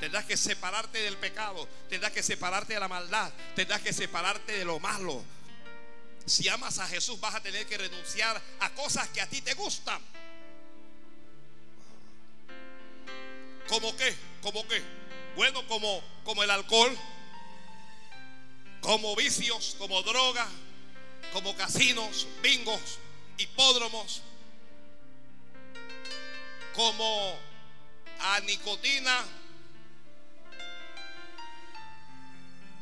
Tendrás 0.00 0.26
que 0.26 0.36
separarte 0.36 0.98
del 0.98 1.16
pecado. 1.16 1.66
Tendrás 1.88 2.12
que 2.12 2.22
separarte 2.22 2.74
de 2.74 2.80
la 2.80 2.88
maldad. 2.88 3.32
Tendrás 3.56 3.80
que 3.80 3.92
separarte 3.92 4.52
de 4.52 4.64
lo 4.64 4.78
malo. 4.78 5.24
Si 6.26 6.48
amas 6.48 6.78
a 6.78 6.86
Jesús, 6.86 7.18
vas 7.20 7.34
a 7.34 7.40
tener 7.40 7.66
que 7.66 7.78
renunciar 7.78 8.40
a 8.60 8.70
cosas 8.74 9.08
que 9.08 9.22
a 9.22 9.26
ti 9.26 9.40
te 9.40 9.54
gustan. 9.54 10.02
¿Cómo 13.68 13.96
qué? 13.96 14.14
¿Cómo 14.42 14.66
qué? 14.68 14.98
bueno 15.38 15.64
como, 15.68 16.02
como 16.24 16.42
el 16.42 16.50
alcohol, 16.50 16.98
como 18.80 19.14
vicios, 19.14 19.76
como 19.78 20.02
droga, 20.02 20.48
como 21.32 21.56
casinos, 21.56 22.26
bingos, 22.42 22.98
hipódromos, 23.38 24.22
como 26.74 27.38
a 28.20 28.40
nicotina. 28.40 29.24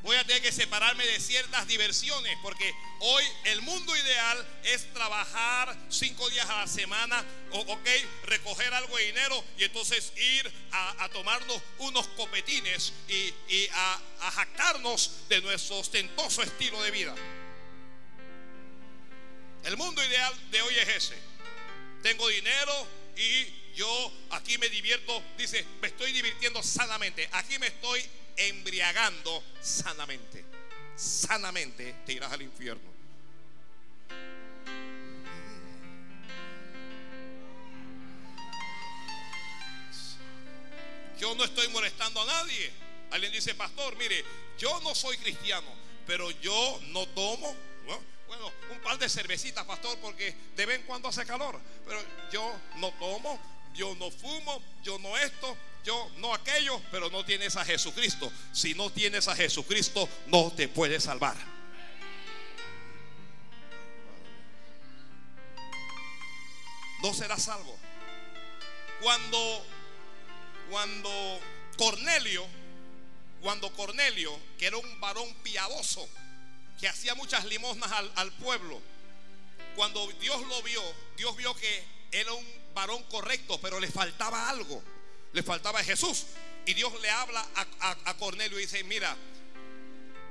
Voy 0.03 0.17
a 0.17 0.25
tener 0.25 0.41
que 0.41 0.53
separarme 0.53 1.05
de 1.05 1.19
ciertas 1.19 1.67
diversiones 1.67 2.39
porque 2.41 2.73
hoy 3.01 3.25
el 3.45 3.61
mundo 3.63 3.97
ideal 3.97 4.47
es 4.63 4.93
trabajar 4.93 5.77
cinco 5.89 6.31
días 6.31 6.49
a 6.49 6.59
la 6.59 6.67
semana, 6.69 7.25
ok, 7.51 7.89
recoger 8.25 8.73
algo 8.73 8.97
de 8.99 9.07
dinero 9.07 9.45
y 9.59 9.65
entonces 9.65 10.13
ir 10.17 10.53
a, 10.71 11.09
tomarnos 11.09 11.61
unos 11.79 12.07
copetines 12.09 12.93
y, 13.09 13.67
a, 13.73 14.01
a 14.21 14.31
jactarnos 14.31 15.29
de 15.29 15.41
nuestro 15.41 15.79
ostentoso 15.79 16.43
estilo 16.43 16.81
de 16.83 16.91
vida. 16.93 17.15
El 19.67 19.77
mundo 19.77 20.01
ideal 20.05 20.33
de 20.53 20.62
hoy 20.62 20.75
es 20.79 20.89
ese. 20.89 21.17
Tengo 22.01 22.29
dinero 22.29 22.87
y 23.17 23.75
yo 23.75 24.12
aquí 24.31 24.59
me 24.59 24.69
divierto, 24.69 25.21
dice, 25.37 25.67
me 25.83 25.89
estoy 25.89 26.12
divirtiendo 26.12 26.62
sanamente. 26.62 27.29
Aquí 27.33 27.59
me 27.59 27.67
estoy 27.67 28.01
embriagando 28.37 29.43
sanamente. 29.61 30.45
Sanamente 30.95 31.97
te 32.07 32.12
irás 32.12 32.31
al 32.31 32.43
infierno. 32.43 32.89
Yo 41.19 41.35
no 41.35 41.43
estoy 41.43 41.67
molestando 41.69 42.23
a 42.23 42.25
nadie. 42.25 42.71
Alguien 43.11 43.33
dice, 43.33 43.53
pastor, 43.57 43.97
mire, 43.97 44.25
yo 44.59 44.81
no 44.83 44.95
soy 44.95 45.17
cristiano, 45.17 45.67
pero 46.07 46.31
yo 46.31 46.81
no 46.93 47.05
tomo. 47.09 47.57
Un 48.70 48.80
par 48.80 48.99
de 48.99 49.09
cervecitas, 49.09 49.64
pastor, 49.64 49.99
porque 49.99 50.34
de 50.55 50.66
vez 50.66 50.80
en 50.80 50.87
cuando 50.87 51.09
hace 51.09 51.24
calor. 51.26 51.61
Pero 51.87 52.01
yo 52.32 52.55
no 52.76 52.93
tomo, 52.93 53.41
yo 53.74 53.95
no 53.97 54.11
fumo, 54.11 54.62
yo 54.82 54.99
no 54.99 55.16
esto, 55.16 55.57
yo 55.84 56.11
no 56.16 56.34
aquello, 56.34 56.80
pero 56.91 57.11
no 57.11 57.24
tienes 57.24 57.57
a 57.57 57.64
Jesucristo. 57.64 58.32
Si 58.53 58.74
no 58.74 58.91
tienes 58.91 59.28
a 59.28 59.37
Jesucristo, 59.37 60.09
no 60.26 60.51
te 60.53 60.68
puedes 60.68 61.05
salvar. 61.05 61.37
No 67.03 67.14
serás 67.14 67.43
salvo. 67.43 67.76
Cuando, 69.01 69.66
cuando 70.70 71.41
Cornelio, 71.76 72.47
cuando 73.43 73.72
Cornelio, 73.74 74.37
que 74.59 74.66
era 74.66 74.78
un 74.78 75.01
varón 75.01 75.32
piadoso, 75.43 76.09
hacía 76.89 77.14
muchas 77.14 77.45
limosnas 77.45 77.91
al, 78.14 78.32
pueblo, 78.32 78.80
cuando 79.74 80.07
Dios 80.20 80.41
lo 80.47 80.62
vio, 80.62 80.82
Dios 81.16 81.37
vio 81.37 81.55
que 81.55 81.84
era 82.12 82.32
un 82.32 82.47
varón 82.74 83.03
correcto, 83.05 83.61
pero 83.61 83.80
le 83.80 83.91
faltaba 83.91 84.49
algo. 84.49 84.82
Le 85.32 85.43
faltaba 85.43 85.82
Jesús. 85.82 86.26
Y 86.64 86.74
Dios 86.74 86.93
le 87.01 87.11
habla 87.11 87.47
a, 87.80 88.16
Cornelio 88.16 88.59
y 88.59 88.62
dice, 88.62 88.82
mira, 88.84 89.16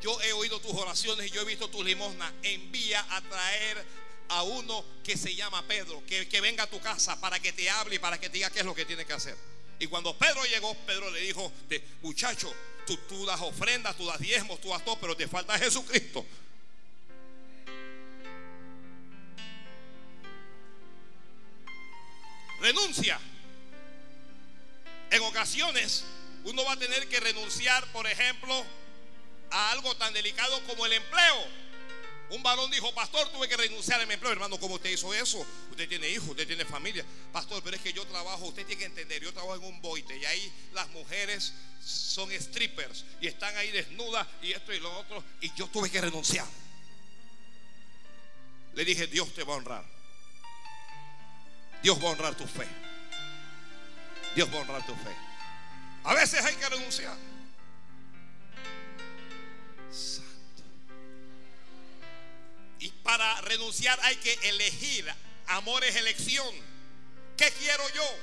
yo 0.02 0.20
he 0.22 0.34
oído 0.34 0.60
tus 0.60 0.74
oraciones 0.74 1.28
y 1.28 1.30
yo 1.30 1.42
he 1.42 1.46
visto 1.46 1.70
tus 1.70 1.86
limosnas. 1.86 2.32
Envía 2.44 3.06
a 3.10 3.22
traer 3.22 3.86
a 4.30 4.44
uno 4.44 4.84
que 5.04 5.18
se 5.18 5.36
llama 5.36 5.64
Pedro, 5.68 6.04
que, 6.06 6.28
que, 6.28 6.42
venga 6.42 6.64
a 6.64 6.68
tu 6.68 6.80
casa 6.80 7.20
para 7.22 7.40
que 7.40 7.54
te 7.54 7.70
hable 7.70 7.96
y 7.96 8.00
para 8.00 8.20
que 8.20 8.30
te 8.30 8.34
diga 8.34 8.50
qué 8.50 8.60
es 8.60 8.66
lo 8.66 8.76
que 8.76 8.86
tiene 8.86 9.06
que 9.06 9.14
hacer. 9.14 9.38
Y 9.80 9.88
cuando 9.88 10.18
Pedro 10.18 10.44
llegó, 10.46 10.74
Pedro 10.86 11.10
le 11.12 11.20
dijo, 11.22 11.52
muchacho, 12.02 12.54
tú, 12.86 12.98
tú 13.10 13.26
das 13.26 13.42
ofrendas, 13.42 13.96
tú 13.98 14.06
das 14.06 14.20
diezmos, 14.20 14.62
tú 14.62 14.70
das 14.70 14.84
todo, 14.86 14.98
pero 15.00 15.16
te 15.16 15.28
falta 15.28 15.58
Jesucristo. 15.58 16.26
Renuncia. 22.62 23.20
En 25.12 25.22
ocasiones 25.24 26.04
uno 26.44 26.64
va 26.64 26.74
a 26.74 26.78
tener 26.78 27.08
que 27.08 27.20
renunciar, 27.20 27.86
por 27.92 28.06
ejemplo, 28.08 28.64
a 29.52 29.72
algo 29.72 29.96
tan 29.96 30.14
delicado 30.14 30.62
como 30.68 30.86
el 30.86 30.94
empleo. 30.94 31.66
Un 32.30 32.42
varón 32.42 32.72
dijo, 32.72 32.94
pastor, 32.94 33.30
tuve 33.30 33.48
que 33.48 33.56
renunciar 33.56 34.02
a 34.02 34.06
mi 34.06 34.14
empleo. 34.14 34.32
Hermano, 34.32 34.60
¿cómo 34.60 34.76
usted 34.76 34.90
hizo 34.90 35.14
eso? 35.14 35.46
Usted 35.70 35.88
tiene 35.88 36.10
hijos, 36.10 36.30
usted 36.30 36.48
tiene 36.48 36.66
familia. 36.66 37.06
Pastor, 37.32 37.62
pero 37.64 37.76
es 37.76 37.82
que 37.82 37.94
yo 37.94 38.06
trabajo, 38.06 38.46
usted 38.46 38.66
tiene 38.66 38.80
que 38.80 38.86
entender, 38.86 39.24
yo 39.24 39.32
trabajo 39.32 39.56
en 39.56 39.64
un 39.64 39.82
boite 39.82 40.18
y 40.18 40.26
ahí 40.26 40.54
las 40.74 40.88
mujeres 40.90 41.54
son 41.84 42.32
strippers 42.32 43.06
y 43.22 43.28
están 43.28 43.56
ahí 43.58 43.70
desnudas 43.72 44.28
y 44.42 44.54
esto 44.54 44.74
y 44.74 44.80
lo 44.80 45.00
otro. 45.00 45.24
Y 45.42 45.52
yo 45.56 45.68
tuve 45.68 45.90
que 45.90 46.02
renunciar. 46.02 46.48
Le 48.74 48.84
dije, 48.84 49.08
Dios 49.08 49.34
te 49.34 49.44
va 49.44 49.54
a 49.54 49.58
honrar. 49.58 49.95
Dios 51.86 52.04
va 52.04 52.08
a 52.08 52.12
honrar 52.14 52.34
tu 52.34 52.48
fe. 52.48 52.68
Dios 54.34 54.50
va 54.52 54.58
a 54.58 54.62
honrar 54.62 54.84
tu 54.88 54.96
fe. 54.96 55.16
A 56.04 56.16
veces 56.16 56.44
hay 56.44 56.56
que 56.56 56.68
renunciar. 56.68 57.16
Santo. 59.92 60.64
Y 62.80 62.90
para 63.04 63.40
renunciar 63.42 64.00
hay 64.02 64.16
que 64.16 64.34
elegir. 64.50 65.14
Amor 65.46 65.84
es 65.84 65.96
elección. 65.96 66.56
¿Qué 67.38 67.52
quiero 67.60 67.88
yo? 67.94 68.18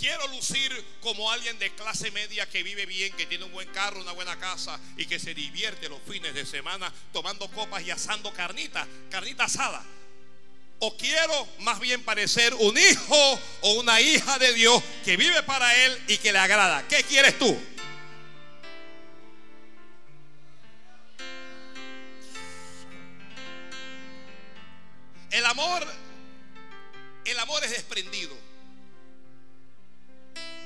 Quiero 0.00 0.26
lucir 0.28 0.72
como 1.02 1.30
alguien 1.30 1.58
de 1.58 1.70
clase 1.74 2.10
media 2.12 2.48
que 2.48 2.62
vive 2.62 2.86
bien, 2.86 3.14
que 3.14 3.26
tiene 3.26 3.44
un 3.44 3.52
buen 3.52 3.68
carro, 3.72 4.00
una 4.00 4.12
buena 4.12 4.38
casa 4.38 4.80
y 4.96 5.04
que 5.04 5.18
se 5.18 5.34
divierte 5.34 5.90
los 5.90 6.00
fines 6.08 6.32
de 6.32 6.46
semana 6.46 6.90
tomando 7.12 7.46
copas 7.50 7.82
y 7.82 7.90
asando 7.90 8.32
carnita, 8.32 8.88
carnita 9.10 9.44
asada. 9.44 9.84
O 10.86 10.94
quiero 10.98 11.48
más 11.60 11.80
bien 11.80 12.02
parecer 12.02 12.52
un 12.52 12.76
hijo 12.76 13.40
o 13.62 13.72
una 13.80 14.02
hija 14.02 14.38
de 14.38 14.52
Dios 14.52 14.82
que 15.02 15.16
vive 15.16 15.42
para 15.44 15.74
Él 15.82 16.04
y 16.08 16.18
que 16.18 16.30
le 16.30 16.38
agrada. 16.38 16.86
¿Qué 16.88 17.02
quieres 17.04 17.38
tú? 17.38 17.58
El 25.30 25.46
amor, 25.46 25.86
el 27.24 27.38
amor 27.38 27.64
es 27.64 27.70
desprendido. 27.70 28.36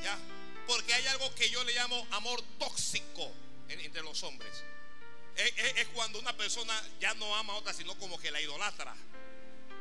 ¿Ya? 0.02 0.18
Porque 0.66 0.94
hay 0.94 1.06
algo 1.06 1.32
que 1.36 1.48
yo 1.48 1.62
le 1.62 1.74
llamo 1.74 2.04
amor 2.10 2.42
tóxico 2.58 3.30
entre 3.68 4.02
los 4.02 4.20
hombres. 4.24 4.64
es 5.36 5.86
cuando 5.94 6.18
una 6.18 6.36
persona 6.36 6.74
ya 6.98 7.14
no 7.14 7.36
ama 7.36 7.52
a 7.52 7.56
otra, 7.58 7.72
sino 7.72 7.96
como 7.98 8.18
que 8.18 8.32
la 8.32 8.40
idolatra 8.40 8.96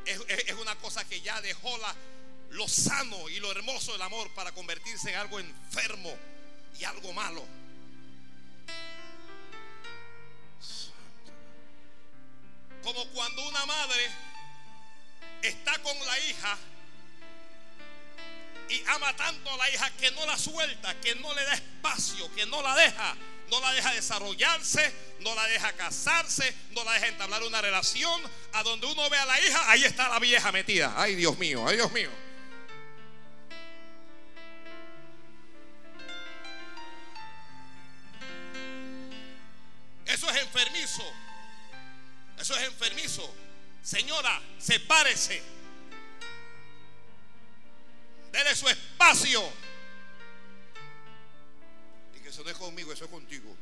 es, 0.07 0.53
una 0.53 0.75
cosa 0.77 1.05
que 1.05 1.21
ya 1.21 1.41
dejó 1.41 1.77
la, 1.77 1.93
lo 2.51 2.67
sano 2.67 3.29
y 3.29 3.39
lo 3.39 3.51
hermoso 3.51 3.93
del 3.93 4.01
amor 4.01 4.29
para 4.33 4.51
convertirse 4.51 5.09
en 5.09 5.17
algo 5.17 5.39
enfermo 5.39 6.15
y 6.79 6.83
algo 6.83 7.13
malo. 7.13 7.45
Como 12.83 13.05
cuando 13.09 13.47
una 13.49 13.65
madre 13.65 14.09
está 15.41 15.77
con 15.79 15.97
la 16.05 16.19
hija 16.19 16.57
y 18.69 18.83
ama 18.87 19.15
tanto 19.15 19.51
a 19.51 19.57
la 19.57 19.69
hija 19.69 19.89
que 19.91 20.11
no 20.11 20.25
la 20.25 20.37
suelta, 20.37 20.99
que 21.01 21.15
no 21.15 21.33
le 21.33 21.43
da 21.43 21.53
espacio, 21.53 22.33
que 22.33 22.45
no 22.45 22.61
la 22.61 22.75
deja 22.75 23.15
no 23.49 23.59
la 23.61 23.71
deja 23.73 23.93
desarrollarse, 23.93 24.93
no 25.19 25.33
la 25.35 25.47
deja 25.47 25.73
casarse, 25.73 26.53
no 26.71 26.83
la 26.83 26.93
deja 26.93 27.07
entablar 27.07 27.43
una 27.43 27.61
relación. 27.61 28.21
A 28.53 28.63
donde 28.63 28.87
uno 28.87 29.09
ve 29.09 29.17
a 29.17 29.25
la 29.25 29.39
hija, 29.41 29.71
ahí 29.71 29.83
está 29.83 30.09
la 30.09 30.19
vieja 30.19 30.51
metida. 30.51 30.93
Ay, 30.97 31.15
Dios 31.15 31.37
mío, 31.37 31.67
ay, 31.67 31.77
Dios 31.77 31.91
mío. 31.91 32.09
Eso 40.05 40.29
es 40.29 40.37
enfermizo. 40.37 41.03
Eso 42.39 42.55
es 42.57 42.63
enfermizo. 42.63 43.35
Señora, 43.81 44.41
sepárese. 44.57 45.41
Dele 48.31 48.55
su 48.55 48.67
espacio 48.67 49.66
eso 52.37 52.43
no 52.43 52.51
es 52.51 52.57
conmigo, 52.57 52.93
eso 52.93 53.05
es 53.05 53.09
contigo. 53.09 53.57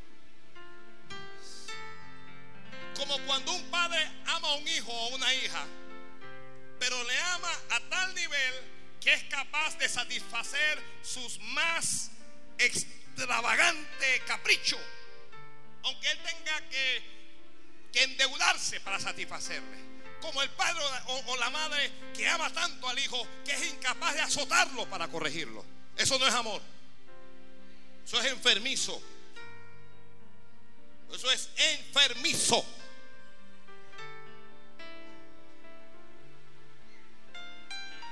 Como 2.98 3.18
cuando 3.20 3.54
un 3.54 3.72
padre 3.72 4.06
ama 4.26 4.50
a 4.50 4.56
un 4.56 4.68
hijo 4.68 4.92
o 4.92 5.06
a 5.06 5.16
una 5.16 5.34
hija, 5.34 5.66
pero 6.78 7.02
le 7.06 7.18
ama 7.18 7.52
a 7.70 7.80
tal 7.90 8.14
nivel 8.14 8.54
que 9.00 9.14
es 9.14 9.24
capaz 9.26 9.78
de 9.78 9.88
satisfacer 9.88 10.84
sus 11.04 11.40
más 11.40 12.12
extravagante 12.58 14.22
capricho, 14.28 14.78
aunque 15.84 16.12
él 16.12 16.20
tenga 16.26 16.70
que 16.70 18.04
endeudarse 18.04 18.82
para 18.82 19.00
satisfacerle. 19.00 19.86
Como 20.20 20.42
el 20.42 20.50
padre 20.50 20.84
o 21.28 21.38
la 21.38 21.50
madre 21.50 21.94
que 22.14 22.28
ama 22.28 22.50
tanto 22.50 22.90
al 22.90 23.00
hijo 23.00 23.26
que 23.46 23.54
es 23.54 23.68
incapaz 23.68 24.16
de 24.16 24.22
azotarlo 24.22 24.86
para 24.90 25.08
corregirlo. 25.08 25.64
Eso 25.96 26.20
no 26.20 26.28
es 26.28 26.34
amor. 26.34 26.75
Eso 28.06 28.22
es 28.22 28.26
enfermizo. 28.28 29.02
Eso 31.12 31.32
es 31.32 31.50
enfermizo. 31.58 32.64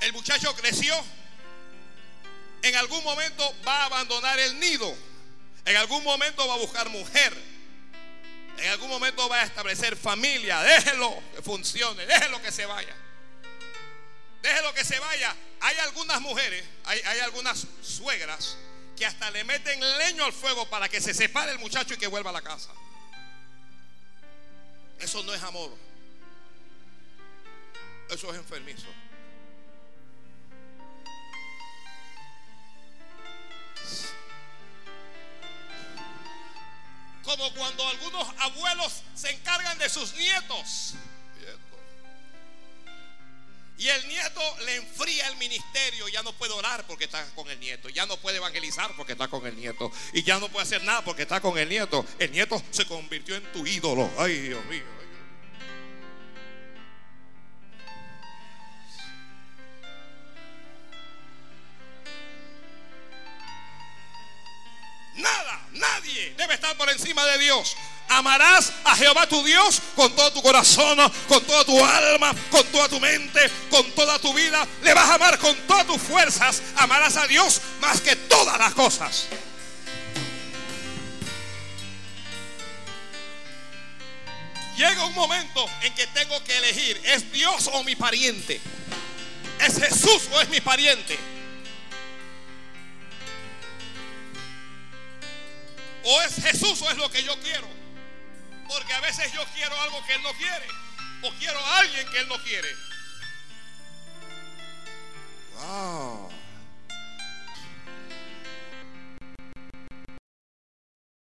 El 0.02 0.14
muchacho 0.14 0.56
creció. 0.56 0.96
En 2.64 2.76
algún 2.76 3.04
momento 3.04 3.56
va 3.68 3.84
a 3.84 3.86
abandonar 3.86 4.39
el 4.39 4.60
nido. 4.60 4.96
En 5.66 5.78
algún 5.78 6.04
momento 6.04 6.48
va 6.48 6.56
a 6.56 6.58
buscar 6.58 6.89
mujer. 6.89 7.34
En 8.58 8.70
algún 8.72 8.89
momento 8.89 9.30
va 9.30 9.41
a 9.41 9.44
establecer 9.44 9.96
familia. 9.96 10.62
Déjelo 10.64 11.22
que 11.36 11.41
funcione. 11.44 12.06
Déjelo 12.08 12.41
que 12.41 12.52
se 12.52 12.66
vaya. 12.66 12.96
Déjelo 14.41 14.74
que 14.74 14.84
se 14.84 14.98
vaya. 14.98 15.36
Hay 15.62 15.78
algunas 15.78 16.20
mujeres, 16.20 16.66
hay, 16.84 17.00
hay 17.00 17.20
algunas 17.20 17.68
suegras 17.82 18.58
que 18.96 19.06
hasta 19.06 19.32
le 19.32 19.44
meten 19.44 19.80
leño 19.98 20.24
al 20.26 20.34
fuego 20.34 20.70
para 20.70 20.88
que 20.89 21.02
se 21.02 21.14
separe 21.14 21.52
el 21.52 21.60
muchacho 21.60 21.94
y 21.94 21.98
que 21.98 22.08
vuelva 22.08 22.30
a 22.30 22.34
la 22.34 22.41
casa. 22.41 22.70
Eso 25.00 25.24
no 25.24 25.34
es 25.34 25.44
amor. 25.44 25.76
Eso 28.10 28.32
es 28.32 28.38
enfermizo. 28.38 28.88
Como 37.24 37.54
cuando 37.54 37.88
algunos 37.88 38.28
abuelos 38.39 39.02
se 39.16 39.32
encargan 39.32 39.78
de 39.78 39.89
sus 39.89 40.14
nietos. 40.14 40.96
Y 43.78 43.88
el 43.88 44.07
nieto 44.07 44.41
le 44.65 44.76
enfría 44.76 45.28
el 45.28 45.38
ministerio. 45.38 46.07
Ya 46.07 46.21
no 46.24 46.34
puede 46.34 46.53
orar 46.53 46.86
porque 46.88 47.05
está 47.05 47.26
con 47.36 47.49
el 47.49 47.59
nieto. 47.59 47.89
Ya 47.89 48.05
no 48.05 48.17
puede 48.17 48.38
evangelizar 48.38 48.95
porque 48.95 49.13
está 49.13 49.28
con 49.28 49.45
el 49.45 49.55
nieto. 49.55 49.91
Y 50.13 50.24
ya 50.24 50.39
no 50.39 50.47
puede 50.49 50.63
hacer 50.63 50.84
nada 50.84 51.03
porque 51.03 51.24
está 51.24 51.41
con 51.41 51.57
el 51.57 51.67
nieto. 51.67 52.05
El 52.19 52.32
nieto 52.32 52.61
se 52.71 52.86
convirtió 52.86 53.36
en 53.36 53.51
tu 53.51 53.65
ídolo. 53.65 54.09
Ay, 54.17 54.39
Dios 54.39 54.63
mío. 54.65 54.84
Nada, 65.15 65.67
nadie 65.74 66.34
debe 66.38 66.53
estar 66.55 66.76
por 66.78 66.89
encima 66.89 67.26
de 67.26 67.38
Dios. 67.39 67.76
Amarás 68.14 68.72
a 68.84 68.95
Jehová 68.95 69.28
tu 69.28 69.43
Dios 69.43 69.82
con 69.95 70.16
todo 70.16 70.32
tu 70.32 70.41
corazón, 70.43 70.99
con 71.28 71.43
toda 71.45 71.66
tu 71.66 71.84
alma, 71.84 72.32
con 72.51 72.64
toda 72.68 72.88
tu 72.88 72.99
mente, 72.99 73.39
con 73.72 73.91
toda 73.93 74.20
tu 74.20 74.32
vida. 74.36 74.68
Le 74.84 74.93
vas 74.93 75.09
a 75.09 75.16
amar 75.16 75.39
con 75.39 75.55
todas 75.68 75.88
tus 75.88 75.99
fuerzas. 75.99 76.61
Amarás 76.76 77.18
a 77.18 77.26
Dios 77.26 77.59
más 77.82 78.01
que 78.01 78.16
todas 78.16 78.59
las 78.59 78.74
cosas. 78.76 79.26
Llega 84.78 85.05
un 85.05 85.16
momento 85.16 85.66
en 85.82 85.93
que 85.95 86.05
tengo 86.07 86.43
que 86.43 86.55
elegir, 86.57 87.01
¿es 87.05 87.32
Dios 87.32 87.68
o 87.74 87.84
mi 87.84 87.95
pariente? 87.95 88.61
¿Es 89.59 89.80
Jesús 89.80 90.30
o 90.32 90.41
es 90.41 90.49
mi 90.49 90.61
pariente? 90.61 91.18
O 96.03 96.22
es 96.22 96.36
Jesús 96.36 96.80
o 96.82 96.91
es 96.91 96.97
lo 96.97 97.09
que 97.09 97.24
yo 97.24 97.36
quiero. 97.39 97.83
Porque 98.74 98.93
a 98.93 99.01
veces 99.01 99.32
yo 99.32 99.45
quiero 99.53 99.80
algo 99.82 100.03
que 100.05 100.15
Él 100.15 100.24
no 100.24 100.34
quiere. 100.34 100.67
O 101.21 101.32
quiero 101.36 101.59
a 101.59 101.78
alguien 101.80 102.09
que 102.09 102.19
Él 102.19 102.28
no 102.28 102.41
quiere. 102.43 102.76
Wow. 105.55 106.30